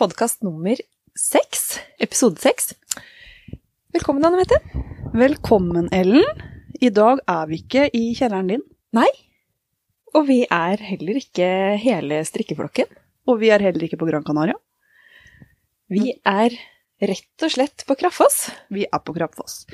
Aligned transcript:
Podkast 0.00 0.40
nummer 0.40 0.78
seks, 1.12 1.74
episode 2.00 2.40
seks. 2.40 2.70
Velkommen, 3.92 4.24
Anne 4.24 4.38
Mette. 4.38 4.56
Velkommen, 5.12 5.90
Ellen. 5.92 6.24
I 6.80 6.88
dag 6.88 7.20
er 7.28 7.50
vi 7.50 7.58
ikke 7.60 7.82
i 7.92 8.14
kjelleren 8.16 8.48
din. 8.48 8.62
Nei, 8.96 9.10
og 10.16 10.24
vi 10.30 10.38
er 10.48 10.80
heller 10.80 11.18
ikke 11.20 11.50
hele 11.82 12.22
strikkeflokken. 12.24 12.88
Og 13.28 13.42
vi 13.42 13.50
er 13.52 13.60
heller 13.60 13.84
ikke 13.84 13.98
på 14.00 14.08
Gran 14.08 14.24
Canaria. 14.24 14.56
Vi 15.92 16.14
er 16.16 16.56
rett 17.04 17.44
og 17.44 17.52
slett 17.58 17.84
på 17.84 17.98
Kraffoss. 18.00 18.46
Vi 18.72 18.88
er 18.88 19.04
på 19.04 19.12
Krappfoss. 19.18 19.66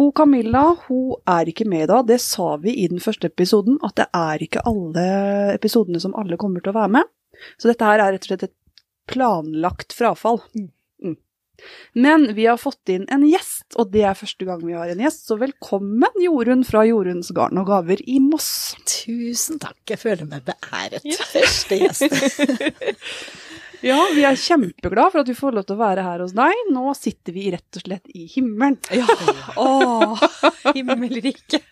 Hun 0.00 0.14
Camilla 0.16 0.70
hun 0.86 1.18
er 1.28 1.52
ikke 1.52 1.68
med 1.68 1.84
i 1.84 1.90
dag. 1.92 2.08
Det 2.08 2.22
sa 2.24 2.54
vi 2.64 2.78
i 2.80 2.88
den 2.88 3.04
første 3.04 3.28
episoden, 3.28 3.76
at 3.84 4.00
det 4.00 4.08
er 4.08 4.40
ikke 4.40 4.64
alle 4.72 5.08
episodene 5.52 6.00
som 6.00 6.16
alle 6.16 6.40
kommer 6.40 6.64
til 6.64 6.72
å 6.72 6.80
være 6.80 6.96
med. 6.96 7.16
Så 7.60 7.68
dette 7.68 7.84
her 7.84 8.00
er 8.00 8.14
rett 8.14 8.24
og 8.24 8.32
slett 8.32 8.48
et 8.48 8.56
planlagt 9.10 9.96
frafall. 9.96 10.40
Mm. 10.54 10.70
Men 11.92 12.34
vi 12.34 12.46
har 12.46 12.56
fått 12.56 12.88
inn 12.88 13.04
en 13.12 13.26
gjest, 13.28 13.66
og 13.76 13.90
det 13.92 14.04
er 14.08 14.18
første 14.18 14.46
gang 14.48 14.62
vi 14.64 14.76
har 14.76 14.90
en 14.90 15.02
gjest. 15.02 15.26
Så 15.28 15.36
velkommen, 15.40 16.22
Jorunn 16.22 16.64
fra 16.66 16.86
Joruns 16.88 17.32
garn 17.36 17.60
og 17.60 17.68
gaver 17.70 18.00
i 18.08 18.20
Moss. 18.22 18.76
Tusen 18.88 19.60
takk, 19.62 19.80
jeg 19.90 20.00
føler 20.00 20.28
meg 20.30 20.46
beæret. 20.48 21.04
Første 21.34 21.80
gjest. 21.84 22.20
Ja, 23.80 23.96
vi 24.12 24.26
er 24.28 24.36
kjempeglade 24.36 25.08
for 25.08 25.22
at 25.22 25.28
vi 25.30 25.34
får 25.38 25.54
lov 25.56 25.64
til 25.64 25.78
å 25.78 25.80
være 25.80 26.02
her 26.04 26.20
hos 26.20 26.34
deg. 26.36 26.58
Nå 26.68 26.90
sitter 26.98 27.32
vi 27.32 27.46
rett 27.54 27.78
og 27.78 27.84
slett 27.86 28.10
i 28.12 28.26
himmelen. 28.28 28.76
Ja, 28.92 29.06
åh, 29.56 30.20
himmelriket. 30.76 31.64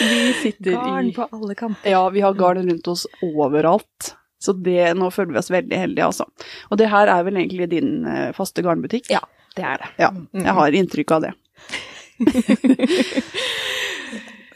Vi 0.00 0.32
sitter 0.40 0.74
Garn 0.74 1.12
i 1.12 1.14
på 1.14 1.28
alle 1.30 1.54
kanter. 1.54 1.92
Ja, 1.94 2.02
vi 2.10 2.26
har 2.26 2.34
garn 2.34 2.66
rundt 2.66 2.90
oss 2.90 3.06
overalt. 3.22 4.16
Så 4.38 4.52
det, 4.62 4.94
nå 4.98 5.08
føler 5.14 5.32
vi 5.32 5.38
oss 5.40 5.50
veldig 5.50 5.78
heldige, 5.80 6.04
altså. 6.10 6.26
Og 6.70 6.78
det 6.78 6.90
her 6.92 7.08
er 7.08 7.24
vel 7.24 7.36
egentlig 7.40 7.70
din 7.72 8.04
eh, 8.06 8.32
faste 8.36 8.62
garnbutikk? 8.62 9.08
Ja, 9.10 9.20
det 9.56 9.64
er 9.64 9.76
det. 9.84 9.88
Ja, 10.02 10.10
jeg 10.36 10.54
har 10.60 10.76
inntrykk 10.82 11.10
av 11.16 11.24
det. 11.24 11.32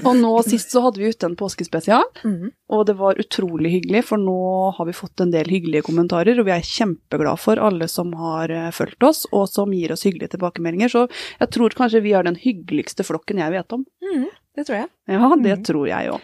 og 0.01 0.15
nå 0.17 0.31
sist 0.47 0.71
så 0.73 0.81
hadde 0.85 1.01
vi 1.03 1.11
ute 1.13 1.27
en 1.29 1.35
påskespesial, 1.37 2.05
Mhm. 2.25 2.51
og 2.73 2.87
det 2.89 2.95
var 2.97 3.19
utrolig 3.21 3.71
hyggelig, 3.75 4.05
for 4.09 4.17
nå 4.19 4.73
har 4.77 4.87
vi 4.89 4.93
fått 4.97 5.21
en 5.21 5.31
del 5.31 5.45
hyggelige 5.45 5.83
kommentarer, 5.85 6.39
og 6.41 6.47
vi 6.47 6.53
er 6.55 6.65
kjempeglade 6.65 7.39
for 7.39 7.57
alle 7.61 7.89
som 7.89 8.13
har 8.17 8.49
eh, 8.51 8.71
fulgt 8.71 9.03
oss, 9.03 9.27
og 9.33 9.49
som 9.49 9.73
gir 9.73 9.93
oss 9.93 10.05
hyggelige 10.05 10.31
tilbakemeldinger. 10.37 10.89
Så 10.89 11.07
jeg 11.41 11.51
tror 11.51 11.71
kanskje 11.77 12.01
vi 12.03 12.13
er 12.17 12.23
den 12.25 12.37
hyggeligste 12.41 13.05
flokken 13.05 13.39
jeg 13.43 13.53
vet 13.53 13.73
om. 13.77 13.85
Mhm, 14.01 14.29
det 14.57 14.67
tror 14.67 14.77
jeg. 14.81 14.89
Ja, 15.07 15.31
det 15.43 15.57
tror 15.65 15.87
jeg 15.89 16.11
òg. 16.11 16.21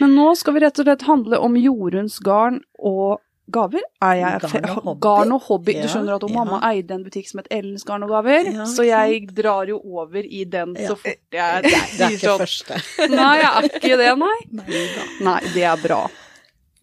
Men 0.00 0.14
nå 0.16 0.30
skal 0.38 0.54
vi 0.54 0.60
rett 0.64 0.78
og 0.78 0.86
slett 0.86 1.02
handle 1.08 1.38
om 1.42 1.56
Joruns 1.58 2.18
garn 2.24 2.60
og 2.78 3.20
gaver. 3.52 3.82
Er 4.00 4.14
jeg 4.16 4.40
Garn 4.40 4.64
og 4.70 4.84
hobby. 4.86 5.00
Garn 5.04 5.32
og 5.36 5.42
hobby. 5.48 5.74
Du 5.82 5.88
skjønner 5.92 6.14
at 6.16 6.22
ja. 6.24 6.32
mamma 6.32 6.60
eide 6.70 6.94
en 6.96 7.02
butikk 7.04 7.28
som 7.28 7.42
het 7.42 7.50
Ellens 7.52 7.84
garn 7.84 8.02
og 8.06 8.08
gaver, 8.14 8.48
Ja, 8.54 8.64
så 8.70 8.86
jeg 8.88 9.26
drar 9.36 9.68
jo 9.68 9.80
over 9.84 10.24
i 10.24 10.44
den 10.48 10.72
Ja. 10.78 10.88
så 10.88 10.96
fort 10.96 11.20
jeg 11.34 11.62
Det 11.66 11.74
er 11.74 12.14
ikke 12.16 12.24
sånn. 12.24 12.40
første. 12.40 12.78
Nei, 13.12 13.34
jeg 13.42 13.50
er 13.50 13.68
ikke 13.68 13.96
det, 14.00 14.12
nei. 14.18 14.38
Nei. 14.62 14.86
Nei, 15.28 15.40
det 15.52 15.66
er 15.74 15.76
bra. 15.82 16.00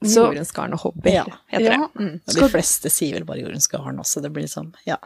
Så- 0.03 0.27
Jorunns 0.29 0.51
garn 0.53 0.73
og 0.73 0.79
hobby, 0.85 1.11
Ja. 1.15 1.25
heter 1.49 1.71
Ja. 1.71 1.87
det. 1.87 2.01
Mm. 2.01 2.13
Og 2.27 2.35
de 2.43 2.49
fleste 2.49 2.89
sier 2.91 3.13
vel 3.17 3.25
bare 3.25 3.41
jordens 3.41 3.67
garn 3.67 3.97
også, 3.97 4.21
det 4.21 4.31
blir 4.33 4.43
liksom, 4.45 4.73
ja, 4.85 4.97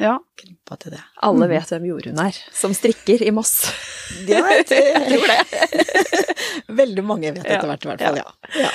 Ja. 0.00 0.16
krympa 0.40 0.78
til 0.80 0.94
det. 0.94 1.02
Alle 1.22 1.48
vet 1.50 1.68
hvem 1.72 1.84
Jorunn 1.90 2.20
er, 2.22 2.36
som 2.56 2.72
strikker 2.76 3.24
i 3.24 3.32
Moss. 3.34 3.58
Ja, 4.28 4.42
jeg 4.52 4.66
tror 4.68 5.30
det. 5.30 5.38
Veldig 6.82 7.02
mange 7.06 7.30
vet 7.32 7.46
etter 7.46 7.64
hvert 7.64 7.84
i 7.86 7.88
hvert 7.88 8.02
fall, 8.04 8.18
ja. 8.20 8.58
ja. 8.60 8.72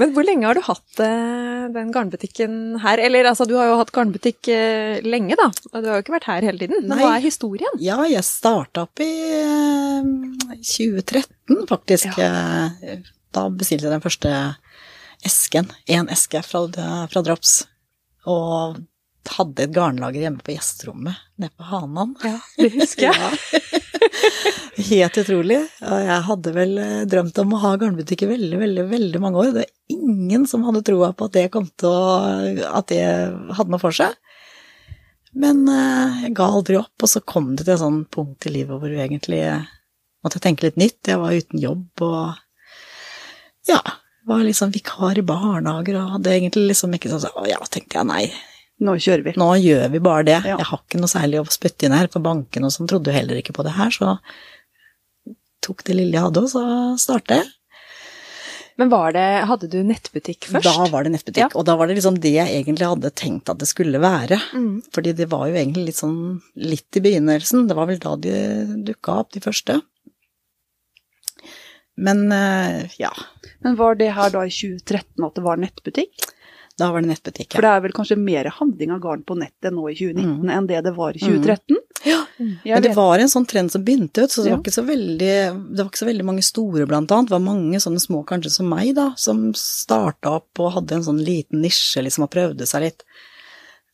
Men 0.00 0.14
hvor 0.14 0.24
lenge 0.24 0.46
har 0.48 0.56
du 0.56 0.62
hatt 0.64 1.02
eh, 1.04 1.66
den 1.74 1.90
garnbutikken 1.92 2.54
her? 2.80 3.02
Eller 3.02 3.28
altså, 3.28 3.44
du 3.46 3.52
har 3.58 3.68
jo 3.68 3.76
hatt 3.76 3.92
garnbutikk 3.94 4.48
eh, 4.54 5.04
lenge, 5.04 5.36
da. 5.36 5.50
Og 5.68 5.84
du 5.84 5.90
har 5.90 5.98
jo 5.98 6.04
ikke 6.06 6.16
vært 6.16 6.30
her 6.30 6.48
hele 6.48 6.62
tiden. 6.62 6.80
Men 6.86 6.96
Nei. 6.96 7.02
hva 7.02 7.12
er 7.18 7.26
historien? 7.26 7.76
Ja, 7.82 7.98
jeg 8.08 8.24
starta 8.24 8.86
opp 8.86 9.04
i 9.04 9.10
eh, 9.36 10.08
2013, 10.56 11.60
faktisk. 11.68 12.16
Ja. 12.16 12.64
Da 13.36 13.46
bestilte 13.52 13.90
jeg 13.90 13.94
den 13.98 14.06
første 14.06 14.34
esken, 15.28 15.70
én 15.92 16.08
eske 16.12 16.40
fra, 16.46 16.64
fra 17.12 17.24
Drops, 17.26 17.60
og 18.24 18.80
hadde 19.32 19.64
et 19.64 19.72
garnlager 19.74 20.24
hjemme 20.26 20.42
på 20.44 20.54
gjesterommet 20.54 21.20
nede 21.40 21.52
på 21.56 21.66
Hanan. 21.68 22.14
Ja, 22.24 22.38
det 22.58 22.70
husker 22.74 23.08
jeg. 23.08 23.62
Helt 24.90 25.18
utrolig. 25.22 25.60
Og 25.86 26.04
jeg 26.08 26.18
hadde 26.28 26.52
vel 26.56 26.74
eh, 26.82 27.06
drømt 27.10 27.38
om 27.42 27.54
å 27.54 27.62
ha 27.62 27.72
garnbutikk 27.80 28.26
i 28.26 28.30
veldig, 28.34 28.60
veldig, 28.60 28.84
veldig 28.90 29.22
mange 29.22 29.40
år. 29.42 29.52
Det 29.54 29.64
er 29.64 29.96
ingen 29.96 30.46
som 30.50 30.66
hadde 30.66 30.84
troa 30.86 31.12
på 31.16 31.28
at 31.28 31.36
det 31.36 31.48
kom 31.54 31.68
til 31.80 31.90
å 31.90 32.68
At 32.74 32.90
det 32.92 33.02
hadde 33.04 33.70
noe 33.72 33.82
for 33.82 33.94
seg. 33.96 34.14
Men 35.34 35.64
eh, 35.70 36.24
jeg 36.26 36.36
ga 36.38 36.50
aldri 36.50 36.78
opp, 36.80 36.94
og 37.00 37.10
så 37.10 37.22
kom 37.26 37.54
det 37.54 37.66
til 37.66 37.74
et 37.76 37.82
sånt 37.82 38.10
punkt 38.14 38.46
i 38.48 38.54
livet 38.54 38.78
hvor 38.78 38.90
du 38.90 38.98
egentlig 38.98 39.42
måtte 40.24 40.40
tenke 40.42 40.68
litt 40.68 40.80
nytt. 40.80 41.00
Jeg 41.10 41.20
var 41.20 41.36
uten 41.36 41.60
jobb 41.62 42.04
og 42.06 42.40
ja, 43.68 43.80
var 44.26 44.44
liksom 44.44 44.72
vikar 44.74 45.18
i 45.18 45.26
barnehager 45.26 45.98
og 46.00 46.16
hadde 46.16 46.32
egentlig 46.34 46.70
liksom 46.72 46.96
ikke 46.96 47.12
sånn 47.12 47.38
Å 47.40 47.46
Ja, 47.48 47.60
tenkte 47.68 48.00
jeg 48.00 48.08
nei, 48.08 48.24
Nå 48.80 48.96
kjører 48.98 49.22
vi. 49.22 49.32
nå 49.38 49.50
gjør 49.62 49.88
vi 49.92 49.98
bare 50.02 50.24
det. 50.26 50.38
Ja. 50.44 50.56
Jeg 50.58 50.66
har 50.66 50.80
ikke 50.82 50.98
noe 50.98 51.08
særlig 51.12 51.38
å 51.40 51.46
spytte 51.52 51.86
inn 51.86 51.94
her, 51.94 52.08
for 52.10 52.20
banken 52.24 52.64
og 52.66 52.72
sånn 52.74 52.88
trodde 52.90 53.12
jo 53.12 53.16
heller 53.18 53.38
ikke 53.38 53.54
på 53.54 53.62
det 53.66 53.76
her, 53.76 53.90
så 53.94 54.16
tok 55.64 55.84
det 55.86 55.94
lille 55.96 56.16
jeg 56.18 56.26
hadde, 56.26 56.42
og 56.42 56.50
så 56.50 56.64
startet 57.00 57.38
jeg. 57.38 57.52
Men 58.76 58.90
var 58.90 59.12
det, 59.14 59.22
hadde 59.46 59.68
du 59.70 59.78
nettbutikk 59.86 60.48
først? 60.50 60.66
Da 60.66 60.88
var 60.90 61.04
det 61.06 61.12
nettbutikk, 61.14 61.44
Ja. 61.44 61.48
og 61.54 61.64
da 61.68 61.76
var 61.78 61.86
det 61.86 61.94
liksom 62.00 62.18
det 62.18 62.32
jeg 62.34 62.50
egentlig 62.50 62.88
hadde 62.90 63.12
tenkt 63.14 63.48
at 63.48 63.60
det 63.62 63.68
skulle 63.70 64.00
være. 64.02 64.40
Mm. 64.52 64.82
Fordi 64.92 65.12
det 65.14 65.28
var 65.30 65.46
jo 65.46 65.54
egentlig 65.54 65.84
litt 65.92 66.00
sånn 66.00 66.40
litt 66.58 66.98
i 66.98 67.00
begynnelsen, 67.04 67.68
det 67.70 67.76
var 67.78 67.86
vel 67.86 68.02
da 68.02 68.16
de 68.16 68.34
dukka 68.90 69.20
opp, 69.22 69.30
de 69.30 69.40
første. 69.44 69.78
Men 71.96 72.26
eh, 72.34 72.90
ja, 72.98 73.12
Men 73.62 73.76
var 73.78 73.94
det 73.94 74.10
her 74.16 74.30
da 74.34 74.42
i 74.42 74.50
2013 74.50 75.22
at 75.28 75.36
det 75.38 75.44
var 75.46 75.60
nettbutikk? 75.62 76.24
Da 76.78 76.88
var 76.90 77.04
det 77.04 77.10
nettbutikk. 77.12 77.52
For 77.54 77.62
det 77.62 77.70
er 77.70 77.82
vel 77.84 77.92
kanskje 77.94 78.16
mer 78.18 78.48
handling 78.56 78.90
av 78.94 79.00
garn 79.04 79.20
på 79.26 79.36
nettet 79.38 79.74
nå 79.74 79.84
i 79.92 79.94
2019 79.94 80.50
enn 80.50 80.66
det 80.70 80.80
det 80.86 80.92
var 80.96 81.14
i 81.14 81.22
2013? 81.22 81.76
Ja. 82.04 82.20
Jeg 82.40 82.74
Men 82.74 82.82
det 82.82 82.94
var 82.96 83.22
en 83.22 83.30
sånn 83.30 83.46
trend 83.46 83.70
som 83.70 83.84
begynte 83.86 84.24
ut, 84.24 84.30
så 84.34 84.42
det 84.42 84.50
Ja. 84.50 84.56
var 84.56 84.74
så 84.74 84.82
veldig 84.84 85.18
Det 85.70 85.78
var 85.78 85.90
ikke 85.90 86.02
så 86.02 86.08
veldig 86.10 86.24
mange 86.26 86.42
store, 86.42 86.86
blant 86.90 87.12
annet. 87.14 87.28
Det 87.30 87.36
var 87.36 87.44
mange 87.46 87.78
sånne 87.78 88.02
små, 88.02 88.24
kanskje 88.26 88.50
som 88.50 88.68
meg, 88.68 88.94
da, 88.96 89.12
som 89.16 89.52
starta 89.54 90.34
opp 90.40 90.58
og 90.58 90.72
hadde 90.74 90.98
en 90.98 91.06
sånn 91.06 91.22
liten 91.24 91.62
nisje, 91.62 92.02
liksom, 92.02 92.24
og 92.26 92.30
prøvde 92.34 92.66
seg 92.66 92.82
litt. 92.88 93.04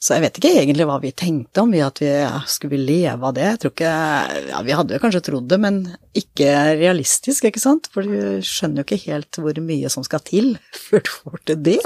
Så 0.00 0.14
jeg 0.16 0.22
vet 0.24 0.38
ikke 0.40 0.56
egentlig 0.56 0.86
hva 0.88 0.98
vi 1.02 1.12
tenkte 1.12 1.60
om, 1.60 1.70
vi 1.70 1.82
at 1.84 1.98
vi 2.00 2.06
ja, 2.08 2.40
skulle 2.48 2.72
vi 2.72 2.78
leve 2.80 3.20
av 3.28 3.34
det. 3.36 3.44
Jeg 3.44 3.58
tror 3.60 3.72
ikke 3.74 4.48
Ja, 4.48 4.62
vi 4.64 4.72
hadde 4.72 4.96
jo 4.96 5.02
kanskje 5.02 5.20
trodd 5.26 5.48
det, 5.52 5.60
men 5.60 5.82
ikke 6.16 6.48
realistisk, 6.80 7.44
ikke 7.44 7.60
sant? 7.60 7.90
For 7.92 8.02
du 8.08 8.40
skjønner 8.40 8.80
jo 8.80 8.88
ikke 8.88 9.04
helt 9.12 9.30
hvor 9.36 9.60
mye 9.60 9.90
som 9.92 10.02
skal 10.02 10.20
til 10.24 10.54
før 10.88 11.04
du 11.04 11.10
får 11.10 11.44
til 11.44 11.56
det. 11.68 11.80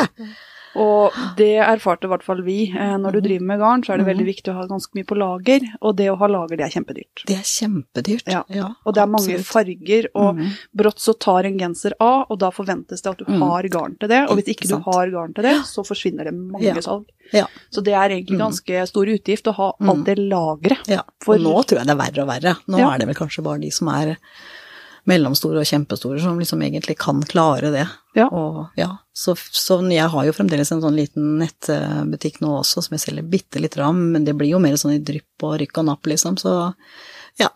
Og 0.76 1.12
det 1.36 1.52
erfarte 1.62 2.04
i 2.04 2.10
hvert 2.10 2.22
fall 2.26 2.42
vi. 2.42 2.70
Eh, 2.74 2.96
Når 2.98 3.12
du 3.12 3.20
driver 3.20 3.44
med 3.46 3.58
garn, 3.60 3.82
så 3.84 3.92
er 3.94 3.98
det 3.98 4.06
veldig 4.06 4.26
viktig 4.26 4.50
å 4.52 4.54
ha 4.58 4.66
ganske 4.66 4.90
mye 4.94 5.04
på 5.06 5.16
lager, 5.16 5.60
og 5.82 5.96
det 5.96 6.08
å 6.10 6.16
ha 6.18 6.26
lager, 6.26 6.56
det 6.56 6.64
er 6.66 6.74
kjempedyrt. 6.80 7.24
Det 7.26 7.36
er 7.36 7.46
kjempedyrt. 7.46 8.26
Ja. 8.26 8.42
Og 8.84 8.94
det 8.94 9.02
er 9.02 9.06
mange 9.06 9.34
absolutt. 9.38 9.46
farger, 9.46 10.08
og 10.14 10.36
mm. 10.36 10.48
brått 10.76 10.98
så 10.98 11.14
tar 11.18 11.44
en 11.44 11.58
genser 11.58 11.92
av, 12.00 12.26
og 12.30 12.38
da 12.38 12.50
forventes 12.50 13.02
det 13.02 13.10
at 13.10 13.18
du 13.18 13.24
Mm. 13.24 13.40
har 13.42 13.62
garn 13.68 13.96
til 13.98 14.08
det, 14.08 14.22
og 14.28 14.36
hvis 14.36 14.48
ikke 14.48 14.64
Ikke 14.64 14.68
du 14.68 14.90
har 14.90 15.10
garn 15.10 15.34
til 15.34 15.42
det, 15.44 15.54
så 15.66 15.82
forsvinner 15.84 16.24
det 16.24 16.34
mange 16.34 16.62
Ja. 16.64 16.74
salg. 16.80 17.06
Ja. 17.32 17.46
Så 17.72 17.82
det 17.82 17.92
er 17.94 18.08
egentlig 18.10 18.38
Mm. 18.38 18.46
ganske 18.50 18.86
stor 18.88 19.06
utgift 19.06 19.44
å 19.46 19.54
ha 19.54 19.72
Mm. 19.80 19.88
alt 19.90 20.04
det 20.06 20.18
lageret. 20.18 20.88
Ja, 20.88 21.02
For- 21.20 21.36
nå 21.38 21.64
tror 21.66 21.78
jeg 21.78 21.86
det 21.86 21.90
er 21.90 21.96
verre 21.96 22.22
og 22.22 22.28
verre. 22.28 22.56
Nå 22.68 22.78
Ja. 22.78 22.90
er 22.94 22.98
det 22.98 23.06
vel 23.08 23.14
kanskje 23.14 23.42
bare 23.42 23.58
de 23.60 23.70
som 23.70 23.88
er 23.88 24.16
mellomstore 25.06 25.58
og 25.60 25.64
kjempestore 25.68 26.20
som 26.20 26.38
liksom 26.38 26.62
egentlig 26.62 26.96
kan 26.98 27.20
klare 27.22 27.70
det. 27.72 27.88
Ja. 28.16 28.28
Og 28.28 28.68
ja, 28.76 28.98
så, 29.14 29.36
så 29.38 29.78
jeg 29.94 30.10
har 30.10 30.26
jo 30.26 30.34
fremdeles 30.34 30.72
en 30.74 30.80
sånn 30.82 30.96
liten 30.98 31.36
nettbutikk 31.38 32.40
nå 32.42 32.50
også 32.58 32.82
som 32.82 32.96
jeg 32.96 33.04
selger 33.04 33.28
bitte 33.30 33.62
litt 33.62 33.76
ram, 33.78 34.00
men 34.14 34.26
det 34.26 34.34
blir 34.34 34.50
jo 34.50 34.62
mer 34.62 34.74
sånn 34.80 34.96
i 34.96 35.02
drypp 35.06 35.46
og 35.46 35.54
rykk 35.62 35.78
og 35.82 35.86
napp, 35.90 36.10
liksom, 36.10 36.38
så 36.40 36.72
ja. 37.38 37.52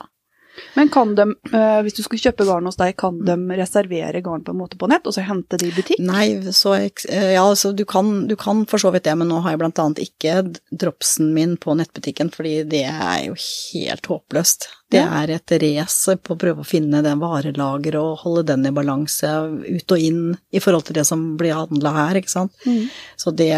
Men 0.75 0.90
kan 0.93 1.14
de, 1.19 1.26
eh, 1.52 1.81
hvis 1.84 1.96
du 1.96 2.02
skulle 2.05 2.22
kjøpe 2.22 2.46
garn 2.49 2.66
hos 2.69 2.78
deg, 2.78 2.94
kan 2.99 3.19
de 3.26 3.37
reservere 3.58 4.22
garn 4.25 4.44
på 4.46 4.55
en 4.55 4.60
måte 4.60 4.78
på 4.81 4.88
nett, 4.90 5.06
og 5.06 5.14
så 5.14 5.25
hente 5.26 5.58
det 5.60 5.70
i 5.70 5.75
butikk? 5.75 6.02
Nei, 6.05 6.52
så 6.55 6.75
eh, 6.78 7.32
ja, 7.34 7.43
altså 7.43 7.72
du 7.76 7.84
kan, 7.88 8.26
du 8.31 8.37
kan 8.38 8.64
for 8.70 8.82
så 8.82 8.93
vidt 8.94 9.08
det, 9.08 9.16
men 9.19 9.31
nå 9.31 9.40
har 9.44 9.55
jeg 9.55 9.62
blant 9.62 9.82
annet 9.82 10.02
ikke 10.05 10.43
dropsen 10.70 11.32
min 11.37 11.56
på 11.60 11.76
nettbutikken, 11.78 12.32
fordi 12.34 12.60
det 12.70 12.84
er 12.88 13.28
jo 13.28 13.38
helt 13.38 14.10
håpløst. 14.12 14.69
Det 14.88 15.02
er 15.05 15.34
et 15.34 15.52
race 15.60 16.14
på 16.25 16.34
å 16.34 16.40
prøve 16.40 16.64
å 16.64 16.66
finne 16.69 17.02
det 17.05 17.12
varelageret 17.20 18.00
og 18.00 18.22
holde 18.22 18.46
den 18.55 18.64
i 18.70 18.72
balanse 18.72 19.28
ut 19.66 19.93
og 19.93 20.05
inn 20.05 20.22
i 20.49 20.62
forhold 20.64 20.88
til 20.88 20.96
det 20.96 21.05
som 21.08 21.34
blir 21.40 21.58
handla 21.58 21.93
her, 21.96 22.20
ikke 22.20 22.32
sant. 22.32 22.55
Mm. 22.64 22.87
Så 23.20 23.34
det 23.37 23.52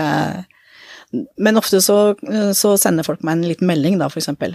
Men 1.42 1.58
ofte 1.58 1.80
så, 1.82 2.14
så 2.54 2.76
sender 2.78 3.06
folk 3.06 3.22
meg 3.26 3.38
en 3.38 3.48
liten 3.50 3.66
melding, 3.66 3.96
da, 3.98 4.06
for 4.10 4.22
eksempel. 4.22 4.54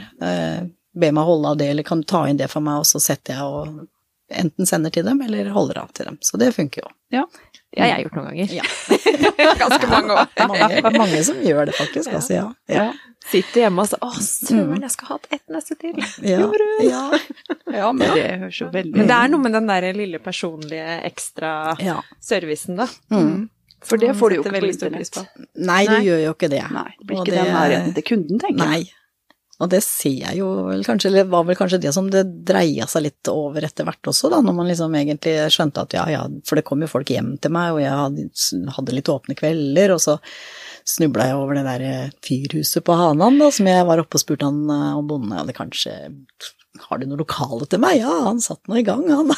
Ber 0.96 1.12
meg 1.18 1.28
holde 1.28 1.52
av 1.52 1.58
det, 1.60 1.68
eller 1.74 1.84
kan 1.84 2.02
du 2.02 2.08
ta 2.08 2.24
inn 2.30 2.40
det 2.40 2.48
for 2.52 2.64
meg, 2.64 2.80
og 2.84 2.88
så 2.88 3.02
setter 3.04 3.36
jeg 3.36 3.44
og 3.44 3.88
enten 4.32 4.66
sender 4.66 4.94
til 4.94 5.06
dem, 5.06 5.20
eller 5.22 5.50
holder 5.54 5.84
av 5.84 5.92
til 5.94 6.08
dem. 6.10 6.18
Så 6.24 6.40
det 6.42 6.54
funker 6.56 6.86
jo. 6.86 6.94
Ja. 7.14 7.26
Det 7.76 7.82
har 7.84 7.90
jeg 7.92 8.06
gjort 8.06 8.16
noen 8.16 8.30
ganger. 8.32 8.54
Ja. 8.56 8.64
Ganske 9.60 9.90
mange 9.92 10.16
år. 10.16 10.30
Mange, 10.48 10.92
mange 10.96 11.24
som 11.28 11.42
gjør 11.44 11.68
det, 11.68 11.76
faktisk. 11.76 12.14
Altså, 12.16 12.34
ja. 12.38 12.46
Ja. 12.72 12.86
Sitter 13.26 13.66
hjemme 13.66 13.84
og 13.84 13.90
så 13.90 13.98
Å, 14.06 14.12
søren, 14.22 14.80
jeg 14.86 14.94
skal 14.94 15.10
ha 15.10 15.18
hatt 15.18 15.28
ett 15.36 15.44
neste 15.52 15.76
til. 15.82 16.00
Ja. 16.24 16.48
ja. 16.86 17.04
Ja, 17.76 17.90
men 17.92 18.14
det 18.16 18.24
høres 18.40 18.60
jo 18.62 18.70
veldig 18.72 18.94
Men 18.96 19.10
det 19.10 19.16
er 19.18 19.32
noe 19.34 19.42
med 19.44 19.56
den 19.58 19.66
der 19.68 19.86
lille 19.98 20.20
personlige 20.24 21.00
ekstra 21.10 21.50
ja. 21.84 21.98
servicen, 22.24 22.78
da. 22.80 22.86
Mm. 23.12 23.50
For 23.86 24.00
det 24.02 24.14
får 24.16 24.32
du 24.32 24.36
jo 24.38 24.44
ikke 24.44 24.54
på 24.54 24.56
veldig 24.56 24.76
stor 24.78 24.94
pris 24.94 25.12
internett. 25.12 25.50
Nei, 25.60 25.82
du 25.90 25.92
Nei. 25.98 26.04
gjør 26.08 26.22
jo 26.24 26.36
ikke 26.38 26.50
det. 26.54 26.62
Nei, 26.74 26.92
det 27.00 27.08
blir 27.10 27.18
Og 27.20 27.26
ikke 27.26 27.34
det- 27.36 27.42
den 27.44 27.58
nærheten 27.58 27.98
til 27.98 28.06
kunden, 28.14 28.40
tenker 28.46 28.64
jeg. 28.64 28.86
Nei. 28.86 29.05
Og 29.64 29.70
det 29.72 29.80
ser 29.86 30.18
jeg 30.20 30.40
jo 30.42 30.50
vel 30.68 30.84
kanskje, 30.84 31.08
eller 31.10 31.30
var 31.32 31.46
vel 31.48 31.56
kanskje 31.56 31.80
det 31.86 31.94
som 31.96 32.10
det 32.12 32.26
dreia 32.48 32.88
seg 32.92 33.06
litt 33.06 33.30
over 33.32 33.64
etter 33.64 33.88
hvert 33.88 34.12
også, 34.12 34.28
da, 34.34 34.42
når 34.44 34.58
man 34.58 34.68
liksom 34.68 34.98
egentlig 35.00 35.36
skjønte 35.54 35.86
at 35.86 35.96
ja, 35.96 36.04
ja, 36.12 36.26
for 36.48 36.60
det 36.60 36.66
kom 36.68 36.84
jo 36.84 36.92
folk 36.92 37.14
hjem 37.14 37.38
til 37.40 37.54
meg, 37.56 37.72
og 37.78 37.80
jeg 37.84 37.94
hadde, 38.68 38.98
litt 38.98 39.12
åpne 39.14 39.38
kvelder, 39.40 39.96
og 39.96 40.04
så 40.04 40.18
snubla 40.86 41.30
jeg 41.30 41.40
over 41.40 41.58
det 41.58 41.64
der 41.66 41.86
eh, 41.88 42.12
fyrhuset 42.26 42.84
på 42.86 43.00
Hanan, 43.00 43.40
da, 43.40 43.48
som 43.56 43.72
jeg 43.72 43.88
var 43.88 44.04
oppe 44.04 44.20
og 44.20 44.26
spurte 44.26 44.52
han 44.52 44.60
eh, 44.68 45.00
om 45.00 45.08
bonden 45.10 45.40
hadde 45.40 45.56
kanskje 45.56 45.96
har 46.90 47.00
du 47.00 47.08
noe 47.08 47.22
lokale 47.22 47.64
til 47.72 47.80
meg? 47.80 48.02
Ja, 48.02 48.12
han 48.28 48.44
satt 48.44 48.68
nå 48.68 48.82
i 48.82 48.86
gang, 48.86 49.08
han. 49.08 49.32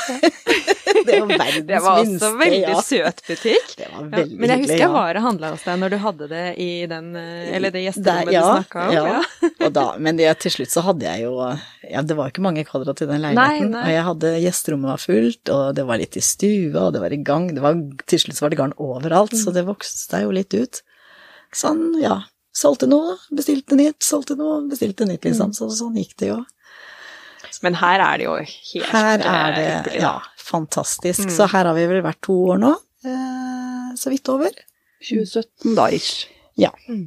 Det 1.08 1.20
var 1.22 1.32
verdens 1.32 1.56
minste. 1.56 1.68
Det 1.72 1.80
var 1.86 1.98
også 2.02 2.12
minste, 2.12 2.32
veldig 2.42 2.60
ja. 2.64 2.82
søt 2.88 3.22
butikk. 3.28 3.74
Det 3.80 3.88
var 3.94 4.10
veldig 4.12 4.36
Ja, 4.36 4.40
men 4.44 4.54
jeg 4.54 4.62
husker 4.64 4.82
jeg 4.84 4.92
var 4.94 5.20
og 5.22 5.26
handla 5.28 5.52
hos 5.56 5.64
deg 5.68 5.80
når 5.82 5.94
du 5.94 5.98
hadde 6.06 6.28
det 6.34 6.44
i 6.64 6.70
den 6.92 7.08
eh, 7.20 7.56
Eller 7.58 7.74
det 7.76 7.84
gjesterommet 7.88 8.34
ja, 8.36 8.44
du 8.46 8.52
snakka 8.62 8.86
om. 8.88 8.94
ja. 8.98 9.24
Og 9.68 9.74
da, 9.74 9.86
men 10.08 10.20
det, 10.22 10.28
til 10.44 10.54
slutt 10.58 10.72
så 10.76 10.84
hadde 10.86 11.08
jeg 11.10 11.24
jo 11.26 11.34
ja, 11.42 12.02
Det 12.06 12.16
var 12.20 12.30
ikke 12.32 12.44
mange 12.46 12.64
kvadrat 12.68 13.02
i 13.04 13.10
den 13.10 13.24
leiligheten. 13.26 13.72
Nei, 13.72 13.74
nei. 13.74 13.84
Og 13.88 13.94
jeg 13.98 14.06
hadde 14.12 14.34
gjesterommet 14.46 14.92
var 14.94 15.02
fullt, 15.04 15.54
og 15.58 15.64
det 15.78 15.86
var 15.90 16.02
litt 16.04 16.18
i 16.20 16.24
stua, 16.24 16.88
og 16.88 16.94
det 16.96 17.02
var 17.04 17.14
i 17.16 17.22
gang. 17.32 17.48
Det 17.56 17.64
var, 17.64 17.80
til 18.08 18.20
slutt 18.24 18.38
så 18.38 18.46
var 18.46 18.54
det 18.54 18.60
garn 18.62 18.76
overalt, 18.78 19.34
så 19.38 19.50
Mm. 19.52 19.56
det 19.58 19.66
vokste 19.72 20.22
jo 20.24 20.32
litt 20.36 20.54
ut. 20.54 20.82
Sånn, 21.56 21.82
ja. 22.02 22.20
Solgte 22.58 22.88
noe, 22.90 23.16
bestilte 23.38 23.78
nytt, 23.78 24.00
solgte 24.04 24.36
noe, 24.38 24.62
bestilte 24.70 25.06
nytt, 25.08 25.22
Mm. 25.24 25.30
liksom. 25.32 25.52
Så 25.56 25.70
sånn 25.78 25.96
gikk 25.98 26.16
det 26.18 26.32
jo. 26.34 26.40
Men 27.64 27.78
her 27.80 28.00
er 28.04 28.18
det 28.20 28.26
jo 28.28 28.34
helt 28.38 28.90
Her 28.92 29.22
er 29.24 29.54
det, 29.56 29.66
eh, 29.68 29.84
da. 29.86 29.94
ja, 30.02 30.22
fantastisk. 30.48 31.28
Mm. 31.28 31.34
Så 31.36 31.48
her 31.52 31.68
har 31.70 31.76
vi 31.78 31.86
vel 31.92 32.02
vært 32.06 32.22
to 32.26 32.36
år 32.54 32.62
nå. 32.64 32.74
Eh, 33.08 33.92
så 34.00 34.12
vidt 34.14 34.30
over. 34.34 34.52
2017 35.04 35.76
da, 35.78 35.90
ish. 35.94 36.26
Ja. 36.58 36.72
Mm. 36.90 37.06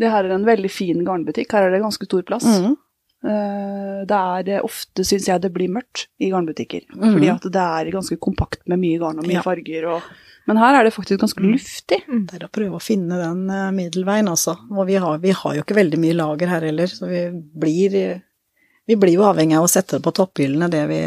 Det 0.00 0.10
her 0.10 0.26
er 0.26 0.34
en 0.34 0.46
veldig 0.48 0.70
fin 0.72 1.04
garnbutikk. 1.06 1.52
Her 1.54 1.68
er 1.68 1.74
det 1.76 1.82
ganske 1.84 2.06
stor 2.08 2.24
plass. 2.26 2.46
Mhm. 2.48 2.76
Eh, 3.24 4.00
Det 4.04 4.16
er 4.20 4.48
eh, 4.58 4.64
ofte, 4.66 5.04
syns 5.06 5.28
jeg, 5.30 5.40
det 5.40 5.52
blir 5.54 5.70
mørkt 5.72 6.08
i 6.20 6.28
garnbutikker. 6.32 6.82
Mm. 6.92 7.14
Fordi 7.14 7.28
at 7.32 7.46
det 7.54 7.62
er 7.62 7.92
ganske 7.94 8.18
kompakt 8.20 8.64
med 8.68 8.82
mye 8.82 8.98
garn 9.00 9.18
og 9.22 9.24
mye 9.28 9.38
Ja. 9.38 9.42
farger. 9.46 9.86
Og... 9.94 10.02
Men 10.46 10.58
her 10.60 10.74
er 10.76 10.84
det 10.84 10.92
faktisk 10.92 11.20
ganske 11.22 11.40
luftig. 11.40 12.02
Det 12.28 12.36
er 12.36 12.44
å 12.44 12.50
prøve 12.52 12.76
å 12.76 12.82
finne 12.84 13.16
den 13.16 13.46
eh, 13.48 13.70
middelveien, 13.72 14.28
altså. 14.28 14.58
Og 14.70 14.86
vi 14.90 14.98
har, 15.00 15.16
vi 15.22 15.30
har 15.32 15.54
jo 15.56 15.62
ikke 15.64 15.78
veldig 15.78 16.00
mye 16.02 16.18
lager 16.18 16.52
her 16.52 16.66
heller, 16.68 16.86
så 16.92 17.08
vi 17.08 17.22
blir, 17.32 17.96
vi 18.86 18.96
blir 19.00 19.14
jo 19.16 19.24
avhengig 19.24 19.56
av 19.56 19.64
å 19.64 19.72
sette 19.72 19.96
det 19.96 20.04
på 20.04 20.12
topphyllene, 20.20 20.68
det 20.68 20.84
vi, 20.90 21.00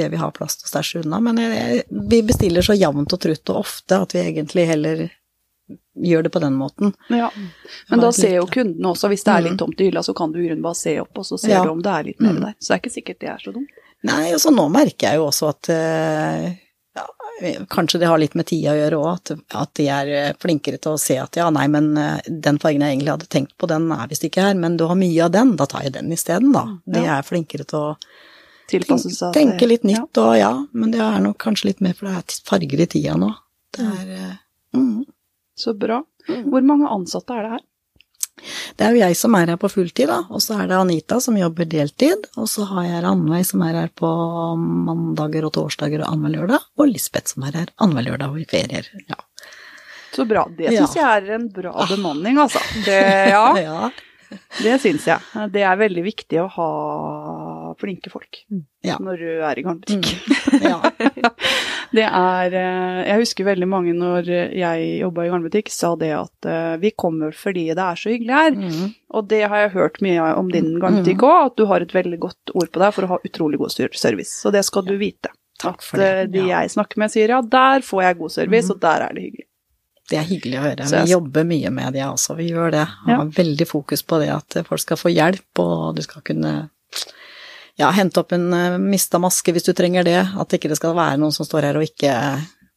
det 0.00 0.08
vi 0.14 0.20
har 0.20 0.32
plass 0.36 0.56
til 0.60 0.66
å 0.68 0.72
stæsje 0.72 1.04
unna. 1.04 1.20
Men 1.28 1.38
jeg, 1.44 1.84
vi 2.10 2.22
bestiller 2.26 2.64
så 2.66 2.76
jevnt 2.76 3.12
og 3.16 3.20
trutt 3.22 3.52
og 3.54 3.62
ofte 3.62 4.00
at 4.06 4.16
vi 4.16 4.24
egentlig 4.24 4.66
heller 4.72 5.06
gjør 6.00 6.22
det 6.26 6.30
på 6.34 6.40
den 6.42 6.54
måten. 6.58 6.94
Ja. 7.12 7.28
Men 7.90 8.00
da 8.02 8.08
ser 8.16 8.32
jo 8.40 8.46
kundene 8.50 8.90
også, 8.94 9.10
hvis 9.12 9.22
det 9.26 9.32
er 9.36 9.42
litt 9.44 9.52
Mhm. 9.54 9.58
tomt 9.60 9.80
i 9.80 9.86
hylla, 9.90 10.02
så 10.02 10.14
kan 10.16 10.32
du 10.32 10.40
i 10.42 10.54
bare 10.56 10.74
se 10.74 10.96
opp, 11.02 11.12
og 11.20 11.24
så 11.28 11.38
ser 11.38 11.50
Ja. 11.58 11.64
du 11.64 11.70
om 11.70 11.82
det 11.82 11.92
er 11.92 12.04
litt 12.08 12.20
mer 12.20 12.32
Mhm. 12.32 12.40
der. 12.40 12.54
Så 12.58 12.68
det 12.68 12.74
er 12.76 12.80
ikke 12.82 12.94
sikkert 12.96 13.18
det 13.20 13.28
er 13.28 13.38
så 13.44 13.52
dumt. 13.54 13.68
Nei, 14.02 14.32
og 14.32 14.40
så 14.40 14.50
nå 14.50 14.64
merker 14.72 15.10
jeg 15.10 15.16
jo 15.20 15.26
også 15.28 15.48
at 15.50 15.68
eh, 15.68 16.56
ja, 16.96 17.06
Kanskje 17.70 17.98
det 18.00 18.08
har 18.08 18.18
litt 18.18 18.34
med 18.34 18.46
tida 18.46 18.72
å 18.72 18.76
gjøre 18.80 18.98
òg, 19.00 19.12
at, 19.14 19.30
at 19.54 19.74
de 19.74 19.86
er 19.88 20.06
eh, 20.08 20.32
flinkere 20.40 20.78
til 20.80 20.92
å 20.92 20.98
se 21.00 21.16
at 21.18 21.36
ja, 21.36 21.48
nei, 21.50 21.66
men 21.68 21.96
eh, 21.96 22.20
den 22.28 22.58
fargen 22.58 22.80
jeg 22.82 22.96
egentlig 22.98 23.12
hadde 23.14 23.28
tenkt 23.32 23.52
på, 23.56 23.68
den 23.68 23.90
er 23.92 24.08
visst 24.08 24.24
ikke 24.24 24.42
her, 24.42 24.54
men 24.54 24.76
du 24.76 24.86
har 24.86 24.96
mye 24.96 25.24
av 25.24 25.30
den, 25.32 25.54
da 25.56 25.64
tar 25.66 25.82
jeg 25.86 25.92
den 25.94 26.10
isteden, 26.12 26.52
da. 26.52 26.66
De 26.86 27.00
er 27.06 27.22
flinkere 27.22 27.64
til 27.66 27.78
å 27.78 27.96
Tilpasse 28.70 29.10
seg. 29.10 29.32
tenke 29.34 29.66
litt 29.68 29.84
Ja. 29.84 30.00
nytt, 30.00 30.18
og 30.22 30.36
ja, 30.38 30.52
men 30.72 30.90
det 30.94 31.00
er 31.04 31.20
nok 31.24 31.38
kanskje 31.42 31.70
litt 31.72 31.80
mer, 31.84 31.94
for 31.98 32.06
det 32.06 32.16
er 32.16 32.44
farger 32.46 32.80
i 32.80 32.86
tida 32.86 33.16
nå. 33.18 33.32
Det 33.76 33.86
er 33.86 34.14
eh, 34.16 34.36
mm. 34.78 35.04
Så 35.60 35.74
bra. 35.76 36.02
Mm. 36.28 36.46
Hvor 36.50 36.62
mange 36.64 36.88
ansatte 36.88 37.34
er 37.36 37.42
det 37.44 37.50
her? 37.56 37.66
Det 38.78 38.86
er 38.86 38.94
jo 38.94 39.00
jeg 39.02 39.16
som 39.20 39.34
er 39.36 39.50
her 39.52 39.58
på 39.60 39.68
fulltid, 39.68 40.08
da, 40.08 40.22
og 40.32 40.40
så 40.40 40.54
er 40.62 40.68
det 40.70 40.76
Anita 40.78 41.18
som 41.20 41.36
jobber 41.36 41.66
deltid, 41.68 42.24
og 42.40 42.46
så 42.48 42.64
har 42.70 42.86
jeg 42.86 43.02
Ranveig 43.04 43.44
som 43.44 43.60
er 43.66 43.74
her 43.82 43.90
på 43.92 44.08
mandager 44.56 45.44
og 45.44 45.52
torsdager 45.58 46.00
og 46.00 46.08
annenhver 46.14 46.38
lørdag, 46.38 46.64
og 46.80 46.88
Lisbeth 46.88 47.34
som 47.34 47.44
er 47.44 47.58
her 47.58 47.72
annenhver 47.76 48.06
lørdag 48.08 48.30
og 48.32 48.40
i 48.40 48.46
ferier. 48.48 48.88
Ja. 49.10 49.18
Så 50.14 50.24
bra. 50.26 50.46
Det 50.56 50.72
Ja. 50.72 50.86
jeg 50.86 51.04
er 51.04 51.34
en 51.36 51.50
bra 51.52 51.84
bemanning, 51.86 52.38
altså. 52.40 52.62
Det, 52.86 52.96
ja, 53.36 53.44
ja. 53.60 53.90
det 54.62 54.80
syns 54.80 55.04
jeg. 55.06 55.20
Det 55.52 55.62
er 55.62 55.76
veldig 55.76 56.02
viktig 56.08 56.40
å 56.40 56.48
ha 56.56 56.70
flinke 57.80 58.12
folk 58.12 58.42
Ja. 58.86 58.96
når 59.02 59.18
du 59.20 59.28
er 59.48 59.58
i 59.60 59.64
garnbutikk. 59.66 60.12
ja. 60.62 60.78
Det 61.90 62.04
er 62.06 62.52
eh, 62.54 62.98
Jeg 63.08 63.18
husker 63.24 63.46
veldig 63.48 63.66
mange 63.66 63.90
når 63.98 64.28
jeg 64.54 64.84
jobba 65.00 65.24
i 65.26 65.30
garnbutikk, 65.32 65.72
sa 65.74 65.88
det 65.98 66.12
at 66.14 66.46
eh, 66.46 66.76
vi 66.78 66.92
kommer 66.94 67.34
fordi 67.34 67.64
det 67.74 67.82
er 67.82 67.98
så 67.98 68.12
hyggelig 68.12 68.36
her. 68.36 68.54
Mm. 68.54 68.92
Og 69.18 69.26
det 69.32 69.40
har 69.50 69.64
jeg 69.64 69.72
hørt 69.74 69.98
mye 70.06 70.28
om 70.38 70.52
din 70.54 70.76
garnbutikk 70.78 71.24
òg, 71.26 71.48
at 71.50 71.56
du 71.58 71.64
har 71.66 71.82
et 71.82 71.94
veldig 71.96 72.20
godt 72.22 72.54
ord 72.54 72.70
på 72.70 72.84
deg 72.84 72.94
for 72.94 73.08
å 73.08 73.10
ha 73.16 73.20
utrolig 73.26 73.58
god 73.58 73.74
service. 73.74 74.30
Så 74.44 74.52
det 74.54 74.62
skal 74.68 74.86
du 74.86 74.94
vite. 75.00 75.32
Takk 75.60 75.82
At 75.82 75.98
det. 75.98 76.06
eh, 76.20 76.26
de 76.38 76.46
jeg 76.52 76.70
snakker 76.76 77.02
med, 77.02 77.10
sier 77.12 77.34
ja, 77.34 77.40
der 77.42 77.82
får 77.84 78.04
jeg 78.06 78.20
god 78.22 78.36
service, 78.38 78.70
og 78.70 78.78
der 78.86 79.08
er 79.08 79.16
det 79.18 79.26
hyggelig. 79.26 79.46
Det 80.10 80.18
er 80.18 80.26
hyggelig 80.30 80.56
å 80.58 80.62
høre. 80.68 80.86
Vi 80.90 81.10
jobber 81.12 81.44
mye 81.46 81.70
med 81.74 81.92
det 81.98 82.06
også, 82.06 82.34
vi 82.38 82.48
gjør 82.52 82.70
det. 82.74 82.86
Vi 83.06 83.12
Har 83.18 83.34
veldig 83.34 83.66
fokus 83.70 84.06
på 84.06 84.18
det 84.22 84.30
at 84.34 84.56
folk 84.66 84.80
skal 84.82 84.98
få 84.98 85.10
hjelp, 85.12 85.50
og 85.62 85.98
du 85.98 86.02
skal 86.06 86.22
kunne 86.26 86.54
ja, 87.80 87.90
hente 87.96 88.20
opp 88.22 88.32
en 88.36 88.48
uh, 88.52 88.78
mista 88.78 89.18
maske 89.22 89.52
hvis 89.56 89.66
du 89.66 89.72
trenger 89.76 90.04
det. 90.06 90.20
At 90.38 90.52
ikke 90.56 90.68
det 90.70 90.76
skal 90.80 90.94
være 90.98 91.18
noen 91.20 91.32
som 91.34 91.48
står 91.48 91.66
her 91.70 91.80
og 91.80 91.86
ikke 91.88 92.14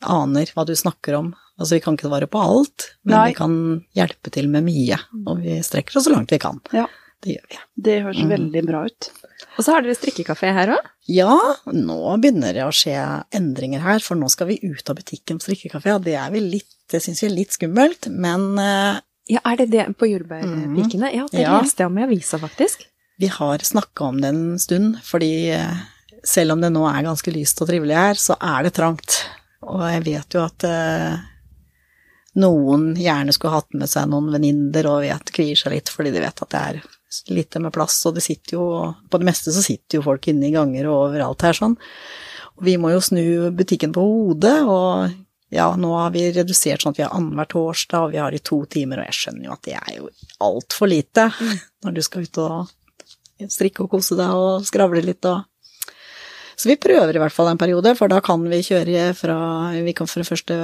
aner 0.04 0.50
hva 0.56 0.66
du 0.68 0.74
snakker 0.76 1.16
om. 1.20 1.32
Altså, 1.60 1.76
vi 1.78 1.84
kan 1.86 1.96
ikke 1.96 2.10
svare 2.10 2.28
på 2.28 2.40
alt, 2.42 2.90
men 3.06 3.14
Nei. 3.16 3.28
vi 3.30 3.36
kan 3.38 3.54
hjelpe 3.96 4.32
til 4.34 4.48
med 4.52 4.66
mye. 4.66 4.98
Og 5.30 5.44
vi 5.44 5.60
strekker 5.64 6.00
oss 6.00 6.08
så 6.10 6.16
langt 6.16 6.32
vi 6.34 6.40
kan. 6.42 6.58
Ja. 6.74 6.88
Det 7.24 7.38
gjør 7.38 7.46
vi. 7.54 7.58
Det 7.86 7.94
høres 8.04 8.18
Mm. 8.26 8.32
veldig 8.34 8.64
bra 8.68 8.82
ut. 8.90 9.10
Og 9.58 9.64
så 9.64 9.72
har 9.76 9.82
dere 9.86 9.96
strikkekafé 9.96 10.50
her 10.52 10.74
òg. 10.74 10.90
Ja, 11.08 11.38
nå 11.72 12.18
begynner 12.20 12.52
det 12.58 12.66
å 12.66 12.74
skje 12.76 12.98
endringer 13.32 13.80
her, 13.86 14.00
for 14.04 14.16
nå 14.20 14.28
skal 14.34 14.48
vi 14.50 14.58
ut 14.64 14.90
av 14.92 14.98
butikken 14.98 15.40
på 15.40 15.46
strikkekafé, 15.48 15.94
og 15.96 16.04
det 16.04 16.16
er 16.20 16.32
vi 16.34 16.42
litt, 16.42 16.68
det 16.92 17.00
syns 17.06 17.22
vi 17.24 17.28
er 17.30 17.36
litt 17.38 17.56
skummelt, 17.56 18.10
men 18.12 18.58
eh, 18.60 19.00
Ja, 19.32 19.40
er 19.46 19.56
det 19.62 19.70
det 19.72 19.86
på 19.96 20.10
jordbærpikene? 20.10 21.14
Ja, 21.16 21.26
det 21.32 21.40
Ja. 21.46 21.62
leste 21.62 21.78
jeg 21.86 21.88
om 21.88 21.98
i 21.98 22.04
avisa, 22.04 22.38
faktisk. 22.44 22.84
Vi 23.24 23.28
har 23.28 23.58
snakka 23.58 24.04
om 24.04 24.22
det 24.22 24.28
en 24.28 24.60
stund, 24.60 24.98
fordi 25.04 25.50
eh, 25.50 25.78
selv 26.24 26.52
om 26.52 26.62
det 26.62 26.74
nå 26.76 26.82
er 26.90 27.06
ganske 27.06 27.32
lyst 27.32 27.62
og 27.64 27.70
trivelig 27.70 27.96
her, 27.96 28.20
så 28.20 28.36
er 28.36 28.66
det 28.66 28.74
trangt. 28.76 29.16
Og 29.64 29.80
jeg 29.88 30.04
vet 30.04 30.36
jo 30.36 30.42
at 30.44 30.66
eh, 30.68 31.22
noen 32.44 32.90
gjerne 33.00 33.32
skulle 33.32 33.54
hatt 33.56 33.80
med 33.80 33.88
seg 33.88 34.10
noen 34.12 34.28
venninner 34.34 34.90
og 34.92 35.06
vet 35.06 35.32
kvier 35.40 35.56
seg 35.56 35.78
litt 35.78 35.94
fordi 35.94 36.12
de 36.12 36.26
vet 36.26 36.44
at 36.44 36.52
det 36.52 36.66
er 36.74 36.82
lite 37.32 37.64
med 37.64 37.72
plass, 37.80 38.02
og 38.10 38.20
det 38.20 38.26
sitter 38.28 38.58
jo 38.58 38.68
På 39.08 39.24
det 39.24 39.30
meste 39.32 39.56
så 39.56 39.64
sitter 39.64 40.02
jo 40.02 40.06
folk 40.10 40.28
inne 40.28 40.50
i 40.50 40.54
ganger 40.60 40.92
og 40.92 41.06
overalt 41.06 41.48
her 41.48 41.62
sånn. 41.64 41.80
Og 42.60 42.68
vi 42.68 42.76
må 42.76 42.92
jo 42.92 43.02
snu 43.08 43.26
butikken 43.56 43.96
på 43.96 44.04
hodet, 44.04 44.58
og 44.68 45.16
ja, 45.48 45.72
nå 45.80 45.96
har 45.96 46.12
vi 46.12 46.28
redusert 46.36 46.84
sånn 46.84 46.92
at 46.92 47.06
vi 47.06 47.08
har 47.08 47.16
annenhver 47.16 47.54
torsdag, 47.56 48.04
og 48.04 48.18
vi 48.18 48.26
har 48.26 48.36
i 48.36 48.44
to 48.44 48.66
timer, 48.68 49.00
og 49.00 49.14
jeg 49.14 49.22
skjønner 49.22 49.48
jo 49.48 49.58
at 49.62 49.68
det 49.72 49.80
er 49.80 50.00
jo 50.02 50.16
altfor 50.44 50.92
lite 50.92 51.32
når 51.88 52.02
du 52.02 52.04
skal 52.12 52.28
ut 52.28 52.46
og 52.50 52.80
strikke 53.52 53.86
og 53.86 53.92
kose 53.96 54.18
deg 54.20 54.32
og 54.36 54.68
skravle 54.68 55.04
litt 55.04 55.26
og 55.30 55.44
Så 56.56 56.70
vi 56.70 56.78
prøver 56.78 57.16
i 57.16 57.20
hvert 57.20 57.34
fall 57.34 57.50
en 57.50 57.58
periode, 57.58 57.96
for 57.98 58.08
da 58.08 58.20
kan 58.22 58.44
vi 58.46 58.62
kjøre 58.62 59.14
fra 59.18 59.38
Vi 59.74 59.94
kan 59.98 60.08
for 60.08 60.22
det 60.22 60.30
første 60.30 60.58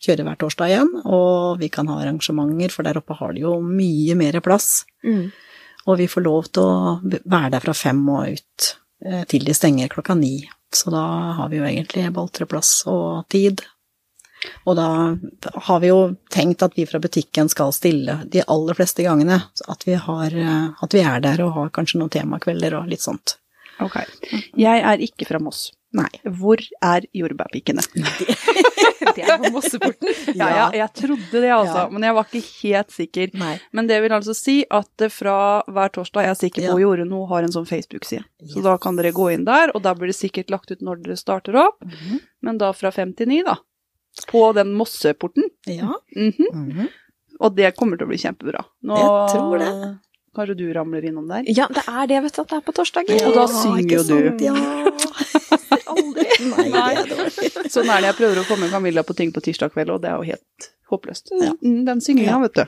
kjøre 0.00 0.24
hver 0.24 0.38
torsdag 0.38 0.70
igjen, 0.72 0.90
og 1.04 1.58
vi 1.60 1.68
kan 1.68 1.88
ha 1.90 1.98
arrangementer, 2.00 2.70
for 2.70 2.86
der 2.86 3.00
oppe 3.00 3.16
har 3.18 3.34
de 3.34 3.42
jo 3.42 3.58
mye 3.60 4.14
mer 4.18 4.40
plass. 4.40 4.86
Og 5.88 5.98
vi 5.98 6.06
får 6.10 6.24
lov 6.24 6.48
til 6.52 6.62
å 6.62 6.98
være 7.02 7.50
der 7.56 7.64
fra 7.64 7.74
fem 7.74 8.00
og 8.08 8.36
ut 8.36 8.68
eh, 9.04 9.24
til 9.28 9.44
de 9.44 9.54
stenger 9.56 9.90
klokka 9.92 10.14
ni. 10.14 10.48
Så 10.74 10.92
da 10.92 11.02
har 11.38 11.48
vi 11.50 11.60
jo 11.60 11.66
egentlig 11.66 12.06
boltreplass 12.12 12.82
og 12.86 13.26
tid. 13.32 13.62
Og 14.66 14.76
da 14.78 14.86
har 15.68 15.80
vi 15.82 15.90
jo 15.90 15.98
tenkt 16.30 16.62
at 16.62 16.76
vi 16.78 16.86
fra 16.86 17.00
butikken 17.02 17.50
skal 17.50 17.72
stille 17.74 18.20
de 18.30 18.44
aller 18.46 18.78
fleste 18.78 19.02
gangene. 19.06 19.40
At 19.68 19.86
vi, 19.88 19.96
har, 19.98 20.34
eh, 20.34 20.68
at 20.82 20.94
vi 20.94 21.02
er 21.02 21.20
der 21.24 21.42
og 21.46 21.54
har 21.56 21.72
kanskje 21.74 21.98
noen 22.02 22.12
temakvelder 22.14 22.78
og 22.78 22.88
litt 22.92 23.02
sånt. 23.04 23.36
Ok. 23.82 23.98
Jeg 24.58 24.82
er 24.82 25.02
ikke 25.04 25.26
fra 25.28 25.38
Moss. 25.42 25.68
Nei. 25.96 26.08
Hvor 26.24 26.60
er 26.84 27.06
jordbærpikene? 27.16 27.82
Det 29.18 29.24
er 29.24 29.38
på 29.40 29.50
Mosseporten. 29.54 30.10
Ja, 30.36 30.48
jeg, 30.52 30.78
jeg 30.80 30.92
trodde 31.00 31.40
det, 31.42 31.50
altså, 31.54 31.84
Ja. 31.84 31.88
men 31.90 32.04
jeg 32.06 32.14
var 32.14 32.26
ikke 32.28 32.42
helt 32.62 32.92
sikker. 32.94 33.30
Nei. 33.40 33.52
Men 33.74 33.88
det 33.90 34.00
vil 34.04 34.14
altså 34.14 34.34
si 34.36 34.56
at 34.70 35.06
fra 35.14 35.36
hver 35.70 35.92
torsdag, 35.94 36.26
jeg 36.26 36.34
er 36.34 36.40
sikker 36.42 36.66
på 36.66 36.74
Ja. 36.76 36.82
Jorunn 36.84 37.14
har 37.30 37.46
en 37.46 37.54
sånn 37.54 37.66
Facebook-side. 37.68 38.24
Så 38.52 38.62
da 38.62 38.76
kan 38.78 38.98
dere 38.98 39.14
gå 39.16 39.30
inn 39.34 39.46
der, 39.48 39.72
og 39.74 39.82
da 39.86 39.94
blir 39.98 40.12
det 40.12 40.18
sikkert 40.18 40.50
lagt 40.54 40.70
ut 40.70 40.82
når 40.84 41.02
dere 41.02 41.16
starter 41.18 41.56
opp. 41.56 41.80
Mhm. 41.84 42.20
Men 42.42 42.58
da 42.58 42.72
fra 42.72 42.92
fem 42.94 43.14
til 43.14 43.28
ni, 43.28 43.42
da. 43.42 43.56
På 44.26 44.52
den 44.56 44.74
Mosseporten. 44.74 45.44
Ja. 45.66 45.94
Mhm. 46.16 46.48
mhm. 46.52 46.88
Og 47.40 47.54
det 47.54 47.76
kommer 47.78 47.96
til 47.96 48.06
å 48.06 48.10
bli 48.10 48.18
kjempebra. 48.18 48.64
Nå, 48.82 48.96
Jeg 48.98 49.10
tror 49.30 49.58
det. 49.62 49.98
Kanskje 50.34 50.56
du 50.58 50.64
ramler 50.74 51.04
innom 51.06 51.28
der? 51.30 51.44
Ja, 51.46 51.68
det 51.70 51.84
er 51.86 52.06
det, 52.10 52.22
vet 52.24 52.34
du, 52.34 52.40
at 52.42 52.48
det 52.50 52.56
er 52.56 52.64
på 52.66 52.72
torsdager. 52.74 53.20
Og 53.28 53.34
da 53.36 53.44
synger 53.46 53.94
jo 53.94 54.02
du. 54.08 54.44
Ja. 54.44 54.54
Aldri. 55.94 56.26
Nei, 56.50 56.66
Nei. 56.74 56.94
det. 57.06 57.70
Sånn 57.70 57.86
er 57.90 58.02
det. 58.02 58.08
Jeg 58.10 58.18
prøver 58.18 58.40
å 58.42 58.46
få 58.48 58.58
med 58.58 58.70
Camilla 58.74 59.02
på 59.06 59.14
ting 59.18 59.30
på 59.34 59.40
tirsdag 59.44 59.70
kveld, 59.74 59.90
og 59.94 60.02
det 60.02 60.10
er 60.10 60.18
jo 60.18 60.26
helt 60.32 60.68
håpløst. 60.90 61.30
Ja. 61.38 61.52
Mm, 61.62 61.84
Den 61.86 62.00
synginga, 62.02 62.34
Ja. 62.34 62.38
vet 62.42 62.54
du. 62.58 62.64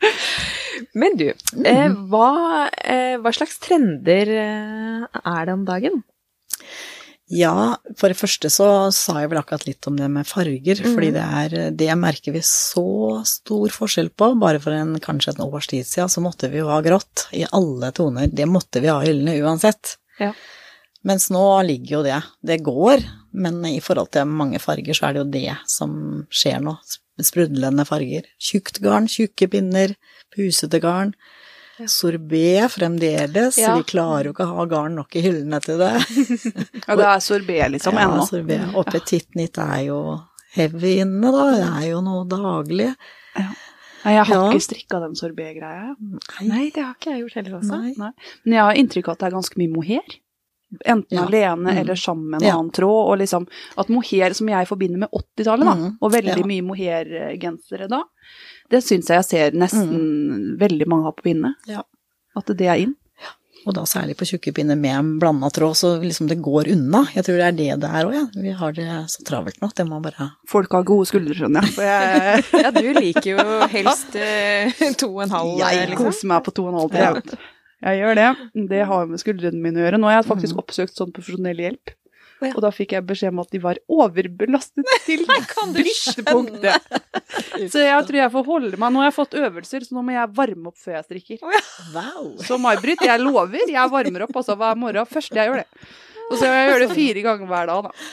Men 1.00 1.16
du, 1.20 1.26
eh, 1.64 1.88
hva, 2.08 2.68
eh, 2.84 3.16
hva 3.20 3.32
slags 3.36 3.58
trender 3.60 4.30
eh, 4.32 5.04
er 5.20 5.44
det 5.48 5.52
om 5.56 5.64
dagen? 5.68 6.02
Ja, 7.30 7.76
for 7.94 8.10
det 8.10 8.18
første 8.18 8.50
så 8.50 8.66
sa 8.94 9.20
jeg 9.20 9.30
vel 9.30 9.38
akkurat 9.38 9.62
litt 9.68 9.86
om 9.86 9.94
det 9.94 10.08
med 10.10 10.26
farger, 10.26 10.80
mm. 10.82 10.94
fordi 10.96 11.10
det 11.14 11.22
er 11.22 11.76
Det 11.78 11.90
merker 11.98 12.34
vi 12.34 12.42
så 12.42 13.20
stor 13.28 13.70
forskjell 13.70 14.10
på. 14.18 14.32
Bare 14.42 14.58
for 14.62 14.74
en, 14.74 14.96
kanskje 15.02 15.36
en 15.36 15.44
års 15.46 15.70
tid 15.70 15.86
siden 15.86 16.10
så 16.10 16.24
måtte 16.24 16.50
vi 16.50 16.58
jo 16.58 16.70
ha 16.72 16.80
grått 16.82 17.28
i 17.36 17.44
alle 17.54 17.92
toner. 17.94 18.26
Det 18.26 18.48
måtte 18.50 18.82
vi 18.82 18.90
ha 18.90 18.98
i 19.04 19.12
hyllene 19.12 19.38
uansett. 19.44 19.94
Ja. 20.18 20.32
Mens 21.06 21.30
nå 21.32 21.44
ligger 21.68 22.00
jo 22.00 22.02
det. 22.04 22.18
Det 22.42 22.58
går, 22.66 23.06
men 23.32 23.62
i 23.68 23.78
forhold 23.84 24.10
til 24.16 24.26
mange 24.28 24.58
farger 24.60 24.96
så 24.96 25.06
er 25.06 25.14
det 25.14 25.22
jo 25.22 25.30
det 25.38 25.54
som 25.70 25.94
skjer 26.34 26.58
nå. 26.66 26.74
Sprudlende 27.20 27.86
farger. 27.88 28.26
Tjukt 28.42 28.82
garn, 28.82 29.06
tjukke 29.08 29.48
pinner, 29.54 29.94
pusete 30.34 30.82
garn. 30.82 31.14
Ja. 31.80 31.86
Sorbet 31.88 32.70
fremdeles. 32.74 33.58
Ja. 33.58 33.76
Vi 33.78 33.82
klarer 33.88 34.28
jo 34.28 34.32
ikke 34.34 34.44
å 34.46 34.56
ha 34.60 34.64
garn 34.70 34.94
nok 35.00 35.16
i 35.16 35.22
hyllene 35.24 35.60
til 35.64 35.78
det. 35.80 35.92
Ja, 36.86 36.96
det 36.98 37.06
er 37.08 37.20
sorbet, 37.24 37.70
liksom, 37.76 37.94
Ja, 37.96 38.06
ennå. 38.08 38.26
sorbet. 38.28 38.74
Og 38.76 38.86
petit 38.92 39.26
knit 39.32 39.58
er 39.62 39.84
jo 39.88 40.00
heavy 40.56 40.98
inne, 41.04 41.30
da. 41.32 41.44
Det 41.56 41.66
er 41.84 41.88
jo 41.92 42.00
noe 42.04 42.24
daglig. 42.28 42.90
Nei, 44.04 44.14
jeg 44.16 44.24
har 44.24 44.34
Ja. 44.34 44.48
ikke 44.50 44.64
strikka 44.64 45.00
den 45.02 45.14
sorbet-greia. 45.14 45.94
Nei, 46.48 46.70
det 46.74 46.82
har 46.82 46.94
ikke 46.96 47.12
jeg 47.14 47.22
gjort 47.24 47.34
heller 47.40 47.58
også. 47.60 47.76
Nei. 47.80 47.94
Nei. 47.96 48.12
Men 48.44 48.52
jeg 48.56 48.62
har 48.64 48.74
inntrykk 48.82 49.08
av 49.08 49.12
at 49.12 49.18
det 49.20 49.26
er 49.28 49.36
ganske 49.36 49.56
mye 49.60 49.72
mohair. 49.74 50.18
Enten 50.86 51.16
Ja. 51.18 51.24
alene 51.26 51.66
Mm. 51.72 51.78
eller 51.80 51.94
sammen 51.98 52.30
med 52.30 52.42
en 52.42 52.46
Ja. 52.48 52.54
annen 52.56 52.70
tråd. 52.70 53.10
Og 53.10 53.18
liksom 53.18 53.46
at 53.76 53.88
mohair, 53.88 54.32
som 54.34 54.46
jeg 54.48 54.68
forbinder 54.68 54.98
med 54.98 55.08
80-tallet, 55.12 55.64
da, 55.66 55.74
Mm. 55.74 55.98
og 56.00 56.12
veldig 56.12 56.36
Ja. 56.38 56.46
mye 56.46 56.62
mohair-gensere 56.62 57.88
da, 57.88 58.02
det 58.70 58.80
syns 58.86 59.08
jeg 59.10 59.18
jeg 59.20 59.28
ser 59.28 59.58
nesten 59.58 60.56
veldig 60.60 60.86
mange 60.90 61.08
har 61.08 61.14
på 61.18 61.26
pinne. 61.28 61.54
Ja. 61.68 61.82
At 62.38 62.46
det 62.56 62.66
er 62.70 62.78
in. 62.86 62.96
Og 63.68 63.74
da 63.76 63.82
særlig 63.84 64.14
på 64.16 64.24
tjukke 64.24 64.54
pinner 64.56 64.78
med 64.80 65.18
blanda 65.20 65.50
tråd, 65.52 65.74
så 65.76 65.88
liksom 66.00 66.30
det 66.30 66.38
går 66.40 66.70
unna. 66.72 67.02
Jeg 67.12 67.26
tror 67.26 67.36
det 67.36 67.44
er 67.50 67.56
det 67.58 67.66
det 67.82 67.90
er 67.92 68.06
òg, 68.08 68.14
ja. 68.16 68.22
Vi 68.40 68.54
har 68.56 68.72
det 68.72 68.86
så 69.12 69.20
travelt 69.28 69.58
nå. 69.60 69.68
Det 69.76 69.84
må 69.84 69.98
bare 70.00 70.30
Folk 70.48 70.72
har 70.72 70.86
gode 70.88 71.04
skuldre, 71.10 71.36
skjønner 71.36 71.66
jeg. 71.68 71.76
Jeg, 71.84 72.44
Ja, 72.64 72.70
du 72.72 72.88
liker 72.96 73.28
jo 73.34 73.44
helst 73.74 74.16
eh, 74.16 74.72
to 74.96 75.10
og 75.12 75.26
en 75.26 75.34
halv, 75.36 75.58
jeg 75.60 75.90
liksom. 75.92 76.06
koser 76.08 76.30
meg 76.32 76.46
på 76.46 76.54
to 76.56 76.64
og 76.70 76.72
en 76.72 76.80
halv. 76.80 76.96
Ja. 77.34 77.40
Jeg 77.90 78.00
gjør 78.00 78.16
det. 78.22 78.28
Det 78.72 78.80
har 78.94 79.06
med 79.12 79.20
skuldrene 79.22 79.60
mine 79.60 79.80
å 79.80 79.84
gjøre. 79.86 80.00
Nå 80.00 80.08
har 80.08 80.18
jeg 80.22 80.28
faktisk 80.32 80.56
Mm. 80.56 80.62
oppsøkt 80.64 80.96
sånn 80.96 81.12
profesjonell 81.16 81.60
hjelp. 81.66 81.92
Ja. 82.40 82.52
Og 82.54 82.62
da 82.64 82.70
fikk 82.72 82.94
jeg 82.96 83.04
beskjed 83.08 83.34
om 83.34 83.42
at 83.42 83.50
de 83.52 83.60
var 83.62 83.80
overbelastet 83.90 84.88
til 85.06 85.26
bristepunktet. 85.74 86.86
Så 87.70 87.82
jeg 87.84 88.06
tror 88.08 88.18
jeg 88.22 88.32
får 88.34 88.46
holde 88.48 88.80
meg. 88.80 88.94
Nå 88.94 89.02
har 89.02 89.10
jeg 89.10 89.16
fått 89.18 89.36
øvelser, 89.40 89.84
så 89.86 89.96
nå 89.96 90.04
må 90.06 90.14
jeg 90.16 90.32
varme 90.38 90.72
opp 90.72 90.78
før 90.80 90.96
jeg 90.98 91.08
strikker. 91.08 91.44
Wow! 91.94 92.32
Så 92.46 92.58
May-Britt, 92.62 93.04
jeg 93.06 93.22
lover, 93.22 93.66
jeg 93.68 93.92
varmer 93.92 94.26
opp 94.26 94.40
altså 94.42 94.56
hver 94.60 94.80
morgen. 94.80 95.08
Først 95.10 95.36
jeg 95.36 95.50
gjør 95.50 95.62
det. 95.62 95.86
Og 96.30 96.38
så 96.38 96.48
jeg 96.48 96.70
gjør 96.70 96.84
det 96.84 96.90
fire 96.94 97.26
ganger 97.26 97.50
hver 97.50 97.70
dag, 97.72 97.88
da. 97.90 98.08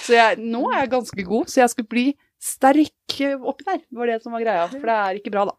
Så 0.00 0.16
jeg, 0.16 0.40
nå 0.42 0.64
er 0.72 0.80
jeg 0.84 0.92
ganske 0.96 1.26
god, 1.26 1.50
så 1.50 1.62
jeg 1.62 1.72
skulle 1.72 1.90
bli 1.92 2.06
sterk 2.42 3.20
oppi 3.38 3.66
der, 3.66 3.80
var 3.96 4.10
det 4.10 4.18
som 4.22 4.34
var 4.34 4.44
greia. 4.44 4.66
For 4.70 4.86
det 4.86 4.96
er 4.96 5.20
ikke 5.20 5.32
bra, 5.34 5.46
da. 5.50 5.56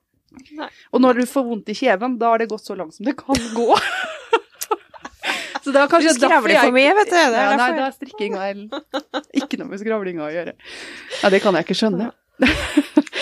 Nei. 0.58 0.68
Og 0.94 1.02
når 1.02 1.22
du 1.22 1.30
får 1.30 1.46
vondt 1.48 1.72
i 1.72 1.76
kjeven, 1.78 2.18
da 2.20 2.34
har 2.34 2.42
det 2.44 2.50
gått 2.52 2.66
så 2.68 2.76
langt 2.78 2.96
som 2.98 3.08
det 3.08 3.16
kan 3.20 3.40
gå. 3.56 3.70
Så 5.68 5.74
det 5.76 5.82
var 5.84 5.90
kanskje 5.92 6.14
Du 6.16 6.20
skravler 6.22 6.54
jeg- 6.56 6.64
for 6.64 6.72
mye, 6.78 6.92
vet 6.96 7.10
du. 7.12 7.16
Det 7.18 7.24
er 7.28 7.44
ja, 7.44 7.56
nei, 7.60 7.72
det 7.76 7.84
er 7.84 7.96
strikkinga 7.98 8.44
Ikke 9.42 9.58
noe 9.60 9.68
med 9.68 9.82
skravlinga 9.82 10.24
å 10.24 10.32
gjøre. 10.32 10.54
Ja, 11.20 11.32
det 11.34 11.42
kan 11.44 11.58
jeg 11.60 11.68
ikke 11.68 11.76
skjønne. 11.76 12.08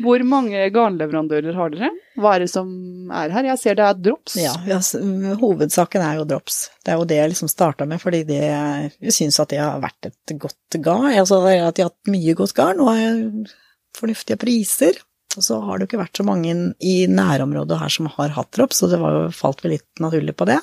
Hvor 0.00 0.22
mange 0.22 0.62
garnleverandører 0.70 1.56
har 1.58 1.72
dere? 1.74 1.88
Hva 2.20 2.36
er 2.36 2.44
det 2.44 2.50
som 2.52 2.68
er 3.10 3.32
her? 3.34 3.48
Jeg 3.50 3.58
ser 3.58 3.76
det 3.76 3.84
er 3.88 3.96
drops. 3.98 4.36
Ja, 4.38 4.52
hovedsaken 5.40 6.04
er 6.06 6.20
jo 6.20 6.26
drops. 6.30 6.60
Det 6.86 6.94
er 6.94 7.00
jo 7.00 7.08
det 7.10 7.18
jeg 7.18 7.32
liksom 7.32 7.50
starta 7.50 7.88
med, 7.90 8.00
fordi 8.00 8.22
det, 8.28 8.38
jeg 8.46 9.14
syns 9.16 9.40
at 9.42 9.50
det 9.50 9.58
har 9.60 9.82
vært 9.82 10.12
et 10.12 10.34
godt 10.40 10.78
garn. 10.80 11.10
Altså 11.10 11.40
at 11.42 11.74
de 11.76 11.84
har 11.84 11.90
hatt 11.90 12.12
mye 12.14 12.36
godt 12.38 12.54
garn, 12.56 12.80
og 12.80 12.92
er 12.94 13.50
fornuftige 13.98 14.38
priser. 14.40 15.02
Og 15.36 15.44
så 15.46 15.58
har 15.62 15.78
det 15.78 15.84
jo 15.84 15.90
ikke 15.92 16.04
vært 16.04 16.22
så 16.22 16.26
mange 16.26 16.54
i 16.82 16.94
nærområdet 17.10 17.82
her 17.82 17.92
som 17.98 18.08
har 18.14 18.32
hatt 18.38 18.54
drops, 18.56 18.80
så 18.80 18.88
det 18.90 18.98
var 19.02 19.18
jo, 19.18 19.26
falt 19.34 19.60
vel 19.66 19.74
litt 19.76 20.02
naturlig 20.02 20.38
på 20.38 20.46
det. 20.50 20.60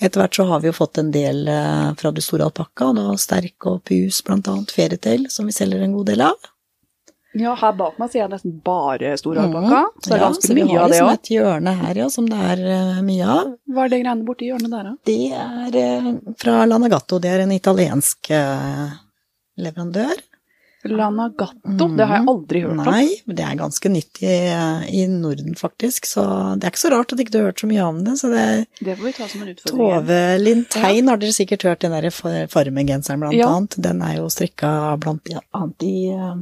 Etter 0.00 0.22
hvert 0.22 0.36
så 0.38 0.46
har 0.48 0.60
vi 0.62 0.70
jo 0.70 0.76
fått 0.76 0.98
en 0.98 1.10
del 1.12 1.42
eh, 1.48 1.90
fra 2.00 2.10
det 2.16 2.22
store 2.24 2.46
alpakka, 2.48 2.92
da 2.96 3.10
sterk 3.20 3.66
og 3.68 3.82
pus, 3.84 4.22
blant 4.24 4.48
annet 4.48 4.72
fairytale, 4.72 5.28
som 5.32 5.46
vi 5.50 5.52
selger 5.52 5.82
en 5.84 5.92
god 5.98 6.08
del 6.12 6.22
av. 6.24 6.48
Ja, 7.38 7.52
her 7.54 7.74
bak 7.78 7.98
meg 8.00 8.08
ser 8.10 8.24
jeg 8.24 8.30
nesten 8.32 8.56
bare 8.66 9.12
store 9.20 9.44
alpakka. 9.44 9.82
Så 10.02 10.08
det 10.08 10.16
er 10.16 10.18
Ja, 10.18 10.24
ganske 10.24 10.48
så 10.48 10.54
vi 10.56 10.64
mye 10.64 10.72
har 10.72 10.80
av 10.82 10.88
det 10.90 10.96
liksom 10.96 11.10
òg. 11.12 11.20
et 11.20 11.30
hjørne 11.36 11.74
her, 11.82 12.00
ja, 12.00 12.08
som 12.10 12.26
det 12.32 12.40
er 12.54 12.62
uh, 12.64 13.02
mye 13.06 13.28
av. 13.36 13.52
Hva 13.70 13.84
er 13.84 13.92
det 13.92 14.00
greiene 14.02 14.26
borti 14.26 14.48
hjørnet 14.48 14.72
der, 14.74 14.88
da? 14.88 14.96
Det 15.06 15.18
er 15.44 15.78
uh, 16.08 16.34
fra 16.42 16.56
Lanagato. 16.66 17.20
Det 17.22 17.30
er 17.30 17.44
en 17.44 17.52
italiensk 17.54 18.32
uh, 18.34 18.96
leverandør. 19.62 20.24
Lanagatto, 20.88 21.86
det 21.96 22.04
har 22.08 22.16
jeg 22.22 22.28
aldri 22.32 22.60
hørt 22.64 22.72
om. 22.72 22.78
Nei, 22.88 23.08
men 23.28 23.36
det 23.36 23.44
er 23.44 23.56
ganske 23.60 23.90
nytt 23.92 24.20
i, 24.24 24.36
i 24.96 25.02
Norden, 25.12 25.52
faktisk. 25.58 26.06
Så 26.08 26.22
det 26.56 26.64
er 26.64 26.72
ikke 26.72 26.80
så 26.86 26.92
rart 26.94 27.12
at 27.12 27.20
ikke 27.20 27.34
du 27.34 27.38
har 27.42 27.50
hørt 27.50 27.60
så 27.60 27.68
mye 27.68 27.84
om 27.84 27.98
det. 28.06 28.14
Så 28.20 28.30
det 28.32 28.44
Det 28.80 28.94
får 28.96 29.04
vi 29.04 29.12
ta 29.18 29.26
som 29.28 29.42
en 29.44 29.50
utfordring. 29.52 29.76
Tove 29.76 30.20
Lintein 30.40 31.10
har 31.12 31.20
dere 31.20 31.36
sikkert 31.36 31.66
hørt, 31.68 31.82
den 31.84 31.92
der 31.92 32.08
far- 32.14 32.48
Farmen-genseren 32.48 33.20
blant 33.20 33.36
Ja. 33.36 33.48
annet. 33.52 33.76
Den 33.76 34.00
er 34.06 34.14
jo 34.22 34.28
strikka 34.32 34.70
blant 35.02 35.28
ja, 35.28 35.42
annet 35.52 35.84
i 35.84 35.94
eh, 36.14 36.36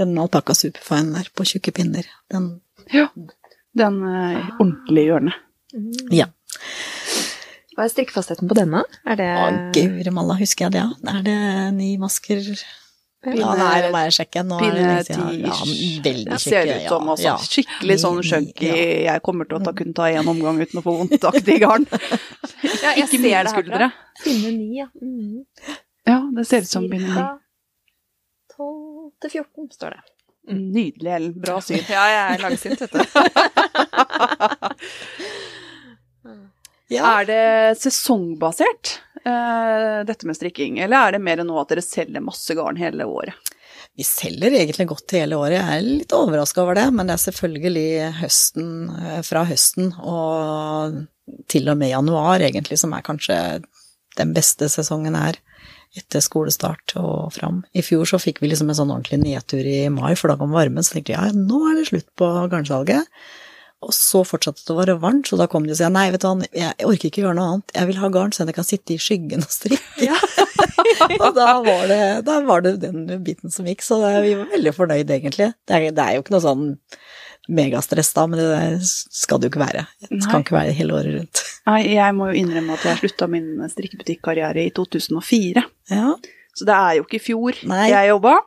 den 0.00 0.16
alpakka 0.18 0.54
superfine 0.56 1.18
der 1.20 1.28
på 1.36 1.44
tjukke 1.44 1.72
pinner. 1.76 2.08
Den 2.32 2.60
Ja. 2.92 3.08
Den 3.76 4.00
uh, 4.06 4.48
ordentlige 4.62 5.08
hjørnet. 5.10 5.34
Ja. 6.14 6.26
Hva 7.74 7.84
er 7.84 7.90
strikkefastheten 7.90 8.46
på 8.48 8.54
denne? 8.54 8.84
Er 9.04 9.16
det 9.18 9.26
Å, 9.34 9.46
guri 9.74 10.12
malla, 10.14 10.36
husker 10.38 10.68
jeg 10.68 10.76
det, 10.76 10.82
ja. 10.84 11.14
Er 11.18 11.22
det 11.26 11.38
ni 11.74 11.96
masker 11.98 12.38
Ja, 13.24 13.54
nei, 13.58 13.74
det 13.84 13.90
må 13.94 13.98
jeg 14.04 14.12
sjekke. 14.18 14.40
Nå 14.46 14.54
er. 14.60 14.64
Ja, 14.76 14.82
veldig 15.04 15.50
tjukke. 15.60 16.38
ser 16.42 16.64
ut 16.70 16.84
som 16.90 17.02
altså, 17.14 17.26
ja. 17.26 17.34
skikkelig 17.40 17.96
sånn 18.02 18.20
chunky 18.26 18.68
ja. 18.68 18.74
Jeg 19.14 19.20
kommer 19.24 19.44
til 19.48 19.56
å 19.58 19.60
ta, 19.64 19.70
kunne 19.76 19.94
ta 19.96 20.04
én 20.12 20.28
omgang 20.30 20.56
uten 20.60 20.78
å 20.80 20.82
få 20.84 20.92
vondt-aktig 21.02 21.56
garn. 21.64 21.84
Ja, 22.64 22.90
jeg 22.96 23.04
Ikke 23.06 23.18
mer, 23.20 23.44
mine 23.44 23.52
skuldre. 23.52 23.86
Pinne 24.24 24.50
ni, 24.56 24.66
ja. 24.80 24.86
Mm. 25.00 25.44
Ja, 26.08 26.18
det 26.36 26.44
ser 26.48 26.60
ut 26.64 26.70
som 26.70 26.84
pinne 26.88 27.06
ni. 27.06 27.10
Cirka 27.12 27.38
12 28.56 29.10
til 29.20 29.30
14, 29.30 29.70
står 29.74 29.90
det. 29.96 30.02
Nydelig, 30.54 31.12
Ellen. 31.16 31.40
Bra 31.40 31.60
syn. 31.64 31.80
Ja, 31.88 32.04
jeg 32.12 32.34
er 32.34 32.38
langsint, 32.44 32.80
vet 32.80 32.92
du. 32.92 32.98
Ja. 36.94 37.16
Er 37.20 37.28
det 37.28 37.80
sesongbasert, 37.82 38.98
uh, 39.24 40.04
dette 40.06 40.28
med 40.28 40.38
strikking, 40.38 40.78
eller 40.84 41.08
er 41.08 41.16
det 41.16 41.24
mer 41.26 41.42
nå 41.44 41.58
at 41.60 41.72
dere 41.72 41.84
selger 41.84 42.24
masse 42.24 42.54
garn 42.56 42.78
hele 42.80 43.08
året? 43.08 43.52
Vi 43.94 44.04
selger 44.06 44.54
egentlig 44.58 44.88
godt 44.90 45.14
hele 45.14 45.38
året. 45.38 45.60
Jeg 45.60 45.78
er 45.78 45.84
litt 45.86 46.14
overraska 46.16 46.62
over 46.64 46.78
det, 46.78 46.88
men 46.94 47.06
det 47.06 47.14
er 47.14 47.22
selvfølgelig 47.28 47.88
høsten, 48.18 48.70
eh, 48.90 49.20
fra 49.22 49.44
høsten 49.46 49.92
og 50.02 51.04
til 51.50 51.70
og 51.70 51.78
med 51.78 51.92
januar 51.92 52.42
egentlig 52.42 52.80
som 52.80 52.94
er 52.96 53.04
kanskje 53.06 53.36
den 54.18 54.34
beste 54.34 54.68
sesongen 54.72 55.14
her. 55.18 55.38
Etter 55.94 56.18
skolestart 56.24 56.96
og 56.98 57.30
fram. 57.36 57.62
I 57.70 57.84
fjor 57.86 58.08
så 58.10 58.18
fikk 58.18 58.40
vi 58.42 58.50
liksom 58.50 58.72
en 58.72 58.80
sånn 58.80 58.90
ordentlig 58.90 59.20
nedtur 59.22 59.62
i 59.62 59.86
mai, 59.94 60.16
for 60.18 60.32
da 60.32 60.34
kom 60.40 60.50
varmen, 60.50 60.82
så 60.82 60.96
tenkte 60.96 61.14
jeg 61.14 61.30
ja, 61.30 61.38
nå 61.38 61.60
er 61.70 61.78
det 61.78 61.86
slutt 61.92 62.08
på 62.18 62.30
garnsalget. 62.50 63.06
Og 63.84 63.94
så 63.96 64.22
fortsatte 64.26 64.64
det 64.64 64.74
å 64.74 64.78
være 64.78 64.98
varmt, 65.02 65.28
så 65.28 65.38
da 65.40 65.48
kom 65.50 65.66
de 65.66 65.74
og 65.74 65.78
sa 65.80 65.90
nei, 65.92 66.06
vet 66.14 66.24
du 66.24 66.28
hva, 66.30 66.48
jeg 66.56 66.88
orker 66.88 67.10
ikke 67.10 67.24
gjøre 67.24 67.36
noe 67.38 67.48
annet, 67.54 67.74
jeg 67.76 67.90
vil 67.90 68.00
ha 68.00 68.10
garn 68.14 68.32
så 68.34 68.46
jeg 68.48 68.56
kan 68.56 68.66
sitte 68.68 68.94
i 68.94 69.00
skyggen 69.00 69.44
og 69.44 69.52
strikke. 69.52 70.20
og 71.24 71.28
da 71.36 71.50
var, 71.64 71.84
det, 71.90 72.00
da 72.26 72.38
var 72.46 72.64
det 72.64 72.78
den 72.84 73.04
biten 73.26 73.52
som 73.52 73.68
gikk, 73.68 73.84
så 73.84 74.00
vi 74.24 74.36
var 74.38 74.48
veldig 74.54 74.74
fornøyd 74.76 75.12
egentlig. 75.18 75.52
Det 75.68 75.76
er, 75.76 75.90
det 75.94 76.06
er 76.06 76.16
jo 76.16 76.24
ikke 76.24 76.36
noe 76.36 76.44
sånn 76.44 76.64
megastress 77.48 78.14
da, 78.16 78.24
men 78.30 78.40
det 78.40 78.80
skal 78.88 79.40
det 79.40 79.48
jo 79.48 79.52
ikke 79.52 79.64
være. 79.64 79.84
Det 80.08 80.22
skal 80.24 80.44
ikke 80.44 80.56
være 80.56 80.76
hele 80.78 80.96
året 80.96 81.18
rundt. 81.18 81.42
Nei, 81.68 81.80
jeg 81.92 82.16
må 82.16 82.30
jo 82.30 82.40
innrømme 82.40 82.78
at 82.78 82.86
jeg 82.88 83.02
slutta 83.02 83.28
min 83.30 83.50
strikkebutikkarriere 83.68 84.64
i 84.64 84.72
2004. 84.76 85.64
Ja, 85.92 86.14
Så 86.54 86.66
det 86.68 86.74
er 86.76 86.98
jo 86.98 87.04
ikke 87.04 87.18
i 87.18 87.24
fjor 87.24 87.60
Nei. 87.68 87.88
jeg 87.90 88.12
jobba. 88.12 88.38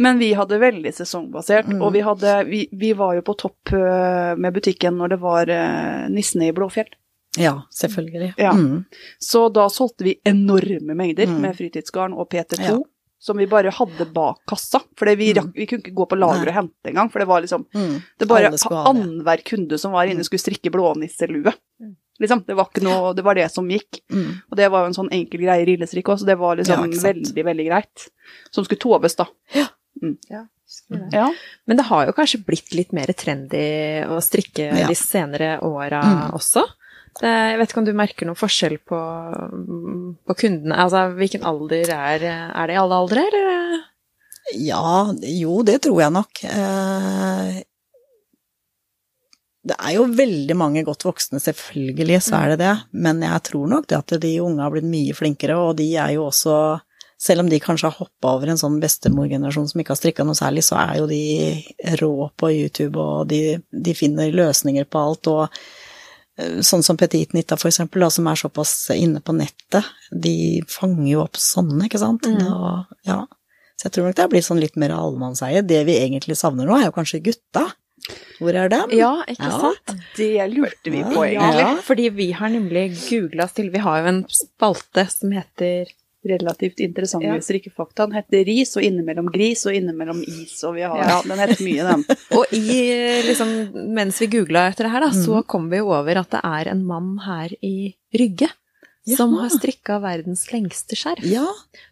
Men 0.00 0.18
vi 0.18 0.30
hadde 0.34 0.58
veldig 0.62 0.92
sesongbasert, 0.96 1.68
Mm. 1.68 1.82
og 1.84 1.92
vi, 1.92 2.00
hadde, 2.06 2.34
vi, 2.48 2.60
vi 2.72 2.92
var 2.96 3.14
jo 3.18 3.22
på 3.26 3.34
topp 3.38 3.72
øh, 3.76 4.32
med 4.40 4.54
butikken 4.56 4.96
når 4.96 5.08
det 5.14 5.20
var 5.20 5.50
øh, 5.52 6.08
Nissene 6.10 6.48
i 6.48 6.52
Blåfjell. 6.56 6.88
ja 7.38 7.52
selvfølgelig. 7.70 8.32
Ja. 8.40 8.52
Mm. 8.56 8.84
Så 9.22 9.44
da 9.54 9.68
solgte 9.70 10.02
vi 10.08 10.16
enorme 10.26 10.94
mengder 10.98 11.26
Mm. 11.28 11.40
med 11.44 11.56
fritidsgarn 11.56 12.12
og 12.16 12.28
PT2. 12.32 12.62
Ja. 12.64 12.78
som 13.22 13.36
vi 13.36 13.44
bare 13.46 13.68
hadde 13.70 14.06
bak 14.14 14.38
kassa. 14.48 14.78
For 14.96 15.04
vi, 15.14 15.26
rakk, 15.36 15.50
vi 15.54 15.66
kunne 15.68 15.82
ikke 15.84 15.92
gå 15.94 16.06
på 16.08 16.16
lager 16.16 16.48
og 16.48 16.54
hente 16.56 16.88
engang, 16.88 17.10
for 17.12 17.18
det 17.20 17.26
var 17.28 17.42
liksom 17.44 17.66
Mm. 17.74 17.98
Det 18.18 18.26
bare 18.28 18.48
annenhver 18.48 19.42
kunde 19.44 19.78
som 19.78 19.92
var 19.92 20.04
inne, 20.08 20.20
Mm. 20.20 20.24
skulle 20.24 20.40
strikke 20.40 20.70
blånisselue. 20.72 21.52
Mm. 21.82 21.96
Liksom, 22.18 22.44
det 22.46 22.56
var 22.56 22.64
ikke 22.72 22.82
noe 22.82 23.12
Det 23.14 23.22
var 23.22 23.34
det 23.34 23.50
som 23.52 23.68
gikk. 23.68 24.00
Mm. 24.10 24.40
Og 24.50 24.56
det 24.56 24.70
var 24.70 24.80
jo 24.80 24.86
en 24.86 24.94
sånn 24.94 25.12
enkel 25.12 25.40
greie 25.44 25.66
rillestrikk 25.66 26.08
også, 26.08 26.20
så 26.24 26.26
det 26.26 26.38
var 26.38 26.56
liksom 26.56 26.80
Ja, 26.90 27.12
veldig, 27.12 27.44
veldig 27.44 27.66
greit. 27.68 28.08
Som 28.50 28.64
skulle 28.64 28.80
toves, 28.80 29.14
da. 29.16 29.26
Ja. 29.54 29.66
Ja. 30.30 31.26
Men 31.66 31.76
det 31.76 31.84
har 31.88 32.06
jo 32.06 32.12
kanskje 32.16 32.44
blitt 32.46 32.72
litt 32.74 32.92
mer 32.94 33.10
trendy 33.12 34.04
å 34.06 34.20
strikke 34.22 34.68
Ja. 34.78 34.86
de 34.88 34.94
senere 34.94 35.58
åra 35.66 36.00
Mm. 36.02 36.34
også. 36.38 36.62
Det, 37.20 37.26
jeg 37.26 37.58
vet 37.58 37.68
ikke 37.72 37.78
om 37.82 37.84
du 37.84 37.92
merker 37.92 38.26
noen 38.26 38.38
forskjell 38.38 38.78
på, 38.86 39.00
på 40.26 40.36
kundene? 40.38 40.76
Altså 40.78 41.08
hvilken 41.18 41.42
alder 41.42 41.90
er 41.90 42.22
Er 42.54 42.66
det 42.70 42.74
i 42.76 42.78
alle 42.78 42.94
aldre, 42.94 43.24
eller? 43.26 43.82
Ja, 44.54 45.12
jo, 45.22 45.62
det 45.62 45.82
tror 45.82 46.00
jeg 46.00 46.12
nok. 46.12 46.44
Eh, 46.44 47.62
Det 49.62 49.76
er 49.76 49.92
jo 49.98 50.06
veldig 50.06 50.56
mange 50.56 50.82
godt 50.86 51.04
voksne, 51.04 51.36
selvfølgelig 51.38 52.22
så 52.24 52.38
er 52.40 52.48
det 52.54 52.58
det, 52.62 52.76
men 52.96 53.20
jeg 53.20 53.42
tror 53.50 53.68
nok 53.68 53.86
det 53.90 53.98
at 53.98 54.14
de 54.22 54.30
unge 54.40 54.62
har 54.64 54.70
blitt 54.72 54.88
mye 54.88 55.12
flinkere, 55.12 55.58
og 55.60 55.76
de 55.76 55.90
er 56.00 56.14
jo 56.14 56.24
også 56.30 56.54
selv 57.20 57.42
om 57.44 57.48
de 57.52 57.58
kanskje 57.60 57.90
har 57.90 57.98
hoppa 58.00 58.30
over 58.38 58.48
en 58.48 58.60
sånn 58.60 58.78
bestemorgenerasjon 58.80 59.66
som 59.68 59.82
ikke 59.82 59.92
har 59.92 59.98
strikka 60.00 60.24
noe 60.24 60.38
særlig, 60.38 60.62
så 60.64 60.78
er 60.80 60.94
jo 61.02 61.08
de 61.10 61.20
rå 62.00 62.12
på 62.40 62.48
YouTube, 62.54 62.96
og 62.96 63.26
de, 63.28 63.58
de 63.70 63.94
finner 63.98 64.32
løsninger 64.32 64.86
på 64.88 65.02
alt. 65.04 65.28
Og 65.28 65.42
eh, 66.40 66.62
sånn 66.64 66.84
som 66.86 66.96
Petit 67.00 67.34
Nitta, 67.36 67.58
for 67.60 67.68
eksempel, 67.68 68.00
da, 68.06 68.08
som 68.14 68.30
er 68.30 68.40
såpass 68.40 68.72
inne 68.96 69.20
på 69.20 69.36
nettet, 69.36 69.84
de 70.10 70.32
fanger 70.72 71.10
jo 71.12 71.20
opp 71.26 71.36
sånne, 71.40 71.84
ikke 71.90 72.00
sant. 72.00 72.24
Mm. 72.24 72.40
Og, 72.48 72.96
ja. 73.10 73.20
Så 73.76 73.88
jeg 73.88 73.94
tror 73.98 74.08
nok 74.08 74.16
det 74.16 74.24
har 74.24 74.32
blitt 74.32 74.48
sånn 74.48 74.60
litt 74.64 74.80
mer 74.80 74.96
allemannseie. 74.96 75.60
Det 75.64 75.84
vi 75.88 76.00
egentlig 76.00 76.36
savner 76.40 76.68
nå, 76.68 76.78
er 76.80 76.88
jo 76.88 76.96
kanskje 76.96 77.20
gutta. 77.28 77.68
Hvor 78.40 78.56
er 78.56 78.72
dem? 78.72 78.90
Ja, 78.96 79.12
ikke 79.28 79.44
Ja. 79.44 79.58
sant? 79.60 79.92
Det 80.16 80.32
lurte 80.56 80.88
vi 80.92 81.04
på, 81.04 81.20
egentlig. 81.28 81.60
Ja, 81.68 81.76
fordi 81.84 82.08
vi 82.16 82.30
har 82.32 82.48
nemlig 82.48 82.86
googla 83.10 83.44
oss 83.44 83.52
til 83.56 83.68
Vi 83.72 83.78
har 83.84 84.00
jo 84.00 84.08
en 84.08 84.22
spalte 84.32 85.04
som 85.12 85.32
heter 85.36 85.92
Relativt 86.22 86.80
interessante 86.84 87.24
Ja. 87.26 87.40
strikkefakta. 87.40 88.04
Den 88.06 88.12
heter 88.18 88.44
ris, 88.44 88.74
og 88.76 88.82
innimellom 88.84 89.30
gris, 89.32 89.62
og 89.66 89.72
innimellom 89.72 90.20
is, 90.28 90.62
og 90.64 90.74
vi 90.74 90.82
har 90.82 90.96
Ja, 91.00 91.08
Ja. 91.08 91.22
den 91.22 91.38
heter 91.38 91.64
mye, 91.64 91.82
den. 91.88 92.04
Og 92.36 92.52
i, 92.52 93.22
liksom, 93.24 93.48
mens 93.94 94.18
vi 94.20 94.26
googla 94.26 94.66
etter 94.68 94.84
det 94.84 94.90
her, 94.92 95.00
da, 95.00 95.10
så 95.16 95.38
Mhm. 95.40 95.46
kom 95.46 95.70
vi 95.70 95.80
over 95.80 96.18
at 96.20 96.30
det 96.30 96.40
er 96.44 96.68
en 96.70 96.84
mann 96.84 97.18
her 97.24 97.48
i 97.62 97.94
Rygge 98.12 98.50
som 99.16 99.32
har 99.40 99.48
strikka 99.48 99.96
verdens 100.02 100.44
lengste 100.52 100.94
skjerf. 100.94 101.24
Ja. 101.24 101.46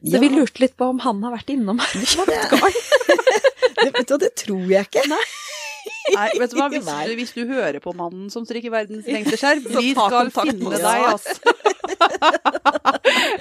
Så 0.05 0.21
vi 0.21 0.29
lurte 0.29 0.61
litt 0.61 0.77
på 0.77 0.91
om 0.91 0.99
han 1.01 1.23
har 1.23 1.33
vært 1.33 1.49
innom 1.57 1.79
her. 1.81 1.89
Ja, 1.97 2.25
det, 2.29 4.05
det, 4.07 4.19
det 4.21 4.35
tror 4.37 4.69
jeg 4.69 4.87
ikke. 4.91 5.09
Nei, 5.09 5.25
vet 6.39 6.51
du 6.53 6.57
hva, 6.59 6.69
hvis, 6.73 6.87
du- 6.89 7.17
hvis 7.19 7.33
du 7.37 7.43
hører 7.53 7.81
på 7.85 7.93
mannen 7.97 8.31
som 8.33 8.45
strikker 8.49 8.71
verdens 8.73 9.07
lengste 9.09 9.37
skjerf, 9.41 9.67
vi 9.79 9.93
skal 9.95 10.31
finne 10.35 10.79
deg, 10.79 11.09
altså. 11.13 11.39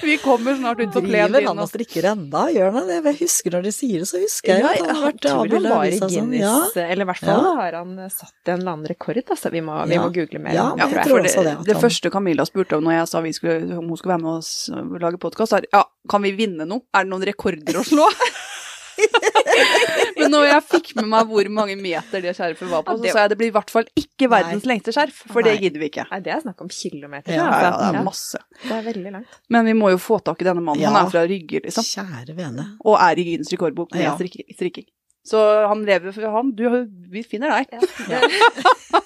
vi 0.03 0.17
kommer 0.21 0.55
snart 0.57 0.79
ut 0.81 0.91
på 0.93 1.01
plenen 1.03 1.33
Driver 1.35 1.47
han 1.51 1.61
og 1.63 1.69
strikker 1.71 2.07
enda? 2.11 2.43
Gjør 2.53 2.71
han 2.77 2.87
det? 2.89 2.97
Jeg 3.07 3.17
husker 3.21 3.55
når 3.57 3.65
de 3.67 3.73
sier 3.75 4.03
det, 4.03 4.07
så 4.09 4.21
husker 4.21 4.53
jeg 4.53 4.63
Ja, 4.63 4.71
jeg, 4.77 4.85
tror 5.23 5.51
han 5.51 5.67
var 5.67 5.85
i 5.89 5.99
sånn. 5.99 6.13
Guinness, 6.13 6.75
Ja. 6.77 6.85
eller 6.87 7.03
i 7.05 7.09
hvert 7.11 7.23
fall 7.23 7.43
Ja. 7.43 7.53
har 7.61 7.77
han 7.81 7.93
satt 8.13 8.51
en 8.53 8.59
eller 8.61 8.71
annen 8.75 8.87
rekord, 8.91 9.21
altså. 9.27 9.51
Vi 9.51 9.61
må, 9.61 9.77
vi 9.87 9.97
må 10.01 10.09
google 10.13 10.39
mer. 10.43 10.53
Ja, 10.57 10.67
jeg 10.77 11.03
tror 11.07 11.23
jeg. 11.23 11.35
det, 11.35 11.55
det, 11.67 11.77
første 11.81 12.11
Camilla 12.13 12.45
spurte 12.47 12.77
om 12.77 12.83
når 12.87 12.99
jeg 12.99 13.07
sa 13.13 13.21
vi 13.21 13.33
skulle, 13.33 13.77
om 13.77 13.87
hun 13.87 13.97
skulle 13.97 14.15
være 14.17 14.23
med 14.25 14.33
oss 14.37 14.51
og 14.73 14.99
lage 15.01 15.19
podkast, 15.21 15.51
var 15.57 15.67
ja, 15.73 15.83
kan 16.09 16.21
vi 16.23 16.31
vinne 16.37 16.67
noe? 16.67 16.81
Er 16.95 17.03
det 17.05 17.11
noen 17.13 17.25
rekorder 17.27 17.81
å 17.81 17.85
slå? 17.87 18.07
Men 20.17 20.31
når 20.33 20.45
jeg 20.49 20.63
fikk 20.71 20.89
med 20.97 21.07
meg 21.11 21.29
hvor 21.29 21.47
mange 21.53 21.75
meter 21.79 22.21
det 22.23 22.33
skjerfet 22.37 22.69
var 22.71 22.83
på, 22.87 22.95
så 22.99 23.11
sa 23.13 23.23
jeg 23.25 23.31
det 23.33 23.37
blir 23.39 23.51
i 23.51 23.55
hvert 23.55 23.71
fall 23.73 23.87
ikke 23.99 24.29
verdens 24.31 24.65
lengste 24.69 24.93
skjerf, 24.95 25.23
for 25.31 25.45
det 25.45 25.55
gidder 25.61 25.81
vi 25.83 25.89
ikke. 25.91 26.05
Nei, 26.11 26.19
det 26.25 26.33
er 26.35 26.43
snakk 26.43 26.61
om 26.65 26.69
kilometer. 26.73 27.33
Ja, 27.33 27.37
Ja, 27.37 27.47
altså. 27.47 27.67
ja, 27.67 27.71
det 27.77 28.01
er 28.01 28.05
masse. 28.09 28.41
det 28.65 28.75
er 28.79 28.85
veldig 28.89 29.11
langt. 29.17 29.39
Men 29.53 29.65
vi 29.69 29.73
må 29.77 29.91
jo 29.93 30.01
få 30.01 30.19
tak 30.25 30.41
i 30.41 30.47
denne 30.49 30.61
mannen. 30.65 30.81
Ja. 30.83 30.91
Han 30.93 31.05
er 31.05 31.11
fra 31.13 31.23
Rygge, 31.29 31.61
liksom. 31.67 31.85
Kjære 31.87 32.35
vene. 32.37 32.67
Og 32.85 32.97
er 32.99 33.19
i 33.21 33.27
Gynes 33.31 33.51
rekordbok 33.53 33.93
med 33.97 34.07
Ja. 34.07 34.15
strikking. 34.17 34.87
Så 35.27 35.39
han 35.67 35.81
lever 35.83 36.13
for 36.15 36.23
han. 36.31 36.53
Du, 36.55 36.63
vi 37.11 37.19
finner 37.27 37.51
deg. 37.51 37.65
Ja. 38.07 38.21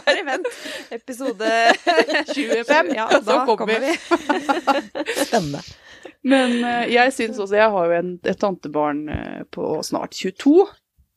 Bare 0.00 0.22
vent. 0.24 0.46
Episode 0.96 1.50
25. 2.32 2.94
Ja, 2.96 3.08
Så 3.12 3.20
da 3.26 3.44
kommer 3.44 3.56
kommer 3.56 3.80
vi. 3.84 3.92
Spennende. 5.24 5.60
Men 6.24 6.58
eh, 6.64 6.90
jeg 6.92 7.12
syns 7.16 7.38
også 7.40 7.56
Jeg 7.56 7.70
har 7.72 7.86
jo 7.88 7.92
en, 7.96 8.10
et 8.28 8.38
tantebarn 8.38 9.08
eh, 9.08 9.42
på 9.50 9.78
snart 9.86 10.12
22. 10.12 10.66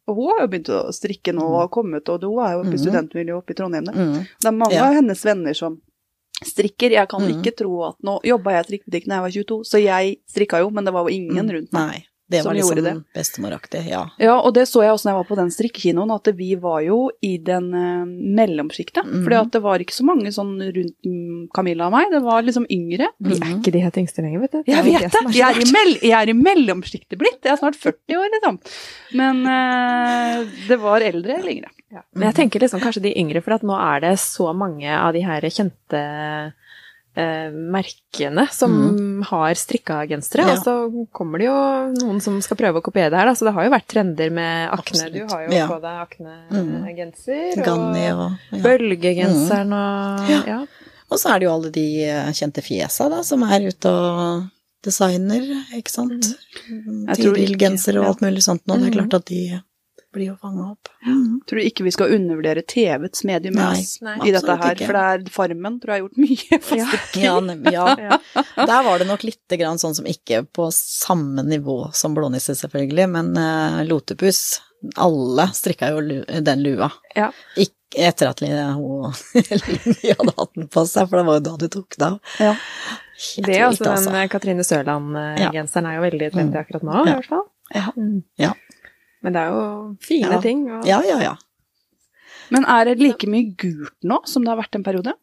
Og 0.08 0.16
hun 0.20 0.30
har 0.32 0.42
jo 0.44 0.48
begynt 0.52 0.70
å 0.72 0.92
strikke 0.96 1.32
nå 1.36 1.44
og 1.48 1.60
har 1.62 1.68
kommet, 1.72 2.08
og 2.12 2.24
hun 2.28 2.40
er 2.44 2.54
jo 2.56 2.62
oppe 2.64 2.74
i 2.74 2.78
Mhm. 2.78 2.84
studentmiljøet 2.86 3.38
oppe 3.40 3.52
i 3.52 3.56
Trondheim. 3.56 3.86
Mm. 3.88 4.16
Det 4.42 4.48
er 4.48 4.52
mange 4.52 4.74
Ja. 4.76 4.88
av 4.90 4.94
hennes 4.96 5.24
venner 5.26 5.54
som 5.56 5.78
strikker. 6.44 6.92
Jeg 6.92 7.08
kan 7.08 7.22
mm. 7.22 7.30
ikke 7.42 7.56
tro 7.56 7.84
at 7.88 7.96
Nå 8.04 8.20
jobba 8.24 8.52
jeg 8.52 8.64
i 8.64 8.68
strikkebutikk 8.68 9.06
da 9.08 9.16
jeg 9.16 9.24
var 9.24 9.32
22, 9.32 9.60
så 9.64 9.80
jeg 9.84 10.18
strikka 10.28 10.60
jo, 10.60 10.70
men 10.76 10.84
det 10.84 10.94
var 10.94 11.08
jo 11.08 11.16
ingen 11.16 11.50
rundt 11.50 11.72
meg. 11.72 11.88
Nei. 11.88 12.06
Det 12.34 12.42
Som 12.44 12.50
var 12.50 12.58
liksom 12.58 13.02
bestemoraktig, 13.14 13.84
ja. 13.92 14.04
Ja, 14.22 14.36
og 14.40 14.56
det 14.58 14.66
så 14.70 14.84
jeg 14.86 14.96
også 14.96 15.08
når 15.08 15.14
jeg 15.14 15.20
var 15.22 15.30
på 15.30 15.38
den 15.40 15.52
strikkekinoen, 15.54 16.14
at 16.16 16.30
vi 16.38 16.50
var 16.62 16.82
jo 16.86 17.00
i 17.24 17.36
den 17.38 17.70
uh, 17.74 18.04
mellomsjiktet. 18.08 19.06
Mm 19.06 19.32
at 19.34 19.50
det 19.56 19.64
var 19.64 19.82
ikke 19.82 19.96
så 19.96 20.04
mange 20.06 20.30
sånn 20.32 20.52
rundt 20.62 21.08
mm, 21.08 21.48
Camilla 21.56 21.88
og 21.88 21.96
meg, 21.96 22.12
det 22.14 22.20
var 22.24 22.44
liksom 22.46 22.68
yngre. 22.72 23.08
Vi 23.24 23.38
er 23.40 23.56
ikke 23.56 23.74
de 23.74 23.82
helt 23.82 23.98
yngste 23.98 24.22
lenger, 24.22 24.44
vet 24.44 24.54
du. 24.54 24.60
Jeg 24.70 24.86
vet 24.86 25.08
det! 25.08 25.22
Jeg, 25.34 25.48
er 25.48 25.58
Jeg 25.58 25.74
er, 25.74 25.90
i 25.90 26.12
jeg 26.12 26.18
er 26.20 26.32
i 26.32 26.36
mellomsjiktet 26.38 27.20
blitt. 27.20 27.40
Jeg 27.42 27.56
er 27.56 27.60
snart 27.60 27.80
40 27.80 28.20
år, 28.20 28.30
liksom. 28.36 28.60
Men 29.20 29.42
uh, 29.48 30.44
det 30.70 30.78
var 30.84 31.06
eldre 31.06 31.40
eller 31.40 31.56
yngre. 31.56 31.74
Ja. 31.94 32.02
Men 32.16 32.30
jeg 32.32 32.38
tenker 32.42 32.64
liksom 32.64 32.82
kanskje 32.82 33.04
de 33.06 33.14
yngre, 33.20 33.42
for 33.46 33.58
at 33.58 33.66
nå 33.66 33.76
er 33.78 34.06
det 34.06 34.16
så 34.22 34.50
mange 34.58 34.90
av 34.90 35.14
de 35.16 35.22
her 35.26 35.46
kjente 35.50 36.04
eh, 37.16 37.50
merkene 37.52 38.48
som 38.52 39.22
har 39.30 39.54
strikka 39.54 40.08
gensere, 40.10 40.48
Ja. 40.48 40.54
og 40.58 40.64
så 40.66 41.08
kommer 41.14 41.38
det 41.40 41.46
jo 41.46 42.06
noen 42.08 42.22
som 42.22 42.40
skal 42.42 42.58
prøve 42.58 42.82
å 42.82 42.86
kopiere 42.86 43.12
det 43.12 43.20
her, 43.20 43.26
da. 43.30 43.34
Så 43.38 43.46
det 43.46 43.54
har 43.54 43.64
jo 43.68 43.70
vært 43.76 43.88
trender 43.88 44.32
med 44.32 44.70
Akne. 44.72 44.80
Absolutt. 44.80 45.14
Du 45.14 45.34
har 45.36 45.44
jo 45.46 45.52
Ja. 45.54 45.68
på 45.68 45.82
deg 45.82 45.96
Akne-genser. 46.08 47.64
Ganni 47.64 48.08
og 48.14 48.24
og 48.24 48.58
ja. 48.58 48.64
bølgegenseren 48.64 49.74
og 49.74 50.30
Ja. 50.48 50.66
Og 51.12 51.20
så 51.20 51.36
er 51.36 51.40
det 51.40 51.46
jo 51.46 51.54
alle 51.54 51.70
de 51.72 52.04
eh, 52.06 52.32
kjente 52.34 52.64
fjesa 52.66 53.10
da, 53.12 53.22
som 53.22 53.44
er 53.44 53.68
ute 53.70 53.86
og 53.86 54.50
designer, 54.84 55.44
ikke 55.78 55.92
sant. 55.92 56.26
Mm. 56.70 57.06
Jeg 57.08 57.18
Tiril-genser 57.22 58.00
og 58.02 58.06
alt 58.08 58.22
mulig 58.26 58.42
sånt 58.44 58.66
nå. 58.68 58.76
Det 58.80 58.88
er 58.88 58.92
Mhm. 58.92 58.98
klart 58.98 59.14
at 59.14 59.26
de 59.26 59.62
blir 60.14 60.28
jo 60.32 60.36
fanga 60.42 60.70
opp. 60.72 60.90
Mhm. 61.06 61.40
Tror 61.50 61.60
du 61.60 61.66
ikke 61.68 61.84
vi 61.84 61.92
skal 61.96 62.14
undervurdere 62.16 62.62
TV-ets 62.70 63.24
medium 63.28 63.56
Nei, 63.58 63.84
Nei. 64.06 64.16
i 64.28 64.32
dette 64.36 64.56
her? 64.62 64.76
ikke. 64.78 64.88
For 64.88 64.94
det 64.98 65.04
er 65.04 65.32
Farmen 65.34 65.80
tror 65.82 65.94
jeg 65.94 66.02
har 66.02 66.08
gjort 66.08 66.22
mye 66.24 66.60
for 66.64 66.78
Ja. 66.78 67.38
Ja, 67.74 67.86
ja. 68.00 68.20
Ja. 68.58 68.66
Der 68.70 68.84
var 68.86 69.00
det 69.02 69.08
nok 69.10 69.24
litt 69.28 69.58
grann 69.60 69.82
sånn 69.82 69.96
som 69.98 70.06
ikke 70.10 70.44
på 70.54 70.70
samme 70.74 71.44
nivå 71.46 71.78
som 71.98 72.14
blånisse, 72.16 72.56
selvfølgelig, 72.60 73.08
men 73.10 73.34
uh, 73.38 73.84
Lotepus 73.88 74.60
Alle 75.00 75.48
strikka 75.56 75.90
jo 75.94 76.02
lu 76.04 76.18
den 76.44 76.64
lua. 76.64 76.90
Ja. 77.16 77.30
Ikke 77.58 78.08
etter 78.10 78.32
at 78.32 78.42
hun 78.42 78.50
hadde 78.54 80.34
hatt 80.38 80.54
den 80.58 80.68
på 80.74 80.84
seg, 80.90 81.08
for 81.10 81.20
det 81.20 81.26
var 81.28 81.38
jo 81.40 81.44
da 81.46 81.54
du 81.62 81.68
tok 81.72 81.96
det 82.00 82.08
av. 82.10 82.20
Ja. 82.42 82.54
Det 83.46 83.54
er 83.56 83.68
altså, 83.68 83.84
den 83.86 83.94
altså. 83.94 84.24
Katrine 84.34 84.66
Sørland-genseren 84.68 85.88
er 85.88 85.96
jo 86.00 86.04
veldig 86.08 86.30
trendy 86.34 86.58
Mm. 86.58 86.62
akkurat 86.64 86.84
nå, 86.90 86.96
i 87.06 87.10
Ja. 87.10 87.16
hvert 87.20 87.30
fall. 87.30 87.46
Ja. 87.74 87.86
Mm. 87.96 88.24
Ja. 88.42 88.52
Men 89.24 89.34
det 89.34 89.42
er 89.42 89.50
jo 89.56 89.98
fine 90.04 90.32
Ja. 90.36 90.42
ting. 90.44 90.66
Og... 90.72 90.86
Ja, 90.86 91.02
ja, 91.08 91.20
ja. 91.22 91.36
Men 92.52 92.66
er 92.70 92.86
det 92.86 93.00
like 93.00 93.26
mye 93.32 93.54
gult 93.58 93.94
nå 94.04 94.20
som 94.30 94.44
det 94.44 94.52
har 94.54 94.60
vært 94.62 94.76
en 94.76 94.84
periode? 94.84 95.14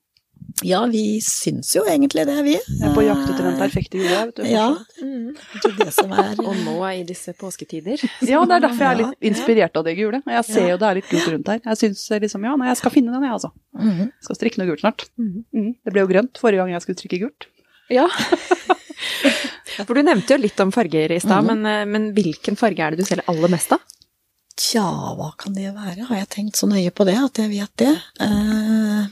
Ja, 0.67 0.81
vi 0.91 1.21
syns 1.23 1.71
jo 1.77 1.83
egentlig 1.89 2.25
det, 2.27 2.35
vi. 2.45 2.55
Jeg 2.57 2.89
er 2.89 2.95
på 2.97 3.05
jakt 3.05 3.29
etter 3.31 3.45
den 3.47 3.59
perfekte 3.61 4.01
jula. 4.01 4.25
Vet 4.27 4.41
du. 4.41 4.43
Ja, 4.49 4.65
Mm. 5.01 5.35
det 5.37 5.69
er 5.71 5.77
det 5.85 5.93
som 5.95 6.11
er 6.13 6.35
Og 6.41 6.57
nå 6.65 6.75
i 6.91 7.05
disse 7.05 7.33
påsketider. 7.39 8.01
Ja, 8.27 8.41
det 8.45 8.57
er 8.57 8.61
derfor 8.67 8.83
jeg 8.83 8.91
er 8.91 8.99
litt 9.05 9.21
inspirert 9.31 9.77
av 9.77 9.85
det 9.85 9.95
gule. 9.97 10.23
Jeg 10.27 10.45
ser 10.45 10.67
Ja. 10.67 10.71
jo 10.75 10.77
det 10.79 10.89
er 10.89 10.95
litt 10.95 11.09
gult 11.13 11.29
rundt 11.29 11.47
her. 11.49 11.61
Jeg 11.65 11.77
syns 11.79 12.09
liksom, 12.21 12.43
ja, 12.45 12.57
nei, 12.57 12.69
jeg 12.69 12.77
skal 12.79 12.91
finne 12.91 13.13
den, 13.13 13.23
jeg, 13.23 13.33
altså. 13.33 13.53
Mhm. 13.79 14.01
Jeg 14.11 14.23
skal 14.27 14.37
strikke 14.37 14.59
noe 14.59 14.67
gult 14.67 14.81
snart. 14.81 15.09
Mhm. 15.19 15.45
Mhm. 15.55 15.75
Det 15.85 15.93
ble 15.93 16.01
jo 16.01 16.07
grønt 16.09 16.35
forrige 16.41 16.57
gang 16.57 16.71
jeg 16.73 16.83
skulle 16.83 16.99
strikke 16.99 17.21
gult. 17.21 17.47
Ja. 17.91 18.07
For 19.87 19.97
du 19.97 20.03
nevnte 20.05 20.35
jo 20.37 20.43
litt 20.43 20.61
om 20.61 20.71
farger 20.75 21.13
i 21.15 21.21
stad, 21.23 21.45
Mhm. 21.45 21.47
men, 21.51 21.67
eh, 21.67 21.85
men 21.89 22.11
hvilken 22.15 22.57
farge 22.59 22.85
er 22.85 22.91
det 22.95 23.01
du 23.01 23.09
selger 23.09 23.25
aller 23.33 23.49
mest 23.53 23.73
av? 23.73 23.81
Tja, 24.61 24.85
hva 25.17 25.31
kan 25.41 25.55
det 25.57 25.71
være? 25.73 26.05
Har 26.11 26.17
jeg 26.21 26.29
tenkt 26.35 26.59
så 26.61 26.69
nøye 26.69 26.91
på 26.93 27.07
det 27.09 27.17
at 27.17 27.39
jeg 27.41 27.49
vet 27.55 27.77
det? 27.81 27.95
Eh, 28.21 29.07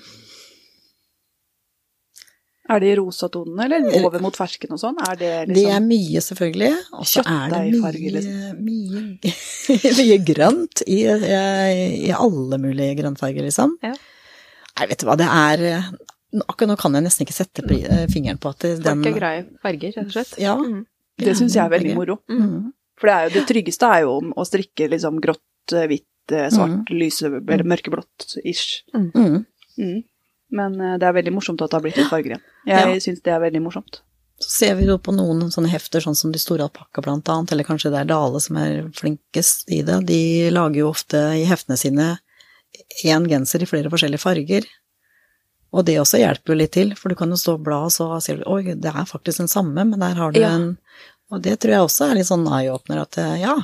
Er 2.68 2.80
det 2.84 2.88
i 2.92 2.96
rosatonene, 2.98 3.64
eller 3.64 4.04
over 4.04 4.20
mot 4.20 4.36
fersken 4.36 4.74
og 4.76 4.80
sånn? 4.82 4.98
Er 5.08 5.16
det 5.16 5.30
Det 5.48 5.54
liksom 5.56 5.72
er 5.72 5.84
mye, 5.86 6.20
selvfølgelig. 6.20 6.72
Og 6.98 7.06
så 7.08 7.22
er 7.24 7.48
det 7.48 7.60
mye, 7.80 8.10
liksom. 8.12 8.58
mye, 8.66 9.32
mye 10.02 10.18
grønt 10.28 10.82
i, 10.84 10.98
i 11.08 12.12
alle 12.12 12.58
mulige 12.60 12.98
grønnfarger, 13.00 13.46
liksom. 13.48 13.72
Ja. 13.82 13.94
Nei, 13.94 14.86
vet 14.92 15.00
du 15.00 15.06
hva, 15.08 15.16
det 15.16 15.30
er 15.32 15.88
Akkurat 16.48 16.68
nå 16.68 16.76
kan 16.76 16.92
jeg 16.98 17.04
nesten 17.06 17.24
ikke 17.24 17.36
sette 17.36 17.62
eh, 17.72 18.06
fingeren 18.12 18.38
på 18.38 18.50
at 18.52 18.58
det, 18.60 18.74
den 18.84 19.02
Folk 19.02 19.14
er 19.14 19.18
greie 19.18 19.44
farger, 19.62 19.92
rett 19.96 20.06
og 20.06 20.12
slett. 20.12 20.34
Ja, 20.42 20.56
Mm. 20.56 20.84
Det 21.18 21.32
syns 21.34 21.54
jeg 21.56 21.64
er 21.64 21.70
veldig 21.72 21.94
moro. 21.96 22.18
Mm. 22.30 22.72
For 23.00 23.08
det, 23.08 23.14
er 23.14 23.24
jo, 23.26 23.30
det 23.34 23.46
tryggeste 23.48 23.86
er 23.90 24.04
jo 24.04 24.12
å 24.38 24.44
strikke 24.46 24.86
liksom 24.92 25.16
grått, 25.24 25.72
eh, 25.72 25.86
hvitt, 25.90 26.04
svart, 26.28 26.52
svart, 26.54 26.90
lyse 26.94 27.24
eller 27.26 27.64
mørkeblått-ish. 27.64 28.84
Mm. 28.94 29.44
Mm. 29.78 30.04
Men 30.50 30.80
eh, 30.80 30.98
det 31.00 31.08
er 31.08 31.16
veldig 31.16 31.32
morsomt 31.34 31.60
at 31.64 31.70
det 31.72 31.78
har 31.78 31.82
blitt 31.82 31.98
et 31.98 32.10
farger 32.10 32.34
igjen. 32.36 32.44
Jeg 32.68 32.92
Ja. 32.94 33.00
syns 33.02 33.22
det 33.24 33.32
er 33.34 33.40
veldig 33.40 33.62
morsomt. 33.64 34.00
Så 34.38 34.50
ser 34.60 34.74
vi 34.78 34.86
jo 34.86 34.98
på 35.02 35.10
noen 35.16 35.50
sånne 35.50 35.72
hefter, 35.72 35.98
sånn 36.04 36.14
som 36.14 36.30
De 36.30 36.38
store 36.38 36.68
alpakka 36.68 37.02
blant 37.02 37.26
annet, 37.28 37.50
eller 37.50 37.64
kanskje 37.66 37.90
det 37.90 37.98
er 38.04 38.04
Dale 38.12 38.40
som 38.40 38.56
er 38.56 38.84
flinkest 38.94 39.64
i 39.74 39.82
det. 39.82 39.98
De 40.06 40.50
lager 40.54 40.84
jo 40.84 40.90
ofte 40.92 41.16
i 41.34 41.42
heftene 41.50 41.76
sine 41.80 42.20
én 43.04 43.26
genser 43.26 43.62
i 43.62 43.66
flere 43.66 43.90
forskjellige 43.90 44.22
farger. 44.22 44.68
Og 45.72 45.84
det 45.84 45.98
også 46.00 46.18
hjelper 46.18 46.54
jo 46.54 46.54
litt 46.54 46.72
til, 46.72 46.94
for 46.96 47.08
du 47.10 47.14
kan 47.14 47.28
jo 47.28 47.36
stå 47.36 47.54
og 47.58 47.64
bla, 47.64 47.82
og 47.84 47.90
så 47.92 48.06
ser 48.24 48.38
du 48.38 48.44
oi, 48.48 48.62
det 48.74 48.88
er 48.88 49.04
faktisk 49.04 49.38
den 49.42 49.48
samme, 49.52 49.84
men 49.84 49.98
der 50.00 50.14
har 50.14 50.32
du 50.32 50.40
Ja. 50.40 50.50
en 50.56 50.78
Og 51.30 51.42
det 51.42 51.58
tror 51.60 51.70
jeg 51.72 51.80
også 51.84 52.10
er 52.10 52.14
litt 52.14 52.26
sånn 52.26 52.46
eye-åpner, 52.48 53.02
at 53.02 53.18
eh, 53.18 53.40
ja, 53.42 53.54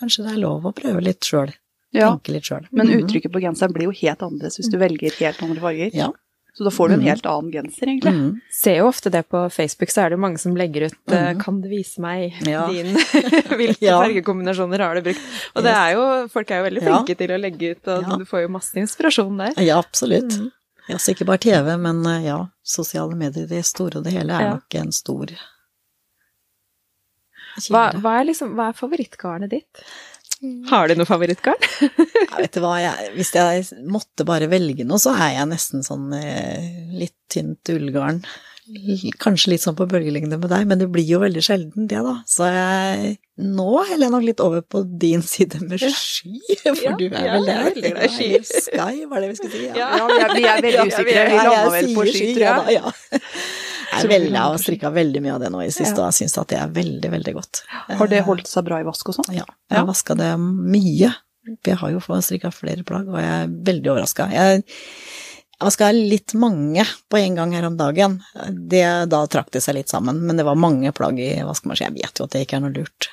kanskje 0.00 0.24
det 0.24 0.32
er 0.32 0.40
lov 0.40 0.62
å 0.64 0.72
prøve 0.72 1.02
litt 1.04 1.20
sjøl. 1.20 1.52
Ja. 1.92 2.12
Tenke 2.16 2.32
litt 2.32 2.44
sjøl. 2.48 2.66
Men 2.72 2.88
uttrykket 2.88 3.30
på 3.34 3.40
genseren 3.42 3.74
blir 3.74 3.84
jo 3.90 3.90
helt 3.90 4.22
annerledes 4.22 4.56
hvis 4.56 4.70
du 4.72 4.78
velger 4.78 5.12
helt 5.18 5.42
andre 5.42 5.60
farger. 5.60 5.90
Ja. 5.92 6.08
Så 6.56 6.64
da 6.64 6.70
får 6.70 6.88
du 6.88 6.94
en 6.94 7.00
Mm. 7.00 7.06
helt 7.06 7.26
annen 7.26 7.52
genser, 7.52 7.86
egentlig. 7.86 8.12
Mm. 8.16 8.40
Ser 8.50 8.76
jo 8.78 8.88
ofte 8.88 9.10
det 9.12 9.28
på 9.28 9.44
Facebook, 9.52 9.90
så 9.92 10.02
er 10.02 10.08
det 10.08 10.16
jo 10.18 10.22
mange 10.24 10.38
som 10.38 10.56
legger 10.56 10.86
ut 10.86 10.94
eh, 11.12 11.34
Mhm. 11.34 11.40
'Kan 11.42 11.60
du 11.60 11.68
vise 11.68 11.98
meg 12.00 12.32
Ja. 12.46 12.66
din 12.72 12.94
Hvilke 13.60 13.82
Ja. 13.82 14.00
fargekombinasjoner 14.02 14.78
har 14.80 14.94
du 14.94 15.02
brukt?' 15.02 15.20
Og 15.54 15.62
det 15.62 15.72
er 15.76 15.92
jo 15.94 16.28
Folk 16.28 16.50
er 16.50 16.64
jo 16.64 16.70
veldig 16.70 16.82
Ja. 16.82 16.96
flinke 17.02 17.16
til 17.18 17.28
å 17.28 17.40
legge 17.40 17.70
ut, 17.76 17.88
og 17.88 18.02
Ja. 18.08 18.16
du 18.16 18.24
får 18.24 18.42
jo 18.42 18.48
masse 18.48 18.74
inspirasjon 18.74 19.36
der. 19.36 19.62
Ja, 19.62 19.78
absolutt. 19.78 20.32
Mhm. 20.32 20.50
Ja, 20.88 20.96
så 20.98 21.12
ikke 21.12 21.26
bare 21.28 21.42
TV, 21.42 21.74
men 21.78 22.00
eh, 22.06 22.24
ja, 22.30 22.38
sosiale 22.66 23.16
medier 23.18 23.44
i 23.44 23.50
det 23.50 23.64
store 23.68 24.00
og 24.00 24.04
det 24.06 24.14
hele 24.16 24.32
er 24.36 24.46
Ja. 24.46 24.52
nok 24.56 24.74
en 24.80 24.92
stor 24.96 25.34
Hva, 27.68 27.82
hva 27.98 28.12
er 28.20 28.28
liksom 28.30 28.54
Hva 28.56 28.70
er 28.70 28.78
favorittgarnet 28.78 29.50
ditt? 29.52 29.82
Har 30.70 30.88
du 30.88 30.94
noe 30.96 31.08
favorittgarn? 31.08 31.60
Ja, 32.30 32.38
vet 32.38 32.54
du 32.54 32.60
hva, 32.64 32.76
jeg, 32.80 33.10
hvis 33.18 33.32
jeg 33.34 33.66
måtte 33.90 34.24
bare 34.24 34.46
velge 34.48 34.86
noe, 34.88 35.00
så 35.02 35.12
er 35.18 35.34
jeg 35.34 35.48
nesten 35.50 35.82
sånn 35.84 36.06
eh, 36.16 36.86
litt 36.96 37.16
tynt 37.28 37.68
ullgarn. 37.74 38.22
Kanskje 39.20 39.50
litt 39.54 39.62
sånn 39.64 39.76
på 39.78 39.86
bølgelengde 39.90 40.36
med 40.40 40.50
deg, 40.52 40.66
men 40.70 40.78
det 40.80 40.86
blir 40.92 41.06
jo 41.08 41.18
veldig 41.22 41.42
sjelden 41.42 41.88
det, 41.90 41.98
da. 42.06 42.12
Så 42.30 42.46
jeg, 42.52 43.14
nå 43.42 43.66
heller 43.88 44.06
jeg 44.06 44.12
nok 44.14 44.26
litt 44.26 44.42
over 44.44 44.62
på 44.62 44.82
din 45.00 45.22
side 45.26 45.58
med 45.66 45.82
sky, 45.82 46.38
for 46.62 46.82
Ja, 46.84 46.92
du 46.98 47.06
er 47.08 47.26
ja, 47.26 47.32
vel 47.38 47.48
jeg 47.50 47.56
er 47.56 47.64
der. 47.64 47.70
veldig 47.70 47.92
glad 47.94 48.04
i 48.04 48.12
sky. 48.14 48.60
Sky, 48.68 49.00
var 49.10 49.24
det 49.24 49.30
vi 49.32 49.38
skulle 49.40 49.54
si? 49.56 49.64
Ja. 49.74 49.88
Ja, 49.96 50.06
vi 50.06 50.20
er, 50.20 50.34
vi 50.36 50.44
er 50.46 50.62
veldig 50.68 50.86
usikre. 50.92 51.06
Vi 51.08 51.40
jeg 51.40 51.72
vel 51.76 51.90
på 51.96 52.06
sky, 52.10 52.20
tror 52.20 52.36
tror 52.36 52.46
ja, 52.46 52.54
jeg. 52.54 52.60
da, 52.60 52.76
ja. 52.78 53.24
Jeg 53.90 54.06
veldig, 54.12 54.30
jeg 54.30 54.40
har 54.46 54.60
strikka 54.62 54.90
veldig 54.94 55.20
mye 55.24 55.32
av 55.34 55.40
det 55.42 55.48
nå 55.50 55.64
i 55.66 55.70
siste, 55.74 55.96
og 55.98 56.06
jeg 56.12 56.18
syns 56.20 56.36
at 56.38 56.52
det 56.52 56.58
er 56.62 56.68
veldig, 56.76 57.08
veldig 57.16 57.32
godt. 57.40 57.62
Har 57.98 58.10
det 58.12 58.20
holdt 58.28 58.46
seg 58.46 58.68
bra 58.68 58.78
i 58.78 58.86
vask 58.86 59.10
og 59.10 59.16
sånn? 59.18 59.32
Ja, 59.34 59.42
jeg 59.66 59.74
Ja. 59.74 59.80
har 59.82 59.88
vaska 59.90 60.14
det 60.20 60.28
mye. 60.38 61.10
Jeg 61.66 61.76
har 61.80 61.90
jo 61.90 61.98
fått 62.04 62.22
strikka 62.28 62.52
flere 62.54 62.84
plagg, 62.86 63.08
og 63.10 63.18
jeg 63.18 63.32
er 63.34 63.50
veldig 63.66 63.90
overraska. 63.90 64.28
Jeg 64.30 64.62
vaska 65.60 65.90
litt 65.92 66.34
mange 66.34 66.84
på 67.10 67.18
en 67.20 67.34
gang 67.38 67.52
her 67.52 67.66
om 67.68 67.76
dagen. 67.76 68.18
Det, 68.50 68.84
da 69.12 69.22
trakk 69.30 69.50
det 69.52 69.62
seg 69.64 69.74
litt 69.76 69.88
sammen, 69.92 70.20
men 70.26 70.36
det 70.40 70.44
var 70.48 70.58
mange 70.58 70.92
plagg 70.96 71.20
i 71.20 71.32
vaskemaskinen. 71.46 71.96
Jeg 71.98 72.04
vet 72.06 72.20
jo 72.22 72.24
at 72.28 72.36
det 72.36 72.44
ikke 72.46 72.56
er 72.60 72.64
noe 72.66 72.74
lurt. 72.74 73.10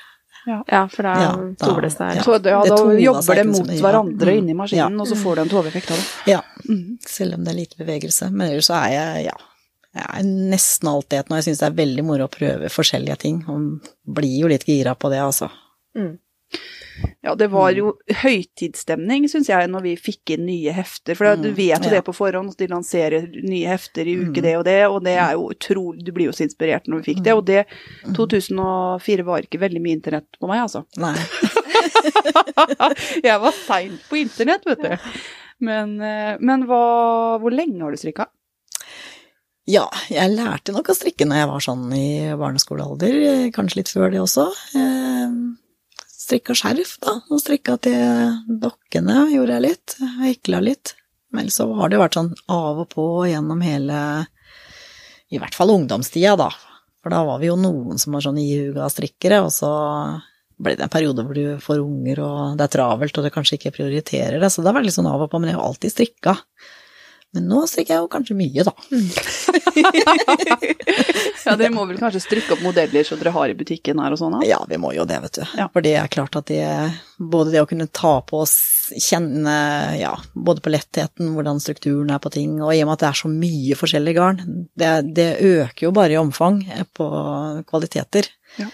Ja, 0.48 0.86
for 0.88 1.02
da 1.04 1.12
Ja, 1.20 1.32
tover 1.60 1.82
det 1.84 1.90
ja. 1.98 2.22
Så 2.24 2.38
ja, 2.40 2.62
da 2.64 2.76
jobber 2.96 3.34
det 3.36 3.46
mot 3.50 3.66
det, 3.68 3.80
hverandre 3.82 4.32
Mm. 4.32 4.38
inni 4.38 4.54
maskinen, 4.56 4.96
Ja. 4.96 5.02
og 5.02 5.08
så 5.08 5.16
får 5.16 5.34
du 5.36 5.40
en 5.42 5.48
toveeffekt 5.48 5.90
av 5.90 5.96
det. 5.98 6.06
Ja, 6.32 6.40
Mm. 6.68 6.98
selv 7.06 7.34
om 7.34 7.44
det 7.44 7.52
er 7.52 7.58
lite 7.58 7.76
bevegelse. 7.76 8.30
Men 8.32 8.50
ellers 8.50 8.66
så 8.70 8.74
er 8.86 8.90
jeg, 8.92 9.24
ja 9.26 9.36
jeg 9.94 10.04
er 10.20 10.22
nesten 10.22 10.88
alltid 10.88 11.18
et 11.18 11.28
nå. 11.28 11.36
Jeg 11.36 11.44
syns 11.44 11.58
det 11.58 11.66
er 11.66 11.84
veldig 11.86 12.04
moro 12.04 12.24
å 12.28 12.30
prøve 12.30 12.68
forskjellige 12.70 13.18
ting, 13.18 13.44
og 13.48 13.80
blir 14.06 14.40
jo 14.40 14.46
litt 14.48 14.64
gira 14.64 14.94
på 14.94 15.10
det, 15.10 15.18
altså. 15.18 15.50
Mm. 15.96 16.18
Ja, 17.22 17.34
det 17.34 17.50
var 17.52 17.70
jo 17.76 17.90
høytidsstemning, 18.22 19.26
syns 19.30 19.48
jeg, 19.50 19.68
når 19.70 19.82
vi 19.84 19.92
fikk 20.00 20.30
inn 20.34 20.46
nye 20.46 20.72
hefter. 20.72 21.14
For 21.18 21.36
du 21.36 21.50
Mm, 21.50 21.54
vet 21.56 21.84
jo 21.84 21.90
ja. 21.90 21.98
det 21.98 22.04
på 22.06 22.14
forhånd, 22.16 22.50
at 22.54 22.58
de 22.62 22.66
lanserer 22.72 23.26
nye 23.44 23.68
hefter 23.68 24.06
i 24.08 24.16
uke 24.16 24.40
Mm. 24.40 24.42
det 24.42 24.56
og 24.58 24.64
det, 24.64 24.78
og 24.88 25.02
det 25.04 25.16
er 25.18 25.32
jo 25.34 25.50
utrolig 25.52 26.04
Du 26.04 26.12
blir 26.12 26.26
jo 26.26 26.32
så 26.32 26.44
inspirert 26.46 26.86
når 26.88 27.02
vi 27.04 27.12
fikk 27.14 27.22
det. 27.24 27.34
Og 27.34 27.44
det 27.44 27.66
Mm. 28.06 28.14
2004 28.14 29.24
var 29.24 29.42
ikke 29.42 29.60
veldig 29.60 29.80
mye 29.82 29.96
internett 29.98 30.26
på 30.40 30.46
meg, 30.48 30.60
altså. 30.64 30.84
Nei. 30.96 31.14
jeg 33.28 33.40
var 33.40 33.52
sein 33.66 33.98
på 34.08 34.16
internett, 34.22 34.64
vet 34.66 34.82
du. 34.82 34.96
Men, 35.60 36.00
eh, 36.00 36.36
men 36.40 36.64
hva, 36.68 37.38
hvor 37.42 37.50
lenge 37.54 37.82
har 37.82 37.90
du 37.90 37.96
strikka? 37.98 38.26
Ja, 39.68 39.84
jeg 40.08 40.30
lærte 40.32 40.72
nok 40.72 40.88
å 40.88 40.94
strikke 40.96 41.26
når 41.28 41.36
jeg 41.42 41.48
var 41.50 41.60
sånn 41.60 41.90
i 41.92 42.32
barneskolealder, 42.40 43.16
eh, 43.28 43.50
kanskje 43.52 43.76
litt 43.82 43.90
før 43.92 44.10
det 44.14 44.22
også. 44.22 44.46
Strikka 46.28 46.52
skjerf, 46.58 46.98
da, 47.00 47.14
og 47.32 47.40
strikka 47.40 47.78
til 47.80 48.34
dokkene 48.60 49.30
gjorde 49.32 49.54
jeg 49.54 49.64
litt, 49.64 49.94
hekla 50.20 50.58
litt. 50.60 50.92
Men 51.32 51.48
så 51.52 51.64
har 51.78 51.88
det 51.88 51.96
jo 51.96 52.02
vært 52.02 52.18
sånn 52.18 52.34
av 52.52 52.82
og 52.82 52.88
på 52.92 53.04
gjennom 53.30 53.62
hele, 53.64 54.00
i 55.32 55.40
hvert 55.40 55.56
fall 55.56 55.72
ungdomstida, 55.72 56.34
da. 56.36 56.50
For 57.00 57.14
da 57.14 57.22
var 57.24 57.40
vi 57.40 57.48
jo 57.48 57.56
noen 57.56 58.00
som 58.00 58.12
var 58.12 58.26
sånn 58.26 58.40
ihuga 58.42 58.90
strikkere, 58.92 59.40
og 59.46 59.54
så 59.56 59.70
ble 60.60 60.74
det 60.76 60.84
en 60.84 60.92
periode 60.92 61.24
hvor 61.24 61.38
du 61.38 61.62
får 61.64 61.80
unger, 61.80 62.20
og 62.26 62.60
det 62.60 62.66
er 62.66 62.74
travelt, 62.76 63.16
og 63.16 63.24
du 63.24 63.32
kanskje 63.32 63.56
ikke 63.56 63.76
prioriterer 63.78 64.36
det. 64.42 64.52
Så 64.52 64.60
det 64.60 64.68
har 64.68 64.76
vært 64.76 64.90
litt 64.90 64.98
sånn 64.98 65.08
av 65.08 65.24
og 65.24 65.32
på, 65.32 65.40
men 65.40 65.48
jeg 65.48 65.56
har 65.56 65.62
jo 65.62 65.70
alltid 65.70 65.94
strikka. 65.94 66.36
Men 67.36 67.44
nå 67.50 67.58
strikker 67.68 67.92
jeg 67.92 68.04
jo 68.04 68.08
kanskje 68.08 68.34
mye, 68.38 68.62
da. 68.64 68.72
ja, 71.44 71.56
dere 71.60 71.68
må 71.74 71.84
vel 71.90 71.98
kanskje 72.00 72.22
strikke 72.24 72.54
opp 72.54 72.62
modeller 72.64 73.04
som 73.04 73.20
dere 73.20 73.34
har 73.34 73.52
i 73.52 73.56
butikken 73.58 74.00
her 74.00 74.16
og 74.16 74.20
sånn? 74.20 74.38
Ja, 74.48 74.62
vi 74.70 74.78
må 74.80 74.94
jo 74.96 75.04
det, 75.08 75.18
vet 75.26 75.36
du. 75.36 75.42
Ja. 75.60 75.66
For 75.74 75.84
det 75.84 75.92
er 76.00 76.08
klart 76.12 76.38
at 76.40 76.48
det 76.48 76.64
Både 77.18 77.52
det 77.52 77.60
å 77.60 77.68
kunne 77.68 77.88
ta 77.92 78.14
på 78.24 78.40
oss, 78.46 78.54
kjenne 78.94 79.52
ja, 79.98 80.14
både 80.32 80.62
på 80.64 80.72
lettheten, 80.72 81.34
hvordan 81.34 81.60
strukturen 81.60 82.14
er 82.14 82.22
på 82.22 82.30
ting, 82.32 82.62
og 82.62 82.72
i 82.72 82.80
og 82.84 82.88
med 82.88 82.96
at 82.96 83.02
det 83.02 83.08
er 83.10 83.20
så 83.20 83.30
mye 83.32 83.76
forskjellig 83.76 84.14
garn, 84.16 84.38
det, 84.78 84.92
det 85.18 85.28
øker 85.42 85.88
jo 85.88 85.90
bare 85.98 86.14
i 86.14 86.20
omfang 86.20 86.62
på 86.96 87.08
kvaliteter. 87.68 88.30
Ja. 88.56 88.70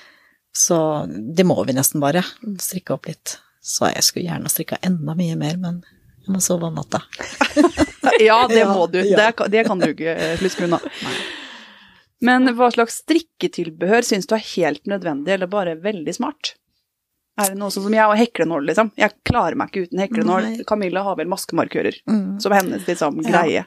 Så 0.55 0.79
det 1.09 1.49
må 1.49 1.57
vi 1.67 1.75
nesten 1.75 2.05
bare 2.05 2.23
strikke 2.63 2.95
opp 2.95 3.09
litt. 3.11 3.39
Så 3.65 3.89
jeg 3.91 4.05
skulle 4.05 4.29
gjerne 4.29 4.53
strikka 4.53 4.79
enda 4.85 5.17
mye 5.19 5.35
mer, 5.41 5.57
men 5.59 5.83
jeg 6.25 6.33
må 6.35 6.41
sove 6.45 6.71
om 6.71 6.75
natta. 6.81 7.03
Ja, 8.21 8.45
det 8.47 8.63
må 8.69 8.85
du. 8.93 9.01
ja. 9.03 9.17
Det, 9.19 9.31
kan- 9.37 9.51
det 9.51 9.63
kan 9.67 9.81
du 9.81 9.89
ikke 9.91 10.13
eh, 10.15 10.35
sluske 10.39 10.67
unna. 10.69 10.79
Men 12.25 12.47
hva 12.57 12.69
slags 12.73 13.01
strikketilbehør 13.03 14.05
syns 14.07 14.29
du 14.31 14.35
er 14.37 14.45
helt 14.55 14.85
nødvendig, 14.89 15.33
eller 15.35 15.51
bare 15.51 15.75
veldig 15.83 16.15
smart? 16.15 16.53
Er 17.41 17.51
det 17.51 17.59
noe 17.59 17.73
sånn 17.75 17.89
som 17.89 17.97
jeg 17.97 18.07
og 18.07 18.15
heklenål, 18.21 18.69
liksom? 18.71 18.93
Jeg 19.01 19.17
klarer 19.27 19.59
meg 19.59 19.73
ikke 19.73 19.89
uten 19.89 20.03
heklenål. 20.05 20.47
Nei. 20.47 20.67
Camilla 20.69 21.03
har 21.03 21.17
vel 21.19 21.27
maskemarkører, 21.33 21.97
Mm. 22.07 22.37
som 22.45 22.55
hennes 22.55 22.87
liksom 22.87 23.19
greie. 23.27 23.65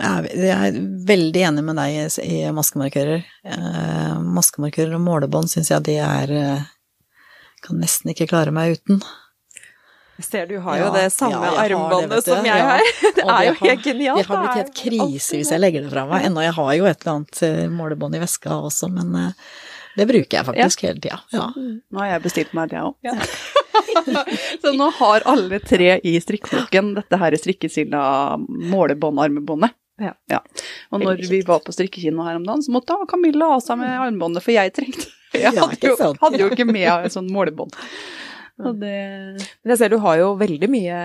Er, 0.00 0.30
jeg 0.32 0.54
er 0.70 0.78
veldig 1.10 1.42
enig 1.50 1.64
med 1.68 1.76
deg 1.76 1.98
i- 2.24 2.50
maskemarkører. 2.56 3.20
Eh, 3.44 4.14
maskemarkører 4.38 4.96
og 4.96 5.04
målebånd 5.04 5.52
syns 5.52 5.70
jeg 5.70 5.84
det 5.90 5.98
er 6.02 6.32
eh, 6.32 6.64
Kan 7.64 7.78
nesten 7.80 8.10
ikke 8.14 8.26
klare 8.32 8.50
meg 8.52 8.78
uten. 8.78 9.02
Jeg 10.14 10.24
ser 10.28 10.46
du 10.46 10.56
har 10.62 10.78
jo 10.78 10.88
det 10.94 11.08
samme 11.10 11.40
ja, 11.42 11.52
armbåndet 11.64 12.12
det, 12.20 12.22
som 12.28 12.46
jeg 12.46 12.58
Ja. 12.60 12.66
har. 12.76 12.90
Det 13.16 13.24
er 13.24 13.44
jo 13.48 13.54
helt 13.64 13.82
genialt. 13.82 14.18
Det 14.20 14.26
har 14.28 14.42
blitt 14.44 14.58
helt 14.60 14.74
krise 14.78 15.38
hvis 15.40 15.50
jeg 15.50 15.62
legger 15.62 15.82
det 15.82 15.90
fra 15.90 16.04
meg. 16.06 16.26
Ennå 16.28 16.44
jeg 16.44 16.54
har 16.54 16.72
jo 16.78 16.84
et 16.86 17.00
eller 17.02 17.14
annet 17.16 17.42
eh, 17.42 17.64
målebånd 17.72 18.14
i 18.14 18.20
veska 18.22 18.54
også, 18.70 18.90
men 18.94 19.10
eh, 19.18 19.32
det 19.98 20.06
bruker 20.10 20.38
jeg 20.38 20.46
faktisk 20.46 20.84
hele 20.86 21.02
tida. 21.02 21.18
Ja. 21.34 21.48
Nå 21.54 21.98
har 22.02 22.12
jeg 22.12 22.22
bestilt 22.28 22.54
meg 22.54 22.70
det, 22.70 22.82
òg. 22.82 22.94
Ja. 23.02 23.14
Så 24.62 24.72
nå 24.74 24.88
har 25.00 25.26
alle 25.30 25.58
tre 25.62 25.96
i 26.06 26.14
strikkeflokken 26.22 26.94
dette 26.96 27.18
her 27.18 27.34
strikkesilla 27.38 28.02
målebåndarmbåndet. 28.38 29.74
Ja. 30.02 30.40
Og 30.90 31.02
når 31.02 31.20
vi 31.30 31.40
var 31.46 31.60
på 31.62 31.74
strikkekino 31.74 32.24
her 32.26 32.40
om 32.40 32.46
dagen, 32.46 32.62
så 32.66 32.72
måtte 32.74 32.96
Camilla 33.10 33.52
ha 33.52 33.60
seg 33.62 33.78
med 33.78 33.92
armbåndet, 33.94 34.42
for 34.42 34.54
jeg 34.54 34.72
trengte 34.74 35.06
Jeg 35.34 35.54
hadde 35.54 35.78
jo, 35.86 35.94
hadde 36.22 36.40
jo 36.42 36.50
ikke 36.54 36.66
med 36.66 37.10
sånn 37.14 37.30
målebånd. 37.34 37.74
Og 38.62 38.76
det 38.78 38.94
Men 39.64 39.72
jeg 39.74 39.78
ser 39.80 39.90
du 39.90 39.98
har 39.98 40.16
jo 40.20 40.28
veldig 40.38 40.68
mye 40.70 40.98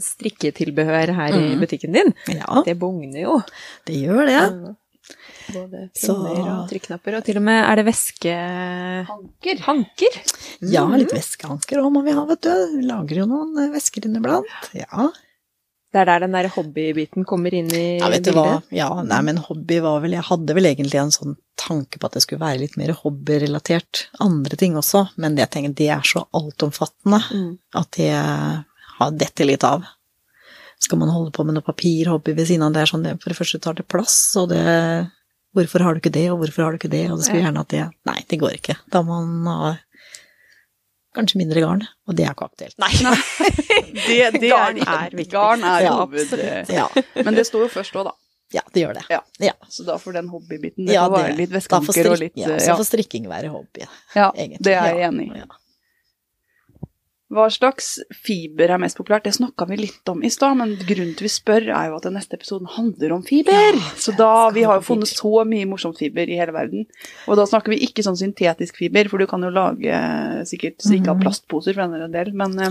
strikketilbehør 0.00 1.12
her 1.18 1.34
i 1.36 1.42
Mm. 1.54 1.60
butikken 1.60 1.92
din. 1.92 2.14
ja, 2.28 2.62
Det 2.64 2.78
bugner 2.78 3.20
jo. 3.20 3.42
det 3.84 3.94
gjør 4.06 4.26
det. 4.26 4.76
Både 5.52 5.90
pinner 5.94 6.40
og 6.50 6.68
trykknapper, 6.70 7.16
og 7.18 7.24
til 7.24 7.36
og 7.38 7.42
med 7.46 7.60
er 7.62 7.76
det 7.76 7.84
væske... 7.86 8.32
Hanker. 9.06 9.60
Hanker? 9.62 10.16
Ja, 10.66 10.82
litt 10.98 11.12
væskehanker 11.14 11.78
òg 11.84 11.92
må 11.94 12.02
vi 12.02 12.10
ha, 12.16 12.24
vet 12.26 12.40
du. 12.42 12.50
Vi 12.78 12.82
lager 12.88 13.20
jo 13.22 13.26
noen 13.30 13.70
væsker 13.70 14.08
inniblant. 14.08 14.48
Ja. 14.74 15.06
Det 15.96 16.02
er 16.02 16.10
der 16.10 16.26
den 16.26 16.34
der 16.36 16.50
hobbybiten 16.52 17.24
kommer 17.24 17.54
inn 17.56 17.70
i 17.72 17.96
ja, 17.96 18.10
vet 18.12 18.26
du 18.26 18.34
hva. 18.36 18.58
Ja, 18.74 18.90
nei, 19.00 19.22
men 19.24 19.38
hobby 19.40 19.78
var 19.80 20.02
vel 20.02 20.12
Jeg 20.18 20.28
hadde 20.28 20.56
vel 20.58 20.68
egentlig 20.68 21.00
en 21.00 21.14
sånn 21.14 21.38
tanke 21.56 21.96
på 21.96 22.10
at 22.10 22.18
det 22.18 22.20
skulle 22.26 22.42
være 22.42 22.60
litt 22.60 22.76
mer 22.76 22.92
hobbyrelatert. 22.98 24.02
Andre 24.20 24.58
ting 24.60 24.76
også, 24.76 25.06
men 25.16 25.38
det, 25.38 25.46
jeg 25.46 25.54
tenker, 25.54 25.76
det 25.78 25.88
er 25.94 26.04
så 26.04 26.26
altomfattende. 26.36 27.22
Mm. 27.32 27.52
at 27.80 27.96
det 27.96 28.12
har 28.12 29.16
dette 29.16 29.48
litt 29.48 29.64
av. 29.64 29.88
Skal 30.84 31.00
man 31.00 31.14
holde 31.14 31.32
på 31.32 31.46
med 31.48 31.56
noe 31.56 31.64
papirhobby 31.64 32.36
ved 32.36 32.50
siden 32.50 32.66
av 32.68 32.76
det, 32.76 32.84
er 32.84 32.92
sånn 32.92 33.08
det 33.08 33.16
for 33.22 33.32
det 33.32 33.40
første 33.40 33.62
tar 33.64 33.80
det 33.80 33.88
plass, 33.88 34.18
og 34.36 34.52
det 34.52 34.64
Hvorfor 35.56 35.80
har 35.80 35.94
du 35.96 36.02
ikke 36.02 36.12
det, 36.12 36.26
og 36.28 36.42
hvorfor 36.42 36.66
har 36.66 36.74
du 36.74 36.76
ikke 36.76 36.92
det, 36.92 37.06
og 37.08 37.16
det 37.16 37.24
skulle 37.24 37.40
gjerne 37.40 37.62
hatt 37.62 37.70
det. 37.72 37.84
Nei, 38.04 38.18
det 38.28 38.36
går 38.42 38.58
ikke. 38.58 38.74
Da 38.92 39.00
man 39.00 39.46
ha 39.48 39.70
kanskje 41.16 41.40
mindre 41.40 41.62
garn, 41.64 41.82
og 42.06 42.16
det 42.18 42.26
er 42.28 42.36
ikke 42.36 42.46
aktuelt. 42.50 42.76
Nei. 42.82 42.92
Det, 44.06 44.16
det 44.40 44.50
Garn 44.50 44.76
er, 44.78 44.88
er 45.08 45.14
viktig. 45.16 45.32
Garn 45.32 45.62
er 45.64 45.82
Ja, 45.86 45.92
hoved... 45.98 46.20
absolutt. 46.22 46.70
Ja, 46.72 46.86
Men 47.26 47.34
det 47.38 47.46
står 47.48 47.66
jo 47.66 47.68
først 47.72 47.96
òg, 47.96 48.04
da. 48.10 48.12
ja, 48.54 48.62
det 48.74 48.82
gjør 48.84 48.94
det. 48.98 49.04
Ja. 49.10 49.20
Ja. 49.42 49.52
Så 49.72 49.86
da 49.88 49.96
får 49.98 50.18
den 50.20 50.28
hobbybiten 50.30 50.86
det 50.86 50.94
Ja, 50.94 51.06
være 51.10 51.32
litt 51.38 51.52
da 51.56 52.12
og 52.12 52.20
litt 52.20 52.36
Ja, 52.38 52.52
eh, 52.54 52.60
så 52.62 52.76
får 52.78 52.88
strikking 52.92 53.26
være 53.30 53.50
hobby, 53.54 53.86
ja, 54.14 54.28
egentlig. 54.36 54.62
det 54.68 54.76
er 54.76 54.92
jeg 54.92 55.08
enig 55.08 55.30
i. 55.32 55.46
Hva 57.26 57.48
slags 57.50 57.96
fiber 58.14 58.70
er 58.70 58.78
mest 58.78 58.94
populært? 59.00 59.24
Det 59.26 59.32
snakka 59.34 59.66
vi 59.66 59.76
litt 59.80 60.06
om 60.12 60.20
i 60.22 60.28
stad, 60.30 60.54
men 60.60 60.76
grunnen 60.78 61.16
til 61.18 61.26
vi 61.26 61.30
spør, 61.32 61.64
er 61.74 61.88
jo 61.90 61.96
at 61.96 62.04
den 62.06 62.14
neste 62.14 62.36
episoden 62.38 62.68
handler 62.70 63.16
om 63.16 63.24
fiber. 63.26 63.50
Ja, 63.74 63.88
så 63.98 64.14
da, 64.16 64.50
Vi 64.54 64.62
har 64.62 64.78
jo 64.78 64.84
funnet 64.86 65.10
så 65.10 65.32
mye 65.44 65.66
morsomt 65.66 65.98
fiber 65.98 66.22
i 66.30 66.38
hele 66.38 66.54
verden. 66.54 66.86
Og 67.26 67.34
da 67.36 67.42
snakker 67.50 67.74
vi 67.74 67.80
ikke 67.88 68.04
sånn 68.06 68.14
syntetisk 68.20 68.78
fiber, 68.78 69.08
for 69.10 69.18
du 69.18 69.26
kan 69.26 69.42
jo 69.42 69.50
lage 69.50 69.90
eh, 69.90 70.44
sikkert 70.46 70.78
strikke 70.78 71.10
av 71.10 71.16
Mhm. 71.18 71.24
plastposer 71.26 71.74
for 71.74 71.82
en 71.82 72.12
del, 72.12 72.30
men 72.32 72.58
eh, 72.60 72.70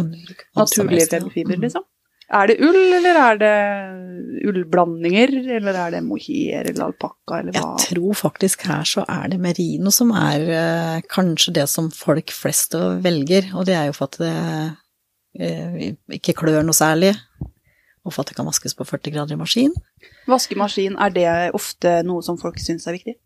naturlige 0.56 1.10
fiber, 1.34 1.58
Mhm. 1.58 1.62
liksom. 1.68 1.84
Er 2.34 2.50
det 2.50 2.56
ull, 2.66 2.94
eller 2.98 3.18
er 3.22 3.38
det 3.38 3.56
ullblandinger, 4.50 5.34
eller 5.60 5.78
er 5.78 5.92
det 5.94 6.02
mohair 6.06 6.72
eller 6.72 6.88
alpakka, 6.88 7.42
eller 7.42 7.54
hva? 7.54 7.76
Jeg 7.78 7.92
tror 7.92 8.18
faktisk 8.18 8.66
her 8.66 8.88
så 8.90 9.04
er 9.06 9.30
det 9.34 9.38
merino 9.44 9.94
som 9.94 10.14
er 10.18 10.48
eh, 10.50 11.04
kanskje 11.12 11.54
det 11.60 11.68
som 11.70 11.92
folk 11.94 12.34
flest 12.34 12.74
velger, 13.06 13.52
og 13.54 13.68
det 13.70 13.78
er 13.78 13.92
jo 13.92 13.98
for 13.98 14.10
at 14.10 14.18
det 14.24 14.34
eh, 15.38 15.92
ikke 16.18 16.34
klør 16.42 16.66
noe 16.66 16.78
særlig, 16.78 17.14
og 18.06 18.14
for 18.14 18.24
at 18.24 18.34
det 18.34 18.40
kan 18.40 18.50
vaskes 18.50 18.74
på 18.78 18.88
40 18.90 19.14
grader 19.14 19.38
i 19.38 19.42
maskin. 19.42 19.78
Vaskemaskin, 20.30 20.98
er 20.98 21.14
det 21.14 21.30
ofte 21.58 22.00
noe 22.06 22.26
som 22.26 22.42
folk 22.42 22.58
syns 22.62 22.90
er 22.90 22.98
viktig? 22.98 23.20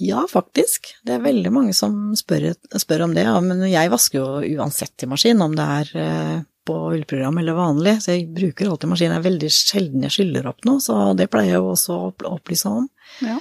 Ja, 0.00 0.24
faktisk. 0.24 0.94
Det 1.04 1.12
er 1.12 1.24
veldig 1.24 1.50
mange 1.52 1.74
som 1.76 2.14
spør, 2.16 2.54
spør 2.80 3.04
om 3.04 3.12
det, 3.12 3.26
ja, 3.28 3.36
men 3.44 3.66
jeg 3.68 3.92
vasker 3.92 4.16
jo 4.22 4.60
uansett 4.62 5.04
i 5.04 5.08
maskin, 5.10 5.44
om 5.44 5.52
det 5.56 5.66
er 5.76 5.90
eh, 6.00 6.38
på 6.70 6.78
ullprogram 6.94 7.40
eller 7.42 7.58
vanlig, 7.58 7.96
så 8.04 8.14
jeg 8.14 8.28
bruker 8.36 8.70
alltid 8.70 8.92
maskin. 8.92 9.14
Det 9.14 9.18
er 9.18 9.28
veldig 9.28 9.50
sjelden 9.54 10.06
jeg 10.06 10.16
skyller 10.16 10.50
opp 10.50 10.68
noe, 10.68 10.82
så 10.84 11.00
det 11.18 11.30
pleier 11.32 11.56
jeg 11.56 11.66
også 11.66 11.96
å 11.98 12.12
opplyse 12.30 12.70
om. 12.70 12.86
Ja. 13.26 13.40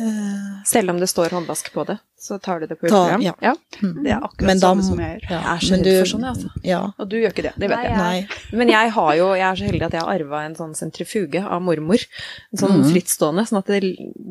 Eh, 0.00 0.62
Selv 0.64 0.90
om 0.94 0.98
det 1.00 1.08
står 1.10 1.28
håndvask 1.36 1.66
på 1.74 1.84
det, 1.84 1.98
så 2.20 2.38
tar 2.40 2.60
du 2.60 2.66
det 2.66 2.76
på 2.80 2.86
uteprogram? 2.86 3.22
ja. 3.24 3.32
ja. 3.44 3.52
mm. 3.82 4.02
Det 4.04 4.10
er 4.12 4.20
akkurat 4.24 4.48
da 4.54 4.60
samme 4.62 4.84
som 4.84 4.98
jeg 5.00 5.18
gjør. 5.18 5.24
ja, 5.30 5.40
Jeg 5.40 5.50
er 5.52 5.60
så 5.66 5.74
redd 5.74 5.84
du- 5.84 5.90
for 5.98 6.10
sånn, 6.12 6.24
altså. 6.30 6.50
Ja, 6.64 6.80
Og 6.98 7.08
du 7.10 7.16
gjør 7.20 7.32
ikke 7.34 7.44
det, 7.46 7.52
det 7.60 7.68
vet 7.68 7.76
Nei, 7.78 7.84
jeg. 7.88 7.98
nei. 7.98 8.56
Men 8.62 8.72
jeg 8.72 8.90
har 8.96 9.10
jo, 9.18 9.26
jeg 9.34 9.46
er 9.50 9.60
så 9.60 9.64
heldig 9.68 9.86
at 9.88 9.96
jeg 9.98 10.04
har 10.06 10.14
arva 10.14 10.42
en 10.46 10.54
sånn 10.56 10.74
sentrifuge 10.78 11.42
av 11.44 11.62
mormor. 11.62 12.04
En 12.52 12.58
sånn 12.62 12.76
mm. 12.80 12.86
frittstående, 12.92 13.46
sånn 13.50 13.58
at 13.60 13.66
det, 13.72 13.80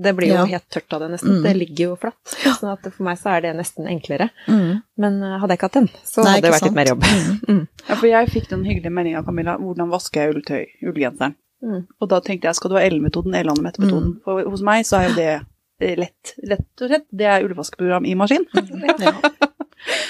det 0.05 0.15
blir 0.17 0.29
jo 0.33 0.39
Ja. 0.41 0.45
helt 0.55 0.69
tørt 0.69 0.93
av 0.97 1.01
det 1.05 1.11
nesten. 1.17 1.37
Mm. 1.39 1.43
Det 1.43 1.55
ligger 1.57 1.83
jo 1.89 1.95
flatt. 2.01 2.35
Sånn 2.59 2.71
at 2.73 2.89
for 2.93 3.03
meg 3.03 3.17
så 3.21 3.35
er 3.37 3.41
det 3.41 3.55
nesten 3.57 3.85
enklere. 3.89 4.29
Mm. 4.47 4.81
Men 4.97 5.21
eh, 5.23 5.37
hadde 5.41 5.53
jeg 5.53 5.59
ikke 5.61 5.69
hatt 5.69 5.79
den, 5.81 5.89
så 6.05 6.23
Nei, 6.23 6.31
hadde 6.37 6.41
det 6.41 6.51
vært 6.53 6.61
vært 6.61 6.69
litt 6.71 6.79
mer 6.81 6.93
jobb. 6.95 7.03
Mm. 7.03 7.35
Mm. 7.49 7.67
Ja, 7.89 7.95
for 7.95 8.05
jeg 8.07 8.27
fikk 8.29 8.49
den 8.49 8.63
hyggelige 8.65 8.91
meldinga, 8.93 9.23
Camilla, 9.25 9.57
hvordan 9.57 9.89
vasker 9.89 10.21
jeg 10.21 10.35
ulltøy, 10.35 10.65
ullgenseren? 10.85 11.33
Mm. 11.63 11.87
Og 11.99 12.07
da 12.07 12.19
tenkte 12.23 12.47
jeg, 12.47 12.55
skal 12.55 12.69
du 12.71 12.75
ha 12.77 12.83
L-metoden, 12.87 13.33
L-metoden? 13.35 14.13
For 14.23 14.43
hos 14.47 14.61
meg 14.63 14.85
så 14.87 14.99
er 15.01 15.09
jo 15.09 15.15
det 15.17 15.31
lett, 15.79 16.33
rett 16.49 16.81
og 16.83 16.89
slett. 16.91 17.05
Det 17.11 17.27
er 17.29 17.45
ullvaskeprogram 17.47 18.05
i 18.05 18.15
maskin. 18.19 18.45
Ja. 18.99 19.13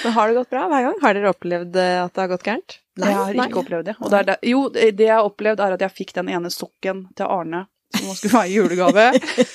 Men 0.02 0.12
har 0.12 0.28
det 0.28 0.34
gått 0.34 0.50
bra 0.50 0.64
hver 0.66 0.82
gang? 0.82 0.96
Har 0.98 1.14
dere 1.14 1.30
opplevd 1.30 1.76
eh, 1.78 1.98
at 2.02 2.14
det 2.16 2.20
har 2.24 2.30
gått 2.32 2.42
gærent? 2.48 2.74
jeg 2.98 3.14
har 3.16 3.36
nei. 3.38 3.44
ikke 3.46 3.60
opplevd 3.62 3.86
det. 3.86 3.94
Det 4.10 4.22
det. 4.26 4.34
Jo, 4.50 4.62
det 4.74 5.04
jeg 5.06 5.12
har 5.14 5.28
opplevd 5.28 5.62
er 5.62 5.76
at 5.76 5.84
jeg 5.84 5.94
fikk 5.94 6.10
den 6.16 6.28
ene 6.34 6.50
sokken 6.50 7.04
til 7.16 7.30
Arne, 7.30 7.60
som 7.94 8.08
nå 8.08 8.16
skulle 8.18 8.34
være 8.34 8.50
i 8.50 8.56
julegave, 8.56 9.04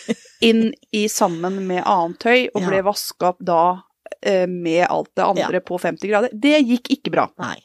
inn 0.49 0.63
i 0.95 1.03
sammen 1.11 1.59
med 1.67 1.83
annet 1.83 2.21
tøy, 2.23 2.47
og 2.53 2.63
Ja. 2.63 2.71
ble 2.71 2.81
vaska 2.87 3.33
opp 3.33 3.43
da 3.43 3.59
eh, 4.21 4.47
med 4.47 4.85
alt 4.87 5.11
det 5.19 5.27
andre 5.27 5.61
på 5.67 5.81
50 5.83 6.13
grader. 6.13 6.31
Det 6.31 6.61
gikk 6.63 6.93
ikke 6.95 7.11
bra. 7.17 7.27
Nei. 7.43 7.57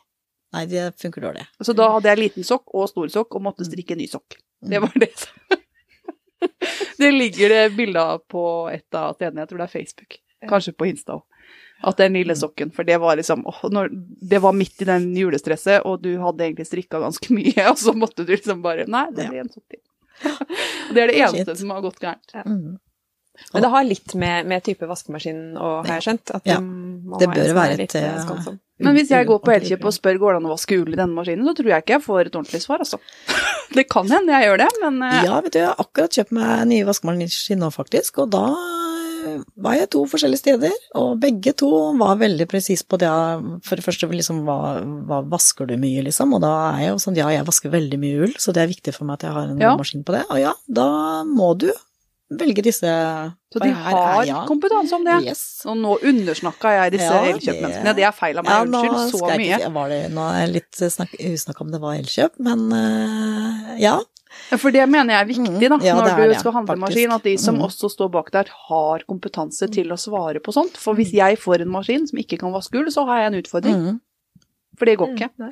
Nei, 0.51 0.67
det 0.67 0.89
funker 0.99 1.23
dårlig. 1.29 1.47
Så 1.63 1.73
da 1.79 1.87
hadde 1.95 2.11
jeg 2.11 2.19
liten 2.25 2.45
sokk 2.51 2.75
og 2.75 2.91
stor 2.91 3.15
sokk, 3.15 3.39
og 3.39 3.47
måtte 3.47 3.69
strikke 3.69 3.95
en 3.95 4.03
ny 4.03 4.11
sokk. 4.11 4.41
Det 4.67 4.83
var 4.83 4.91
det 4.99 5.15
Det 7.01 7.11
ligger 7.15 7.49
det 7.49 7.63
bilde 7.77 8.03
av 8.03 8.23
på 8.29 8.43
et 8.73 8.95
av 8.95 9.15
stedene, 9.17 9.45
jeg 9.45 9.49
tror 9.53 9.63
det 9.63 9.67
er 9.69 9.73
Facebook. 9.73 10.19
Kanskje 10.51 10.75
på 10.77 10.89
Insta 10.91 11.19
òg. 11.19 11.25
At 11.89 11.97
den 11.97 12.13
lille 12.13 12.35
sokken, 12.37 12.69
for 12.77 12.85
det 12.85 12.99
var 13.01 13.17
liksom 13.17 13.47
åh, 13.49 13.63
når, 13.73 13.89
Det 14.31 14.39
var 14.45 14.53
midt 14.53 14.83
i 14.85 14.89
den 14.89 15.07
julestresset, 15.17 15.87
og 15.89 16.03
du 16.05 16.11
hadde 16.21 16.45
egentlig 16.45 16.67
strikka 16.69 17.01
ganske 17.01 17.33
mye, 17.39 17.71
og 17.71 17.79
så 17.81 17.95
måtte 17.97 18.27
du 18.29 18.35
liksom 18.35 18.61
bare 18.65 18.85
Nei, 18.91 19.07
det 19.17 19.31
blir 19.33 19.41
en 19.47 19.53
sokk 19.53 19.65
til. 19.73 19.81
Det 20.93 21.01
er 21.01 21.09
det 21.09 21.17
eneste 21.23 21.55
Shit. 21.55 21.63
som 21.63 21.71
har 21.73 21.81
gått 21.81 22.01
gærent. 22.03 22.35
Mm. 22.45 22.77
Men 23.55 23.65
det 23.65 23.71
har 23.73 23.87
litt 23.89 24.15
med, 24.21 24.49
med 24.53 24.65
type 24.67 24.85
vaskemaskin 24.91 25.55
å 25.57 25.71
har 25.87 25.95
jeg 25.97 26.05
skjønt. 26.11 26.35
At 26.37 26.51
Ja. 26.51 26.59
må 26.61 27.17
Det 27.23 27.31
bør 27.33 27.55
være 27.57 27.79
litt, 27.79 27.95
et, 27.95 28.03
eh, 28.05 28.19
skånsom. 28.27 28.59
Men 28.81 28.97
hvis 28.97 29.11
jeg 29.13 29.27
går 29.29 29.41
på 29.45 29.53
Elkjøp 29.55 29.85
og 29.85 29.93
spør 29.97 30.19
går 30.23 30.33
det 30.33 30.41
an 30.41 30.49
å 30.51 30.55
vaske 30.55 30.79
ull 30.81 30.93
i 30.95 30.99
denne 30.99 31.15
maskinen, 31.17 31.45
så 31.47 31.55
tror 31.59 31.69
jeg 31.75 31.85
ikke 31.85 31.97
jeg 31.99 32.05
får 32.07 32.21
et 32.31 32.37
ordentlig 32.41 32.63
svar, 32.65 32.85
altså. 32.85 33.01
Det 33.77 33.85
kan 33.93 34.09
hende 34.11 34.33
jeg 34.35 34.49
gjør 34.49 34.63
det, 34.65 34.69
men 34.83 35.03
eh, 35.07 35.21
Ja, 35.29 35.41
vet 35.45 35.53
du, 35.55 35.59
jeg 35.61 35.69
har 35.71 35.79
akkurat 35.85 36.17
kjøpt 36.17 36.33
meg 36.35 36.65
nye 36.73 36.87
vaskemaskiner 36.89 37.61
nå, 37.63 37.69
faktisk, 37.75 38.19
og 38.25 38.33
da 38.35 38.45
eh, 39.29 39.43
var 39.63 39.77
jeg 39.79 39.91
to 39.95 40.05
forskjellige 40.11 40.41
steder, 40.43 40.75
og 40.99 41.21
begge 41.23 41.53
to 41.61 41.69
var 42.01 42.17
veldig 42.23 42.49
presise 42.51 42.87
på 42.89 42.99
det. 43.03 43.11
For 43.69 43.77
det 43.79 43.85
første, 43.87 44.09
liksom, 44.11 44.41
hva, 44.49 44.57
hva 45.07 45.21
vasker 45.37 45.69
du 45.71 45.77
mye, 45.81 46.03
liksom? 46.09 46.33
Og 46.39 46.43
da 46.43 46.55
er 46.73 46.87
jeg 46.87 46.95
jo 46.95 47.03
sånn, 47.05 47.21
ja, 47.21 47.29
jeg 47.37 47.47
vasker 47.47 47.71
veldig 47.77 48.01
mye 48.01 48.25
ull, 48.27 48.35
så 48.41 48.57
det 48.57 48.65
er 48.65 48.73
viktig 48.73 48.97
for 48.97 49.07
meg 49.07 49.21
at 49.21 49.29
jeg 49.29 49.37
har 49.37 49.53
en 49.53 49.61
Ja. 49.61 49.77
maskin 49.79 50.03
på 50.09 50.17
det. 50.17 50.25
Og 50.33 50.41
ja, 50.41 50.57
da 50.67 50.89
må 51.29 51.53
du 51.61 51.69
velge 52.31 52.63
disse 52.63 52.87
Så 53.53 53.59
de 53.63 53.71
har 53.75 54.23
er- 54.23 54.27
ja. 54.29 54.45
kompetanse 54.47 54.93
om 54.95 55.03
det. 55.05 55.23
Yes. 55.27 55.63
Og 55.67 55.77
nå 55.77 55.97
undersnakka 56.03 56.71
jeg 56.77 56.93
disse 56.93 57.11
Ja, 57.11 57.25
Elkjøp-menneskene. 57.33 57.95
Det 57.97 58.05
er 58.07 58.13
feil 58.13 58.39
av 58.39 58.45
meg, 58.45 58.53
Ja, 58.53 58.63
unnskyld 58.65 59.11
så 59.11 59.17
skal 59.19 59.31
jeg 59.35 59.39
mye. 59.41 59.57
ikke- 59.59 59.73
Var 59.75 59.89
det, 59.89 60.11
nå 60.13 60.23
er 60.31 60.39
jeg 60.47 60.53
litt 60.55 60.73
snakk, 60.95 61.11
usnakka 61.19 61.61
om 61.61 61.71
det 61.73 61.81
var 61.81 61.95
Elkjøp, 61.99 62.31
men 62.39 62.73
uh, 62.73 63.77
ja. 63.79 63.99
For 64.57 64.71
det 64.71 64.89
mener 64.89 65.13
jeg 65.15 65.21
er 65.21 65.27
viktig, 65.27 65.69
da, 65.69 65.77
Mm, 65.77 65.83
ja, 65.83 65.95
når 65.99 66.17
du 66.17 66.23
det, 66.31 66.39
skal 66.39 66.53
handle 66.53 66.77
faktisk. 66.77 66.87
maskin, 66.87 67.13
at 67.13 67.23
de 67.25 67.37
som 67.37 67.57
Mm. 67.57 67.63
også 67.67 67.91
står 67.91 68.09
bak 68.13 68.31
der, 68.31 68.45
har 68.69 68.99
kompetanse 69.09 69.67
til 69.73 69.89
å 69.91 69.97
svare 69.99 70.39
på 70.41 70.53
sånt. 70.55 70.77
For 70.77 70.95
hvis 70.95 71.11
jeg 71.13 71.37
får 71.37 71.61
en 71.63 71.69
maskin 71.69 72.07
som 72.07 72.17
ikke 72.19 72.39
kan 72.39 72.53
vaske 72.53 72.71
gull, 72.71 72.87
så 72.87 73.05
har 73.07 73.19
jeg 73.23 73.27
en 73.35 73.43
utfordring. 73.43 73.75
Mm. 73.75 74.01
For 74.79 74.85
det 74.87 74.99
går 74.99 75.09
ikke. 75.19 75.31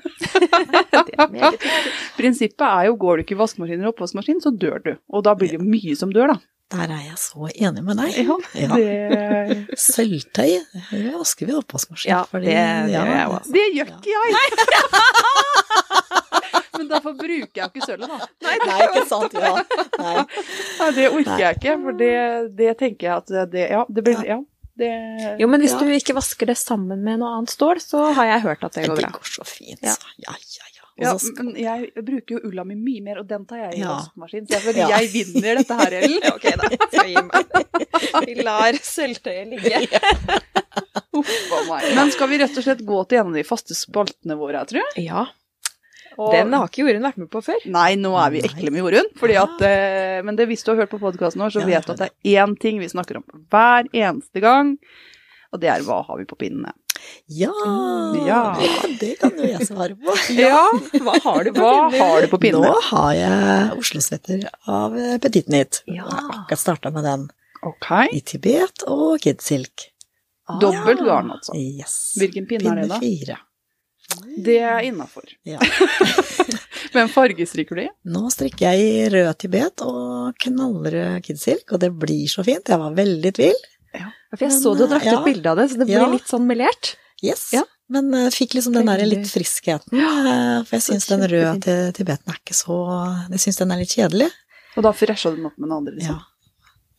Prinsippet 2.18 2.64
er 2.64 2.88
jo 2.88 2.96
går 2.96 3.18
du 3.18 3.22
ikke 3.24 3.36
i 3.36 3.40
vaskemaskin 3.42 3.78
eller 3.80 3.92
oppvaskmaskin, 3.92 4.40
så 4.44 4.52
dør 4.56 4.78
du. 4.84 4.92
Og 5.12 5.24
da 5.26 5.34
blir 5.38 5.52
det 5.52 5.58
jo 5.60 5.66
mye 5.66 5.96
som 5.98 6.12
dør, 6.14 6.34
da. 6.34 6.38
Der 6.68 6.84
er 6.92 7.00
jeg 7.00 7.16
så 7.16 7.48
enig 7.54 7.80
med 7.84 7.96
deg. 7.96 8.12
Ja, 8.28 8.36
Ja. 8.54 8.68
det, 8.76 9.78
Sølvtøy 9.80 10.60
det 10.90 11.14
vasker 11.14 11.46
vi 11.48 11.52
i 11.54 11.56
oppvaskmaskin. 11.56 12.10
Ja, 12.12 12.24
fordi- 12.28 12.46
det- 12.52 12.86
det 12.86 12.92
ja, 12.92 13.04
jeg 13.04 13.28
det 13.52 13.62
gjør 13.78 13.88
ikke 13.94 14.10
jeg! 14.12 14.52
Men 16.78 16.86
derfor 16.92 17.10
bruker 17.18 17.58
jeg 17.58 17.66
ikke 17.72 17.82
sølvet, 17.86 18.08
da. 18.12 18.18
Nei, 18.44 18.56
ikke 18.86 19.02
sant. 19.08 19.32
Ja. 19.34 19.40
Nei. 19.98 20.14
Nei, 20.78 20.90
det 20.94 21.06
orker 21.10 21.38
jeg 21.42 21.56
ikke, 21.58 21.72
for 21.82 21.92
det, 21.98 22.12
det 22.60 22.70
tenker 22.78 23.02
jeg 23.08 23.14
at 23.16 23.26
det 23.50 23.64
Ja, 23.72 23.80
det 23.88 24.02
blir 24.06 24.22
Ja. 24.28 24.38
Det, 24.78 24.90
Jo, 25.40 25.46
men 25.50 25.58
hvis 25.60 25.72
Ja. 25.74 25.78
du 25.82 25.86
ikke 25.90 26.14
vasker 26.14 26.46
det 26.46 26.54
sammen 26.56 27.02
med 27.02 27.18
noe 27.18 27.34
annet 27.40 27.50
stål, 27.50 27.80
så 27.82 28.12
har 28.14 28.24
jeg 28.26 28.40
hørt 28.44 28.62
at 28.62 28.72
det 28.78 28.86
går 28.86 28.94
bra. 29.00 29.08
Det 29.10 29.18
går 29.18 29.26
så 29.26 29.42
fint. 29.44 29.80
Så. 29.82 29.98
Ja, 30.22 30.30
ja, 30.38 30.64
ja. 30.76 30.77
Ja, 30.98 31.12
men 31.38 31.54
jeg 31.54 31.92
bruker 32.04 32.34
jo 32.36 32.40
ulla 32.48 32.64
mi 32.66 32.74
mye 32.74 33.02
mer, 33.06 33.20
og 33.22 33.28
den 33.30 33.44
tar 33.46 33.60
jeg 33.68 33.78
i 33.78 33.80
Ja. 33.84 33.92
vaskemaskin. 33.96 34.46
Så 34.48 34.56
jeg 34.56 34.62
føler 34.66 34.80
Ja. 34.82 34.98
jeg 34.98 35.10
vinner 35.14 35.60
dette 35.60 35.76
her, 35.78 35.92
Ellen. 36.00 36.22
Ok, 36.34 36.46
da. 36.58 36.68
Skal 36.90 37.06
jeg 37.06 37.14
gi 37.14 37.22
meg. 37.28 38.26
Vi 38.26 38.34
lar 38.42 38.72
sølvtøyet 38.82 39.48
ligge. 39.52 40.02
Uff 41.18 41.52
a 41.54 41.60
meg. 41.70 41.88
Men 41.96 42.10
skal 42.14 42.28
vi 42.30 42.38
rett 42.42 42.56
og 42.58 42.64
slett 42.66 42.82
gå 42.86 42.98
til 43.08 43.18
en 43.22 43.30
av 43.32 43.38
de 43.38 43.44
faste 43.46 43.74
spaltene 43.78 44.36
våre, 44.38 44.60
tror 44.68 44.82
jeg? 44.82 45.06
Ja, 45.08 45.26
Og- 46.18 46.32
den 46.34 46.52
har 46.52 46.66
ikke 46.66 46.82
Jorunn 46.82 47.02
vært 47.06 47.18
med 47.22 47.30
på 47.30 47.42
før. 47.46 47.62
Nei, 47.70 47.94
nå 47.94 48.10
er 48.18 48.30
vi 48.34 48.40
ekle 48.42 48.70
med 48.74 48.82
Jorunn. 48.82 49.10
Eh, 49.62 50.22
men 50.26 50.34
det, 50.36 50.48
hvis 50.50 50.64
du 50.66 50.72
har 50.72 50.80
hørt 50.82 50.90
på 50.90 50.98
podkasten 50.98 51.38
vår, 51.44 51.54
så 51.54 51.64
vet 51.64 51.86
du 51.86 51.92
at 51.94 51.98
det 52.02 52.10
er 52.10 52.42
én 52.42 52.58
ting 52.58 52.80
vi 52.82 52.88
snakker 52.90 53.16
om 53.20 53.24
hver 53.50 53.86
eneste 53.94 54.40
gang. 54.42 54.76
Og 55.52 55.60
det 55.62 55.70
er 55.70 55.80
hva 55.86 56.02
har 56.04 56.18
vi 56.18 56.24
på 56.28 56.36
pinnene. 56.36 56.72
Ja, 57.28 57.52
Ja. 58.26 58.56
det- 59.00 59.18
kan 59.20 59.32
jo 59.36 59.44
jeg 59.50 59.66
svare 59.68 59.94
på. 59.98 60.14
Ja, 60.38 60.62
Hva 60.98 61.18
har 61.24 61.44
du 61.44 61.50
hva 61.52 61.90
har 61.92 62.22
du 62.22 62.28
på 62.32 62.38
pinne? 62.40 62.60
Nå 62.64 62.74
har 62.90 63.12
jeg 63.14 63.78
Oslo-svetter 63.78 64.46
av 64.66 64.96
eh, 64.96 65.18
Petit 65.18 65.48
Nit. 65.48 65.82
Ja. 65.86 66.04
Jeg 66.04 66.04
har 66.06 66.30
akkurat 66.42 66.58
starta 66.64 66.90
med 66.94 67.04
den 67.04 67.28
Okay. 67.66 68.08
i 68.14 68.20
Tibet 68.20 68.84
og 68.86 69.18
Kidsilk. 69.20 69.88
Ah. 70.48 70.58
Dobbelt 70.62 71.00
garn, 71.04 71.32
altså. 71.34 71.52
Yes. 71.58 72.14
Hvilken 72.20 72.46
pinne 72.48 72.70
er 72.70 72.82
det, 72.82 72.88
da? 72.88 72.98
fire. 73.02 73.38
Det 74.40 74.54
er 74.64 74.78
innafor. 74.86 75.26
Ja. 75.44 75.58
Men 76.94 77.10
fargestrikker 77.12 77.76
du 77.76 77.82
i? 77.82 77.88
Nå 78.08 78.30
strikker 78.32 78.70
jeg 78.70 78.86
i 78.86 79.08
rød 79.12 79.28
Tibet 79.42 79.82
og 79.84 80.38
knallrød 80.40 81.18
Kidsilk, 81.26 81.74
og 81.74 81.82
det 81.82 81.90
blir 82.00 82.24
så 82.30 82.44
fint. 82.46 82.70
Jeg 82.72 82.80
var 82.80 82.94
veldig 82.96 83.32
i 83.34 83.36
tvil. 83.42 83.58
For 83.94 84.44
jeg 84.44 84.52
så 84.52 84.74
du 84.76 84.84
hadde 84.84 84.98
lagt 84.98 85.06
Ja. 85.08 85.18
opp 85.18 85.24
bilde 85.24 85.46
av 85.50 85.56
det, 85.56 85.70
så 85.70 85.78
det 85.78 85.86
ble 85.88 85.94
Ja. 85.96 86.06
litt 86.12 86.28
sånn 86.28 86.46
melert. 86.46 86.96
Yes. 87.22 87.48
Ja. 87.52 87.62
Men 87.88 88.12
uh, 88.14 88.28
fikk 88.30 88.52
liksom 88.54 88.74
den 88.74 88.86
der 88.86 89.00
litt 89.06 89.26
friskheten. 89.26 89.92
eh, 89.96 90.62
for 90.64 90.76
jeg 90.76 90.82
syns 90.84 91.06
den 91.08 91.22
røde 91.24 91.60
til 91.64 91.92
Tibeten 91.96 92.28
er 92.28 92.36
ikke 92.36 92.54
så 92.54 92.76
Jeg 93.30 93.40
syns 93.40 93.56
den 93.58 93.72
er 93.72 93.78
litt 93.80 93.94
kjedelig. 93.96 94.28
Og 94.76 94.82
da 94.84 94.92
fresha 94.92 95.30
du 95.30 95.36
den 95.36 95.46
opp 95.46 95.56
med 95.58 95.68
den 95.70 95.76
andre, 95.78 95.94
liksom. 95.96 96.18
Ja. 96.20 96.20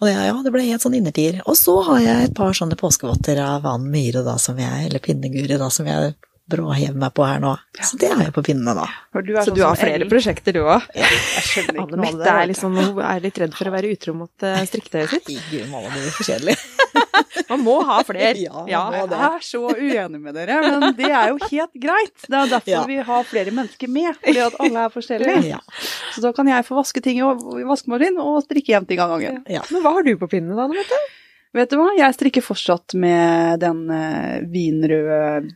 Og 0.02 0.08
det, 0.08 0.16
ja, 0.16 0.34
det 0.44 0.52
ble 0.52 0.62
helt 0.64 0.82
sånn 0.82 0.96
innertier. 0.98 1.42
Og 1.46 1.56
så 1.56 1.84
har 1.86 2.00
jeg 2.00 2.30
et 2.30 2.34
par 2.36 2.52
sånne 2.56 2.76
påskevotter 2.80 3.38
av 3.44 3.62
Van 3.64 3.84
Myhre, 3.84 4.24
da, 4.26 4.38
som 4.38 4.58
jeg, 4.58 4.88
eller 4.90 5.00
Pinneguri, 5.00 5.58
da, 5.60 5.70
som 5.70 5.86
jeg 5.86 6.16
bråhever 6.50 6.98
meg 7.00 7.14
på 7.18 7.26
her 7.28 7.40
nå. 7.44 7.54
Så 7.80 7.98
det 8.02 8.10
har 8.14 8.24
jeg 8.26 8.34
på 8.36 8.44
pinnene 8.50 8.74
nå. 8.78 8.86
For 9.14 9.26
du 9.26 9.34
Så 9.38 9.46
sånn 9.50 9.58
du 9.60 9.64
har 9.66 9.78
flere 9.80 10.00
Ellen. 10.00 10.10
prosjekter, 10.12 10.54
du 10.58 10.62
òg? 10.66 10.88
Jeg 10.98 11.22
skjønner 11.46 11.78
ikke 11.78 11.86
Anne 11.86 11.98
noe 12.00 12.08
av 12.10 12.12
det 12.12 12.20
Mette 12.20 12.36
er 12.42 12.50
liksom, 12.52 12.78
hun 12.80 13.02
er 13.06 13.24
litt 13.24 13.40
redd 13.44 13.56
for 13.58 13.70
å 13.70 13.74
være 13.76 13.92
utro 13.96 14.14
mot 14.18 14.46
uh, 14.48 14.60
strikketøyet 14.70 15.14
sitt. 15.16 15.32
Gud, 15.52 15.66
mamma, 15.72 15.90
det 15.94 16.04
blir 16.06 16.16
for 16.18 16.30
kjedelig. 16.30 16.58
Man 17.50 17.64
må 17.66 17.76
ha 17.86 18.00
flere. 18.06 18.34
Ja, 18.38 18.64
Ja. 18.70 18.82
Jeg 18.94 19.20
er 19.20 19.44
så 19.46 19.62
uenig 19.74 20.20
med 20.22 20.36
dere, 20.38 20.60
men 20.66 20.94
det 20.98 21.10
er 21.10 21.32
jo 21.32 21.38
helt 21.50 21.74
greit. 21.82 22.14
Det 22.26 22.38
er 22.38 22.52
derfor 22.52 22.70
Ja. 22.72 22.84
vi 22.90 22.98
har 23.10 23.24
flere 23.30 23.52
mennesker 23.56 23.90
med, 23.90 24.16
fordi 24.22 24.42
at 24.46 24.58
alle 24.60 24.86
er 24.88 24.94
forskjellige. 24.94 25.38
Ja. 25.54 25.60
Så 26.14 26.22
da 26.26 26.32
kan 26.36 26.48
jeg 26.50 26.66
få 26.68 26.78
vaske 26.78 27.02
ting 27.02 27.18
i 27.22 27.64
vaskemaskin 27.66 28.18
og 28.22 28.44
strikke 28.46 28.74
hjem 28.76 28.86
ting 28.90 29.00
av 29.02 29.14
gangen. 29.16 29.42
Ja. 29.50 29.62
Men 29.72 29.82
hva 29.86 29.96
har 29.98 30.06
du 30.06 30.14
på 30.22 30.30
pinnene 30.30 30.58
da, 30.58 30.66
Anne 30.68 30.78
Mette? 30.82 31.00
Vet 31.58 31.72
du 31.72 31.80
hva, 31.80 31.88
jeg 31.98 32.14
strikker 32.14 32.44
fortsatt 32.46 32.94
med 33.02 33.60
den 33.64 33.80
eh, 33.90 34.42
vinrøde 34.54 35.50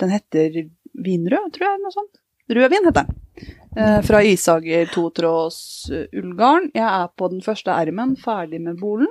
Den 0.00 0.12
heter 0.14 0.54
vinrød, 0.94 1.50
tror 1.52 1.66
jeg, 1.68 1.80
noe 1.82 1.92
sånt. 1.92 2.14
Rødvin 2.54 2.86
heter 2.88 3.04
den. 3.04 3.20
Eh, 3.76 3.98
fra 4.06 4.22
Isager 4.24 4.88
totråds 4.94 5.58
eh, 5.92 6.06
ullgarn. 6.20 6.70
Jeg 6.76 6.86
er 6.86 7.08
på 7.18 7.28
den 7.32 7.42
første 7.44 7.74
ermen, 7.76 8.14
ferdig 8.20 8.60
med 8.64 8.78
bolen. 8.80 9.10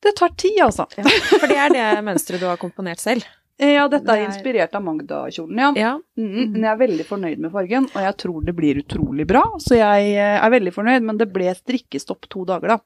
Det 0.00 0.14
tar 0.16 0.32
tid, 0.40 0.56
altså. 0.64 0.86
Ja, 0.96 1.04
for 1.38 1.46
det 1.50 1.58
er 1.60 1.74
det 1.76 1.86
mønsteret 2.06 2.40
du 2.40 2.48
har 2.50 2.60
komponert 2.60 3.00
selv. 3.02 3.24
Ja, 3.60 3.82
dette 3.92 4.08
er 4.08 4.16
Det 4.16 4.22
er- 4.22 4.28
inspirert 4.30 4.72
av 4.78 4.80
Magda-kjolen, 4.86 5.58
ja. 5.60 5.66
Ja. 5.76 5.90
Mm, 6.16 6.54
men 6.54 6.62
jeg 6.64 6.70
er 6.70 6.78
veldig 6.80 7.04
fornøyd 7.04 7.42
med 7.44 7.50
fargen, 7.52 7.90
og 7.92 7.98
jeg 8.06 8.14
tror 8.22 8.46
det 8.46 8.54
blir 8.56 8.78
utrolig 8.80 9.26
bra. 9.28 9.42
Så 9.60 9.76
jeg 9.76 10.14
er 10.16 10.52
veldig 10.54 10.72
fornøyd, 10.72 11.04
men 11.04 11.18
det 11.20 11.26
ble 11.34 11.52
strikkestopp 11.58 12.24
to 12.32 12.46
dager, 12.48 12.72
da. 12.72 12.78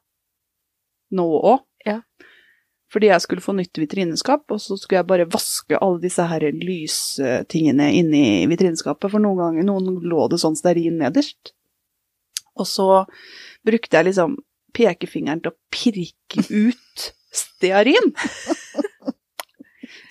Nå 1.15 1.27
òg. 1.53 1.63
Fordi 2.95 3.09
jeg 3.09 3.23
skulle 3.25 3.43
få 3.43 3.51
nytt 3.57 3.75
vitrineskap, 3.75 4.45
og 4.55 4.61
så 4.63 4.77
skulle 4.79 5.01
jeg 5.01 5.07
bare 5.09 5.27
vaske 5.27 5.75
alle 5.83 5.99
disse 5.99 6.23
her 6.31 6.45
lystingene 6.55 7.89
inni 7.97 8.21
vitrineskapet, 8.47 9.11
for 9.11 9.19
noen 9.19 9.41
ganger 9.41 9.67
noen 9.67 9.97
lå 9.99 10.29
det 10.31 10.39
sånn 10.39 10.55
stearin 10.55 11.01
nederst. 11.01 11.51
Og 12.55 12.69
så 12.71 12.87
brukte 13.67 13.99
jeg 13.99 14.07
liksom 14.07 14.37
pekefingeren 14.75 15.43
til 15.43 15.51
å 15.51 15.59
pirke 15.75 16.45
ut 16.47 17.09
stearin. 17.35 18.13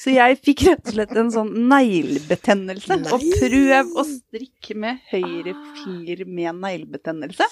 Så 0.05 0.13
jeg 0.13 0.37
fikk 0.45 0.67
rett 0.69 0.85
og 0.85 0.99
slett 0.99 1.17
en 1.17 1.33
sånn 1.33 1.55
neglebetennelse. 1.73 3.01
Og 3.17 3.25
prøv 3.41 3.97
å 3.97 4.05
strikke 4.11 4.77
med 4.77 5.01
høyre 5.09 5.57
finger 5.81 6.27
med 6.29 6.61
neglebetennelse. 6.61 7.49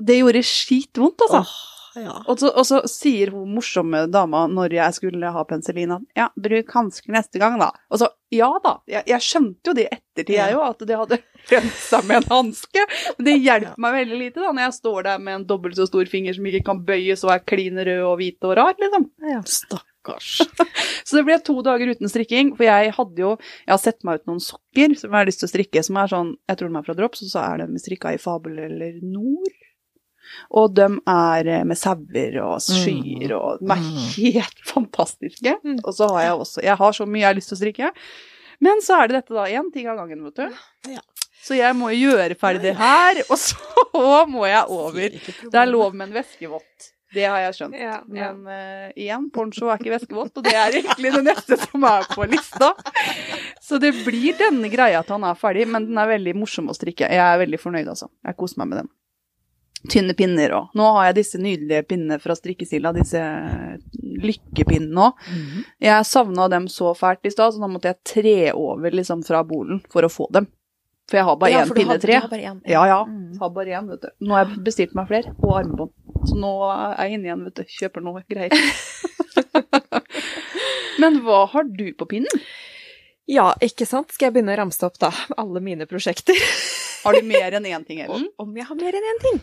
Det 0.00 0.16
gjorde 0.22 0.40
skitvondt, 0.48 1.28
altså. 1.28 1.44
Åh, 1.44 1.73
ja. 2.00 2.16
Og 2.26 2.40
så, 2.40 2.50
og 2.50 2.66
så 2.66 2.80
sier 2.90 3.30
hun 3.34 3.54
morsomme 3.54 4.04
dama 4.10 4.44
når 4.50 4.74
jeg 4.78 4.96
skulle 4.98 5.30
ha 5.34 5.44
penicillin 5.48 5.94
at 5.96 6.18
ja, 6.18 6.28
bruk 6.34 6.74
hansker 6.74 7.14
neste 7.14 7.42
gang, 7.42 7.58
da. 7.60 7.70
Og 7.92 8.02
så 8.02 8.10
ja 8.34 8.50
da, 8.64 8.74
jeg, 8.90 9.06
jeg 9.10 9.24
skjønte 9.24 9.70
jo 9.70 9.76
det 9.76 9.86
i 9.86 9.92
ettertid, 9.92 10.34
jeg 10.36 10.54
jo, 10.56 10.60
at 10.66 10.84
det 10.88 10.98
hadde 10.98 11.20
rensa 11.52 12.00
med 12.08 12.20
en 12.20 12.28
hanske. 12.32 12.86
Men 13.18 13.28
det 13.28 13.36
hjelper 13.38 13.82
meg 13.86 13.98
veldig 14.00 14.20
lite 14.20 14.42
da, 14.42 14.50
når 14.50 14.66
jeg 14.66 14.76
står 14.80 15.08
der 15.08 15.24
med 15.26 15.38
en 15.38 15.48
dobbelt 15.48 15.78
så 15.78 15.88
stor 15.90 16.10
finger 16.10 16.36
som 16.36 16.48
ikke 16.50 16.64
kan 16.66 16.84
bøyes 16.86 17.24
og 17.26 17.34
er 17.34 17.44
klin 17.46 17.80
rød 17.80 18.06
og 18.08 18.16
hvit 18.20 18.48
og 18.48 18.56
rar, 18.58 18.78
liksom. 18.80 19.10
Stakkars. 19.44 20.32
Så 21.04 21.18
det 21.18 21.24
ble 21.28 21.36
to 21.44 21.58
dager 21.64 21.90
uten 21.92 22.10
strikking, 22.12 22.54
for 22.56 22.66
jeg 22.66 22.92
hadde 22.96 23.20
jo 23.20 23.30
Jeg 23.36 23.72
har 23.72 23.80
sett 23.80 24.04
meg 24.04 24.20
ut 24.20 24.30
noen 24.30 24.40
sokker 24.40 24.94
som 24.96 25.10
jeg 25.10 25.16
har 25.16 25.28
lyst 25.28 25.40
til 25.42 25.48
å 25.48 25.52
strikke, 25.52 25.82
som 25.84 25.98
er 26.00 26.10
sånn 26.12 26.32
Jeg 26.48 26.60
tror 26.60 26.72
de 26.72 26.80
er 26.80 26.86
fra 26.86 26.96
Drops, 26.98 27.24
og 27.24 27.30
så 27.32 27.44
er 27.44 27.64
de 27.64 27.80
strikka 27.82 28.12
i 28.12 28.20
Fabel 28.20 28.58
eller 28.66 28.98
Nord. 29.04 29.63
Og 30.54 30.74
de 30.76 30.86
er 31.10 31.50
eh, 31.58 31.64
med 31.68 31.78
sauer 31.80 32.38
og 32.44 32.60
skyer 32.64 33.34
og 33.38 33.60
De 33.62 33.70
er 33.72 33.82
Mm. 33.84 33.98
helt 34.18 34.62
fantastiske. 34.74 35.56
Mm. 35.64 35.80
Og 35.84 35.92
så 35.96 36.08
har 36.14 36.22
jeg 36.28 36.38
også 36.44 36.62
Jeg 36.64 36.76
har 36.80 36.92
så 36.92 37.06
mye 37.06 37.20
jeg 37.24 37.30
har 37.32 37.38
lyst 37.40 37.52
til 37.52 37.58
å 37.58 37.62
strikke. 37.62 37.90
Men 38.64 38.80
så 38.86 39.00
er 39.02 39.08
det 39.10 39.16
dette, 39.22 39.34
da. 39.34 39.44
Én 39.50 39.72
ting 39.74 39.88
av 39.90 39.98
gangen, 39.98 40.22
vet 40.24 40.36
du. 40.38 40.58
Ja. 40.94 41.00
Så 41.44 41.56
jeg 41.58 41.74
må 41.76 41.90
gjøre 41.92 42.36
ferdig 42.40 42.62
det 42.70 42.76
her, 42.78 43.18
og 43.28 43.36
så 43.36 44.24
må 44.32 44.46
jeg 44.48 44.64
over. 44.72 45.10
Det 45.50 45.58
er 45.60 45.66
lov 45.68 45.92
med 45.94 46.08
en 46.08 46.14
væskevott. 46.22 46.90
Det 47.14 47.26
har 47.30 47.38
jeg 47.44 47.54
skjønt. 47.58 47.76
Ja, 47.78 47.98
ja. 48.10 48.30
Men 48.32 48.46
uh, 48.48 48.88
igjen, 48.98 49.26
poncho 49.30 49.68
er 49.70 49.78
ikke 49.78 49.92
væskevått, 49.92 50.32
og 50.40 50.46
det 50.48 50.54
er 50.58 50.78
egentlig 50.80 51.12
det 51.14 51.20
neste 51.28 51.58
som 51.60 51.84
er 51.86 52.08
på 52.10 52.24
lista. 52.26 52.72
Så 53.62 53.78
det 53.82 53.92
blir 54.06 54.34
denne 54.40 54.70
greia 54.72 54.98
at 55.04 55.12
han 55.14 55.22
er 55.28 55.36
ferdig, 55.38 55.68
men 55.70 55.86
den 55.90 56.00
er 56.00 56.08
veldig 56.10 56.34
morsom 56.40 56.72
å 56.72 56.74
strikke. 56.74 57.06
Jeg 57.06 57.22
er 57.22 57.38
veldig 57.44 57.60
fornøyd, 57.62 57.86
altså. 57.92 58.08
Jeg 58.26 58.38
koser 58.40 58.62
meg 58.64 58.72
med 58.72 58.80
den. 58.82 58.90
Tynne 59.90 60.14
pinner 60.16 60.50
òg. 60.56 60.68
Nå 60.78 60.86
har 60.96 61.10
jeg 61.10 61.16
disse 61.18 61.36
nydelige 61.38 61.82
pinnene 61.90 62.16
fra 62.22 62.32
strikkesila, 62.38 62.92
disse 62.96 63.20
lykkepinnene 64.24 64.96
òg. 65.10 65.12
Mhm. 65.28 65.64
Jeg 65.84 66.06
savna 66.08 66.46
dem 66.48 66.68
så 66.72 66.94
fælt 66.96 67.26
i 67.28 67.32
stad, 67.34 67.52
så 67.54 67.60
da 67.60 67.68
måtte 67.68 67.90
jeg 67.92 68.00
tre 68.04 68.36
over 68.56 68.90
liksom 68.96 69.20
fra 69.26 69.42
bolen 69.44 69.82
for 69.92 70.02
å 70.06 70.10
få 70.12 70.30
dem. 70.32 70.46
For 71.10 71.18
jeg 71.18 71.24
har 71.28 71.36
bare 71.36 71.50
Ja, 71.52 71.64
én 71.66 71.74
pinnetre. 71.76 72.06
du 72.06 72.12
har 72.20 72.28
bare 72.32 72.42
én. 72.48 72.60
Ja, 72.64 72.86
ja. 72.88 73.02
Mm. 73.04 73.36
Har 73.38 73.50
bare 73.50 73.66
én, 73.76 73.88
vet 73.90 74.00
du. 74.00 74.08
Nå 74.24 74.32
har 74.32 74.46
jeg 74.46 74.64
bestilt 74.64 74.94
meg 74.96 75.06
flere, 75.08 75.34
og 75.42 75.52
armbånd. 75.58 75.90
Så 76.24 76.34
nå 76.40 76.54
er 76.72 76.96
jeg 77.04 77.12
inne 77.18 77.24
igjen, 77.28 77.44
vet 77.44 77.54
du. 77.54 77.64
Kjøper 77.64 78.00
noe 78.02 78.22
greier. 78.24 78.50
Men 81.00 81.20
hva 81.26 81.44
har 81.52 81.64
du 81.68 81.90
på 81.98 82.06
pinnen? 82.08 82.40
Ja, 83.28 83.50
ikke 83.60 83.86
sant? 83.88 84.12
Skal 84.12 84.26
jeg 84.30 84.36
begynne 84.38 84.54
å 84.54 84.60
ramse 84.62 84.84
opp 84.86 84.96
da 85.00 85.10
alle 85.36 85.60
mine 85.60 85.86
prosjekter? 85.90 86.38
Har 87.04 87.16
du 87.18 87.26
mer 87.28 87.56
enn 87.58 87.66
én 87.68 87.84
ting, 87.86 88.00
Ellen? 88.04 88.28
Om 88.40 88.54
jeg 88.56 88.68
har 88.68 88.78
mer 88.80 88.96
enn 88.96 89.08
én 89.10 89.20
ting? 89.24 89.40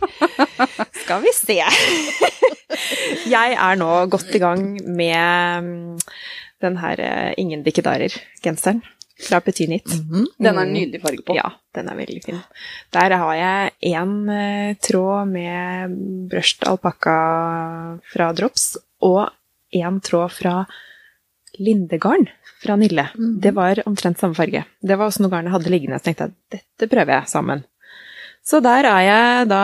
Skal 1.03 1.21
vi 1.25 1.33
se. 1.37 1.59
Jeg 3.35 3.57
er 3.59 3.75
nå 3.79 3.89
godt 4.11 4.31
i 4.35 4.39
gang 4.41 4.63
med 4.87 5.65
mm, 5.65 5.97
den 6.63 6.77
her 6.79 7.01
eh, 7.03 7.33
Ingen 7.41 7.65
dikkedarer-genseren 7.65 8.79
fra 9.21 9.41
Petit 9.41 9.69
Mm 9.69 9.81
-hmm. 10.09 10.25
Den 10.37 10.57
er 10.57 10.61
en 10.61 10.73
nydelig 10.73 11.01
farge 11.01 11.21
på. 11.21 11.35
Ja, 11.35 11.51
den 11.75 11.89
er 11.89 11.95
veldig 11.95 12.23
fin. 12.23 12.39
Der 12.93 13.11
har 13.17 13.33
jeg 13.35 13.71
én 13.83 14.29
eh, 14.29 14.75
tråd 14.75 15.27
med 15.27 16.29
brøst 16.29 16.63
alpakka 16.67 17.99
fra 18.13 18.33
Drops, 18.33 18.77
og 19.01 19.29
én 19.73 20.01
tråd 20.01 20.31
fra 20.31 20.65
Lindegarn 21.59 22.27
fra 22.61 22.77
Nille. 22.79 23.07
Mm. 23.17 23.33
Det 23.41 23.53
var 23.57 23.81
omtrent 23.89 24.19
samme 24.21 24.37
farge. 24.37 24.63
Det 24.81 24.97
var 24.97 25.09
også 25.09 25.23
noe 25.23 25.33
garn 25.33 25.49
jeg 25.49 25.55
hadde 25.55 25.73
liggende, 25.73 25.99
så 25.99 26.09
tenkte 26.09 26.27
jeg 26.29 26.35
dette 26.57 26.89
prøver 26.91 27.15
jeg 27.17 27.31
sammen. 27.31 27.65
Så 28.45 28.61
der 28.63 28.87
er 28.89 29.01
jeg 29.05 29.49
da 29.51 29.63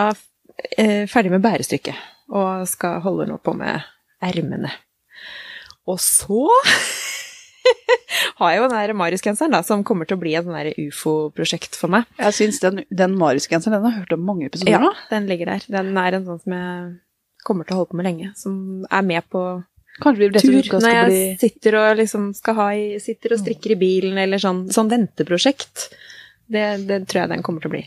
eh, 0.78 1.06
ferdig 1.10 1.34
med 1.34 1.46
bærestykket, 1.46 1.98
og 2.34 2.68
skal 2.70 3.02
holde 3.06 3.30
nå 3.30 3.40
på 3.42 3.54
med 3.58 3.86
ermene. 4.24 4.72
Og 5.88 6.00
så 6.04 6.46
har 8.40 8.52
jeg 8.52 8.60
jo 8.60 8.68
den 8.68 8.76
der 8.76 8.94
Marius-genseren, 8.98 9.54
da, 9.54 9.64
som 9.66 9.86
kommer 9.88 10.10
til 10.10 10.18
å 10.18 10.22
bli 10.22 10.36
et 10.38 10.46
sånn 10.46 10.88
ufo-prosjekt 10.88 11.78
for 11.80 11.94
meg. 11.94 12.10
Jeg 12.20 12.38
syns 12.38 12.62
den, 12.64 12.84
den 12.90 13.18
Marius-genseren, 13.20 13.78
den 13.78 13.88
har 13.88 13.96
jeg 13.96 14.06
hørt 14.06 14.18
om 14.18 14.28
mange 14.28 14.50
episoder 14.50 14.78
Ja, 14.78 14.94
den 15.14 15.30
ligger 15.30 15.54
der. 15.54 15.70
Den 15.80 15.98
er 16.02 16.18
en 16.18 16.28
sånn 16.28 16.44
som 16.44 16.58
jeg 16.58 16.94
kommer 17.48 17.68
til 17.68 17.78
å 17.78 17.82
holde 17.82 17.94
på 17.94 18.00
med 18.02 18.10
lenge. 18.10 18.32
Som 18.38 18.86
er 18.92 19.06
med 19.08 19.30
på 19.32 19.44
Kanskje 20.04 20.28
vi 20.30 20.42
tur 20.42 20.82
når 20.84 20.94
jeg 20.94 21.06
bli 21.08 21.22
sitter 21.42 21.78
og 21.80 22.00
liksom 22.02 22.30
i, 22.78 22.98
sitter 23.02 23.34
og 23.34 23.42
strikker 23.42 23.74
i 23.74 23.80
bilen, 23.80 24.18
eller 24.22 24.42
sånn, 24.42 24.68
sånn 24.74 24.92
venteprosjekt. 24.92 25.88
Det, 26.48 26.66
det 26.88 27.02
tror 27.10 27.24
jeg 27.24 27.32
den 27.34 27.46
kommer 27.46 27.64
til 27.64 27.72
å 27.72 27.76
bli. 27.76 27.86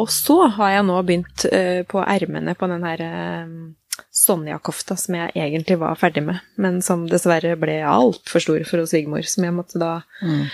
Og 0.00 0.10
så 0.12 0.36
har 0.56 0.74
jeg 0.76 0.86
nå 0.86 0.96
begynt 1.06 1.46
uh, 1.50 1.82
på 1.88 2.02
ermene 2.02 2.54
på 2.58 2.68
den 2.70 2.84
her 2.86 3.02
eh, 3.04 3.54
Sonja-kofta 4.14 4.96
som 4.98 5.14
jeg 5.18 5.32
egentlig 5.36 5.78
var 5.80 5.94
ferdig 6.00 6.22
med, 6.26 6.40
men 6.56 6.80
som 6.82 7.06
dessverre 7.10 7.56
ble 7.60 7.78
altfor 7.86 8.40
stor 8.42 8.64
for 8.68 8.86
svigermor, 8.86 9.26
som 9.28 9.44
jeg 9.46 9.54
måtte 9.56 9.78
da 9.82 10.02
Mm. 10.22 10.46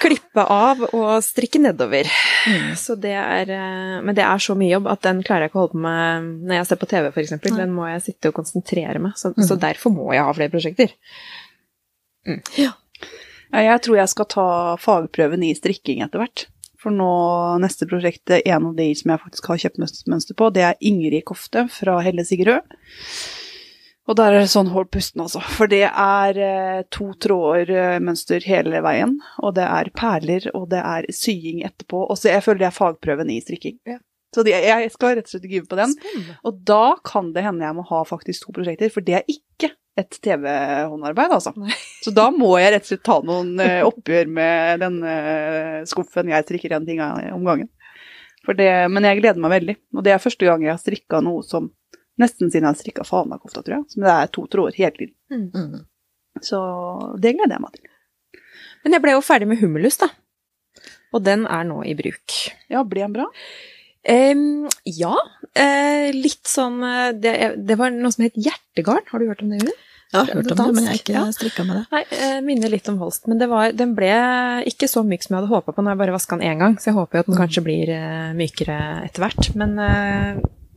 klippe 0.00 0.42
av 0.50 0.80
og 0.92 1.22
strikke 1.22 1.60
nedover. 1.62 2.08
Mm. 2.50 2.72
Så 2.76 2.96
det 3.00 3.12
er 3.14 3.50
eh, 3.54 4.00
Men 4.02 4.14
det 4.14 4.24
er 4.24 4.38
så 4.42 4.56
mye 4.58 4.72
jobb 4.74 4.88
at 4.90 5.02
den 5.06 5.22
klarer 5.22 5.46
jeg 5.46 5.50
ikke 5.52 5.58
å 5.60 5.64
holde 5.68 5.76
på 5.78 5.84
med 5.84 6.24
når 6.48 6.54
jeg 6.58 6.66
ser 6.66 6.76
på 6.82 6.88
TV, 6.90 7.06
f.eks. 7.14 7.30
Den 7.56 7.72
må 7.74 7.86
jeg 7.92 8.02
sitte 8.02 8.28
og 8.28 8.34
konsentrere 8.34 8.98
meg, 9.00 9.12
så, 9.16 9.32
Mm. 9.36 9.46
så 9.46 9.56
derfor 9.58 9.90
må 9.94 10.12
jeg 10.12 10.24
ha 10.24 10.32
flere 10.32 10.50
prosjekter. 10.50 10.90
Ja, 12.58 12.72
jeg 13.52 13.80
tror 13.84 13.96
jeg 14.00 14.08
skal 14.10 14.26
ta 14.26 14.46
fagprøven 14.80 15.44
i 15.44 15.54
strikking 15.54 16.02
etter 16.02 16.18
hvert. 16.22 16.46
For 16.84 16.92
nå, 16.92 17.12
neste 17.64 17.88
prosjekt, 17.88 18.28
en 18.36 18.68
av 18.68 18.74
de 18.76 18.90
som 18.98 19.14
jeg 19.14 19.22
faktisk 19.22 19.48
har 19.48 19.62
kjøpt 19.62 19.80
mønster 20.12 20.36
på, 20.36 20.50
det 20.52 20.66
er 20.68 20.84
Ingrid 20.84 21.24
Kofte 21.30 21.64
fra 21.72 21.96
Helle 22.04 22.26
Sigrød. 22.28 22.76
Og 24.04 24.18
der 24.18 24.34
er 24.34 24.42
det 24.44 24.52
sånn 24.52 24.68
hold 24.74 24.90
pusten, 24.92 25.22
altså. 25.24 25.40
For 25.56 25.70
det 25.70 25.86
er 25.88 26.40
eh, 26.44 26.80
to 26.92 27.14
tråder 27.24 27.70
eh, 27.72 28.00
mønster 28.04 28.44
hele 28.44 28.82
veien. 28.84 29.16
Og 29.40 29.54
det 29.56 29.64
er 29.64 29.88
perler, 29.96 30.50
og 30.52 30.68
det 30.74 30.82
er 30.84 31.08
sying 31.08 31.62
etterpå. 31.64 32.02
Og 32.04 32.20
så 32.20 32.34
jeg 32.34 32.44
føler 32.44 32.68
er 32.68 32.76
fagprøven 32.76 33.32
i 33.32 33.40
strikking. 33.40 33.78
Ja. 33.88 34.02
Så 34.34 34.42
de, 34.46 34.50
jeg 34.56 34.90
skal 34.90 35.14
rett 35.18 35.28
og 35.28 35.32
slett 35.36 35.46
give 35.50 35.68
på 35.70 35.78
den. 35.78 35.92
Spennende. 35.94 36.36
Og 36.50 36.58
da 36.66 36.82
kan 37.06 37.30
det 37.36 37.44
hende 37.46 37.64
jeg 37.66 37.76
må 37.78 37.84
ha 37.88 38.00
faktisk 38.08 38.48
to 38.48 38.54
prosjekter, 38.56 38.90
for 38.92 39.04
det 39.06 39.20
er 39.20 39.28
ikke 39.30 39.70
et 40.00 40.16
TV-håndarbeid, 40.26 41.30
altså. 41.36 41.52
Nei. 41.60 41.70
Så 42.02 42.10
da 42.10 42.24
må 42.34 42.48
jeg 42.58 42.72
rett 42.74 42.82
og 42.88 42.90
slett 42.90 43.04
ta 43.06 43.20
noen 43.22 43.52
eh, 43.62 43.78
oppgjør 43.86 44.32
med 44.40 44.82
den 44.82 44.96
eh, 45.06 45.76
skuffen 45.86 46.32
jeg 46.34 46.46
strikker 46.48 46.74
en 46.74 46.88
ting 46.88 46.98
av- 47.04 47.20
om 47.36 47.46
gangen. 47.46 47.70
For 48.44 48.58
det, 48.58 48.68
men 48.92 49.06
jeg 49.06 49.22
gleder 49.22 49.40
meg 49.40 49.54
veldig. 49.54 49.76
Og 49.94 50.02
det 50.04 50.12
er 50.12 50.20
første 50.20 50.44
gang 50.50 50.66
jeg 50.66 50.74
har 50.74 50.82
strikka 50.82 51.22
noe 51.24 51.46
som 51.46 51.70
Nesten 52.20 52.46
siden 52.46 52.62
jeg 52.62 52.70
har 52.70 52.76
strikka 52.78 53.04
fanakofta, 53.08 53.58
tror 53.66 53.72
jeg. 53.80 53.84
Som 53.90 54.04
det 54.04 54.10
er 54.12 54.28
to 54.30 54.44
tråder 54.46 54.76
hele 54.78 54.92
tiden. 54.94 55.14
Mm. 55.50 55.80
Så 56.46 56.58
det 57.18 57.32
gleder 57.34 57.56
jeg 57.56 57.62
meg 57.64 57.72
til. 57.74 57.88
Men 58.84 58.94
jeg 58.94 59.02
ble 59.02 59.14
jo 59.16 59.22
ferdig 59.26 59.48
med 59.50 59.58
Humulus, 59.58 59.96
da. 59.98 60.06
Og 61.10 61.24
den 61.26 61.42
er 61.50 61.64
nå 61.66 61.80
i 61.90 61.96
bruk. 61.98 62.36
Ja, 62.70 62.84
ble 62.86 63.02
den 63.02 63.16
bra? 63.16 63.26
Em, 64.04 64.68
ja. 64.84 65.14
Eh, 65.54 66.10
litt 66.12 66.48
sånn 66.50 66.82
eh, 66.84 67.10
det, 67.16 67.34
det 67.64 67.76
var 67.80 67.92
noe 67.94 68.12
som 68.12 68.26
het 68.26 68.36
hjertegarn. 68.36 69.06
Har 69.10 69.22
du 69.22 69.30
hørt 69.30 69.44
om 69.44 69.52
det, 69.52 69.62
Jørgen? 69.62 69.82
Ja, 70.14 70.20
jeg 70.20 70.28
har 70.28 70.38
hørt 70.38 70.52
om 70.52 70.58
det, 70.60 70.74
men 70.76 70.84
jeg 70.84 70.90
har 70.90 70.98
dansk, 70.98 71.08
ja. 71.10 71.22
ikke 71.24 71.36
strikka 71.38 71.64
med 71.66 71.78
det. 71.80 71.84
Nei, 71.94 72.02
eh, 72.18 72.36
minner 72.46 72.70
litt 72.70 72.90
om 72.92 73.00
Holst. 73.00 73.24
Men 73.30 73.40
det 73.40 73.48
var, 73.50 73.72
den 73.74 73.96
ble 73.96 74.10
ikke 74.70 74.86
så 74.90 75.02
myk 75.06 75.24
som 75.24 75.34
jeg 75.34 75.40
hadde 75.40 75.54
håpa 75.54 75.74
på 75.74 75.82
når 75.82 75.94
jeg 75.94 76.02
bare 76.04 76.14
vaska 76.14 76.38
den 76.38 76.52
én 76.52 76.60
gang, 76.60 76.76
så 76.78 76.92
jeg 76.92 76.98
håper 77.00 77.18
jo 77.18 77.24
at 77.24 77.32
den 77.32 77.40
kanskje 77.40 77.64
blir 77.66 77.94
mykere 78.38 78.78
etter 79.08 79.24
hvert. 79.24 79.50
Men 79.58 79.74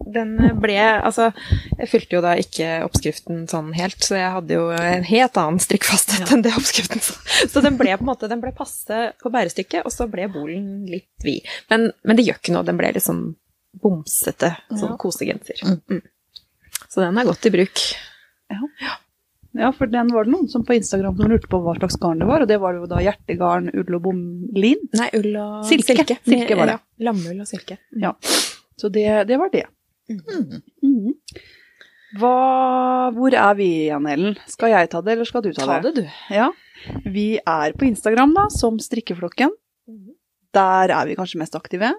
den 0.06 0.36
ble 0.62 0.76
Altså, 0.78 1.32
jeg 1.80 1.90
fylte 1.92 2.16
jo 2.18 2.22
da 2.24 2.36
ikke 2.40 2.68
oppskriften 2.86 3.46
sånn 3.50 3.72
helt, 3.78 3.98
så 4.06 4.16
jeg 4.20 4.32
hadde 4.36 4.54
jo 4.60 4.68
en 4.72 5.04
helt 5.08 5.38
annen 5.42 5.60
strikkfasthet 5.64 6.32
enn 6.36 6.44
det 6.46 6.54
oppskriften 6.58 7.02
sa. 7.04 7.16
Så 7.50 7.64
den 7.66 7.78
ble 7.80 7.96
på 7.98 8.06
en 8.06 8.12
måte, 8.12 8.30
den 8.32 8.42
ble 8.44 8.54
passe 8.56 9.00
på 9.22 9.32
bærestykket, 9.34 9.86
og 9.88 9.92
så 9.94 10.08
ble 10.12 10.28
bolen 10.32 10.86
litt 10.90 11.10
vid. 11.26 11.48
Men, 11.72 11.90
men 12.08 12.20
det 12.20 12.28
gjør 12.28 12.40
ikke 12.42 12.56
noe, 12.56 12.68
den 12.68 12.78
ble 12.80 12.94
litt 12.96 13.04
sånn 13.08 13.26
bomsete, 13.82 14.54
sånn 14.72 14.94
Ja. 14.96 15.00
kosegenser. 15.02 15.60
Mm. 15.66 15.82
Mm. 15.98 16.02
Så 16.88 17.02
den 17.04 17.18
er 17.20 17.28
godt 17.28 17.46
i 17.50 17.54
bruk. 17.54 17.82
Ja, 19.58 19.72
for 19.74 19.90
den 19.90 20.12
var 20.14 20.28
det 20.28 20.32
noen 20.36 20.48
som 20.52 20.64
på 20.68 20.76
Instagram 20.78 21.16
som 21.18 21.32
lurte 21.32 21.50
på 21.50 21.58
hva 21.64 21.74
slags 21.80 21.96
garn 22.02 22.20
det 22.22 22.28
var, 22.30 22.44
og 22.46 22.50
det 22.52 22.60
var 22.62 22.76
jo 22.78 22.86
da 22.90 23.00
hjertegarn, 23.02 23.72
ull 23.74 23.96
og 23.98 24.04
bomlin. 24.06 24.84
Nei, 25.00 25.08
ull 25.18 25.32
og 25.42 25.66
Silke. 25.66 25.96
silke. 25.98 26.18
Silke 26.28 26.58
var 26.60 26.70
det. 26.70 26.76
Ja, 26.78 27.08
lammull 27.10 27.42
og 27.42 27.50
silke. 27.50 27.80
Ja. 27.98 28.12
Så 28.78 28.92
det, 28.94 29.08
det 29.30 29.40
var 29.42 29.50
det. 29.54 29.64
Mm. 30.10 31.14
Hva, 32.18 33.12
hvor 33.14 33.34
er 33.36 33.56
vi 33.60 33.66
igjen, 33.84 34.08
Ellen? 34.10 34.38
Skal 34.50 34.72
jeg 34.72 34.90
ta 34.94 35.02
det, 35.04 35.18
eller 35.18 35.28
skal 35.28 35.44
du 35.44 35.50
ta, 35.54 35.66
Ta 35.68 35.80
det? 35.84 35.92
det, 35.98 36.06
du. 36.08 36.36
Ja. 36.36 36.48
Vi 37.06 37.26
er 37.44 37.74
på 37.78 37.86
Instagram, 37.90 38.34
da, 38.38 38.48
som 38.54 38.80
Strikkeflokken. 38.80 39.52
Der 40.56 40.94
er 40.96 41.06
vi 41.10 41.18
kanskje 41.20 41.42
mest 41.42 41.56
aktive. 41.60 41.92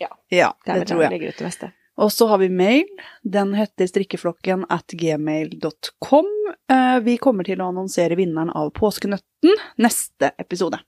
Ja. 0.00 0.08
Ja, 0.32 0.52
Det 0.66 0.80
det, 0.80 0.88
tror 0.88 1.04
jeg. 1.04 1.34
meste. 1.44 1.72
Og 2.00 2.08
så 2.10 2.26
har 2.26 2.38
vi 2.40 2.48
mail. 2.48 2.88
Den 3.22 3.52
heter 3.54 3.86
strikkeflokken 3.86 4.64
at 4.72 4.88
gmail.com. 4.96 6.30
Eh, 6.72 6.98
Vi 7.04 7.18
kommer 7.20 7.44
til 7.44 7.60
å 7.60 7.68
annonsere 7.68 8.16
vinneren 8.16 8.50
av 8.56 8.72
Påskenøtten 8.72 9.52
neste 9.78 10.32
episode. 10.40 10.80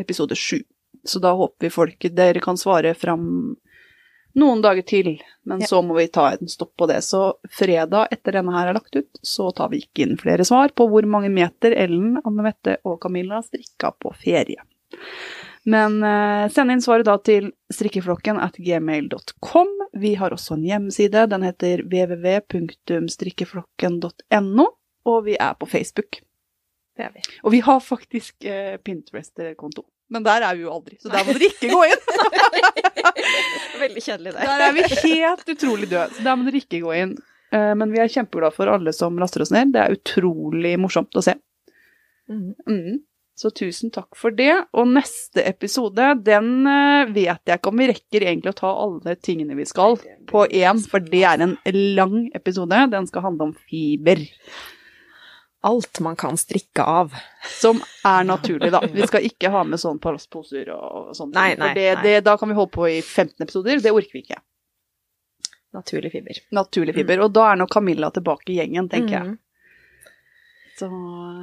Episode 0.00 0.34
sju. 0.34 0.62
Så 1.04 1.20
da 1.20 1.34
håper 1.36 1.66
vi 1.68 1.70
folk 1.70 2.08
dere 2.16 2.40
kan 2.42 2.56
svare 2.56 2.94
fram 2.96 3.56
noen 4.36 4.60
dager 4.62 4.82
til, 4.86 5.14
men 5.48 5.60
Ja. 5.62 5.66
så 5.66 5.80
må 5.82 5.94
vi 5.96 6.06
ta 6.12 6.28
en 6.36 6.48
stopp 6.48 6.74
på 6.76 6.86
det. 6.90 7.00
Så 7.04 7.34
fredag 7.50 8.08
etter 8.12 8.32
denne 8.36 8.52
her 8.52 8.68
er 8.68 8.74
lagt 8.76 8.96
ut, 8.96 9.08
så 9.22 9.48
tar 9.56 9.68
vi 9.72 9.78
ikke 9.82 10.02
inn 10.06 10.16
flere 10.20 10.44
svar 10.44 10.68
på 10.76 10.86
hvor 10.90 11.02
mange 11.08 11.30
meter 11.32 11.72
Ellen, 11.76 12.18
Anne 12.24 12.42
Mette 12.44 12.76
og 12.84 13.00
Camilla 13.00 13.40
strikka 13.42 13.90
på 13.98 14.12
ferie. 14.20 14.60
Men 15.66 15.96
eh, 16.06 16.46
send 16.54 16.70
inn 16.70 16.80
svaret 16.84 17.06
da 17.08 17.16
til 17.18 17.48
strikkeflokken 17.74 18.38
at 18.38 18.54
gmail.com. 18.62 19.68
Vi 19.98 20.12
har 20.14 20.30
også 20.30 20.54
en 20.54 20.62
hjemmeside. 20.68 21.24
Den 21.32 21.42
heter 21.42 21.82
www.strikkeflokken.no, 21.82 24.66
og 25.06 25.24
vi 25.26 25.34
er 25.40 25.54
på 25.58 25.66
Facebook. 25.66 26.20
Det 26.96 27.04
er 27.04 27.10
vi. 27.14 27.20
Og 27.44 27.52
vi 27.52 27.60
har 27.66 27.80
faktisk 27.84 28.44
eh, 28.44 28.76
Pinterest-konto. 28.78 29.82
Men 30.12 30.22
der 30.26 30.44
er 30.46 30.54
vi 30.54 30.62
jo 30.62 30.74
aldri, 30.74 30.98
så 31.02 31.10
der 31.10 31.24
må 31.26 31.34
dere 31.34 31.48
ikke 31.50 31.70
gå 31.72 31.80
inn. 31.88 32.04
Veldig 33.82 34.02
kjedelig 34.04 34.34
Der 34.36 34.46
Der 34.52 34.62
er 34.68 34.76
vi 34.76 34.84
helt 34.86 35.50
utrolig 35.50 35.88
døde, 35.90 36.12
så 36.14 36.22
der 36.28 36.38
må 36.38 36.46
dere 36.46 36.62
ikke 36.62 36.82
gå 36.84 36.94
inn. 36.94 37.16
Eh, 37.54 37.72
men 37.78 37.90
vi 37.94 38.02
er 38.02 38.12
kjempeglade 38.12 38.54
for 38.54 38.70
alle 38.70 38.94
som 38.94 39.18
laster 39.18 39.42
oss 39.42 39.52
ned. 39.54 39.74
Det 39.74 39.82
er 39.82 39.98
utrolig 39.98 40.76
morsomt 40.82 41.18
å 41.18 41.24
se. 41.26 41.36
Mhm. 42.30 42.54
Mm. 42.70 43.04
Så 43.36 43.50
tusen 43.52 43.90
takk 43.92 44.16
for 44.16 44.32
det. 44.32 44.54
Og 44.72 44.88
neste 44.88 45.42
episode, 45.44 46.06
den 46.24 46.64
eh, 46.70 47.10
vet 47.12 47.42
jeg 47.44 47.58
ikke 47.58 47.72
om 47.72 47.82
vi 47.82 47.90
rekker 47.90 48.24
egentlig 48.24 48.54
å 48.54 48.60
ta 48.62 48.70
alle 48.72 49.12
tingene 49.20 49.58
vi 49.58 49.66
skal 49.68 49.98
på 50.30 50.46
én, 50.48 50.80
for 50.88 51.04
det 51.04 51.20
er 51.28 51.44
en 51.44 51.58
lang 51.98 52.30
episode. 52.38 52.78
Den 52.94 53.10
skal 53.10 53.26
handle 53.26 53.50
om 53.50 53.52
fiber, 53.68 54.22
Alt 55.62 56.00
man 56.00 56.16
kan 56.16 56.36
strikke 56.36 56.82
av. 56.84 57.14
som 57.60 57.80
er 58.04 58.24
naturlig, 58.24 58.70
da. 58.70 58.80
Vi 58.86 59.06
skal 59.06 59.22
ikke 59.26 59.50
ha 59.50 59.64
med 59.64 59.78
sånn 59.80 59.98
plastposer 59.98 60.68
og 60.74 61.14
sånt. 61.16 61.34
Nei, 61.34 61.54
nei, 61.56 61.68
for 61.68 61.74
det, 61.74 61.86
nei. 61.94 62.02
det, 62.02 62.24
da 62.24 62.36
kan 62.36 62.48
vi 62.48 62.54
holde 62.54 62.70
på 62.74 62.86
i 62.90 63.00
15 63.02 63.42
episoder. 63.42 63.80
Det 63.80 63.90
orker 63.92 64.12
vi 64.12 64.22
ikke. 64.22 64.38
Naturlig 65.74 66.12
fiber. 66.12 66.38
Naturlig 66.52 66.94
fiber. 66.94 67.20
Og 67.24 67.32
da 67.32 67.50
er 67.52 67.56
nok 67.56 67.70
Camilla 67.74 68.10
tilbake 68.14 68.52
i 68.54 68.60
gjengen, 68.60 68.88
tenker 68.92 69.16
jeg. 69.18 69.24
Mhm. 69.26 69.38
Så 70.78 70.90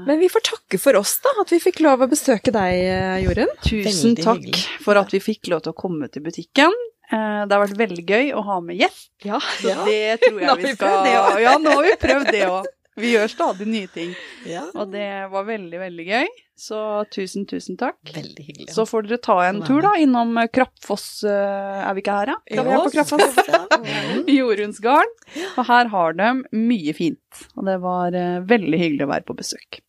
Men 0.05 0.20
vi 0.20 0.30
får 0.30 0.43
takke 0.45 0.78
for 0.80 0.95
oss, 0.99 1.16
da, 1.24 1.32
at 1.41 1.49
vi 1.49 1.57
fikk 1.59 1.80
lov 1.82 2.03
å 2.05 2.07
besøke 2.07 2.51
deg, 2.53 2.74
eh, 2.86 3.24
Jorunn. 3.26 3.49
tusen 3.66 4.14
Veldig 4.14 4.24
takk 4.24 4.43
hyggelig. 4.43 4.66
for 4.86 4.95
at 5.01 5.09
vi 5.11 5.20
fikk 5.20 5.47
lov 5.49 5.64
til 5.66 5.74
å 5.74 5.76
komme 5.76 6.07
til 6.11 6.22
butikken. 6.22 6.72
Eh, 7.11 7.45
Det 7.45 7.51
har 7.51 7.66
vært 7.68 7.78
veldig 7.78 8.05
gøy 8.05 8.30
å 8.38 8.43
ha 8.45 8.59
med 8.61 8.78
gjest. 8.78 9.09
Ja. 9.26 9.39
Så 9.39 9.74
det 9.86 10.22
tror 10.22 10.39
Nå 10.45 10.55
jeg 10.55 10.64
vi 10.64 10.74
skal. 10.76 11.05
Ja, 11.41 11.57
nå 11.57 11.74
har 11.74 11.84
vi 11.84 11.95
prøvd 11.97 12.32
det 12.32 12.43
òg. 12.47 12.66
Vi 13.00 13.10
gjør 13.16 13.30
stadig 13.32 13.66
nye 13.68 13.88
ting. 13.89 14.12
Ja, 14.46 14.68
Og 14.78 14.91
det 14.94 15.08
var 15.32 15.46
veldig, 15.48 15.80
veldig 15.82 16.04
gøy. 16.06 16.28
Så 16.64 16.78
tusen, 17.10 17.48
tusen 17.50 17.78
takk. 17.80 17.98
veldig 18.14 18.44
hyggelig. 18.46 18.68
Så 18.76 18.86
får 18.86 19.08
dere 19.08 19.18
ta 19.26 19.39
en 19.48 19.64
tur 19.66 19.82
da 19.82 19.96
innom 19.98 20.36
eh, 20.38 20.46
Krappfoss 20.54 21.24
eh, 21.26 21.80
Er 21.82 21.96
vi 21.98 22.04
ikke 22.04 22.18
her, 22.20 22.30
da? 22.30 22.36
Ja, 22.54 22.84
Kraftfoss. 22.94 23.39
Ja. 23.50 23.64
Mm. 23.84 24.28
Jorunns 24.30 24.78
garn. 24.80 25.10
Og 25.58 25.66
her 25.68 25.89
har 25.91 26.14
de 26.16 26.28
mye 26.56 26.94
fint. 26.96 27.41
Og 27.58 27.66
det 27.68 27.76
var 27.84 28.16
eh, 28.16 28.38
veldig 28.48 28.80
hyggelig 28.80 29.08
å 29.08 29.10
være 29.12 29.26
på 29.28 29.36
besøk. 29.41 29.82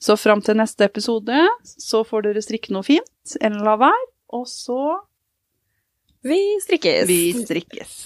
Så 0.00 0.16
fram 0.20 0.40
til 0.44 0.56
neste 0.60 0.86
episode 0.86 1.42
så 1.64 2.04
får 2.06 2.28
dere 2.28 2.44
strikke 2.44 2.72
noe 2.76 2.86
fint, 2.86 3.36
eller 3.40 3.66
la 3.66 3.76
være. 3.84 4.06
Og 4.38 4.46
så 4.48 4.78
Vi 6.24 6.40
strikkes. 6.64 7.08
Vi 7.10 7.20
strikkes. 7.42 7.98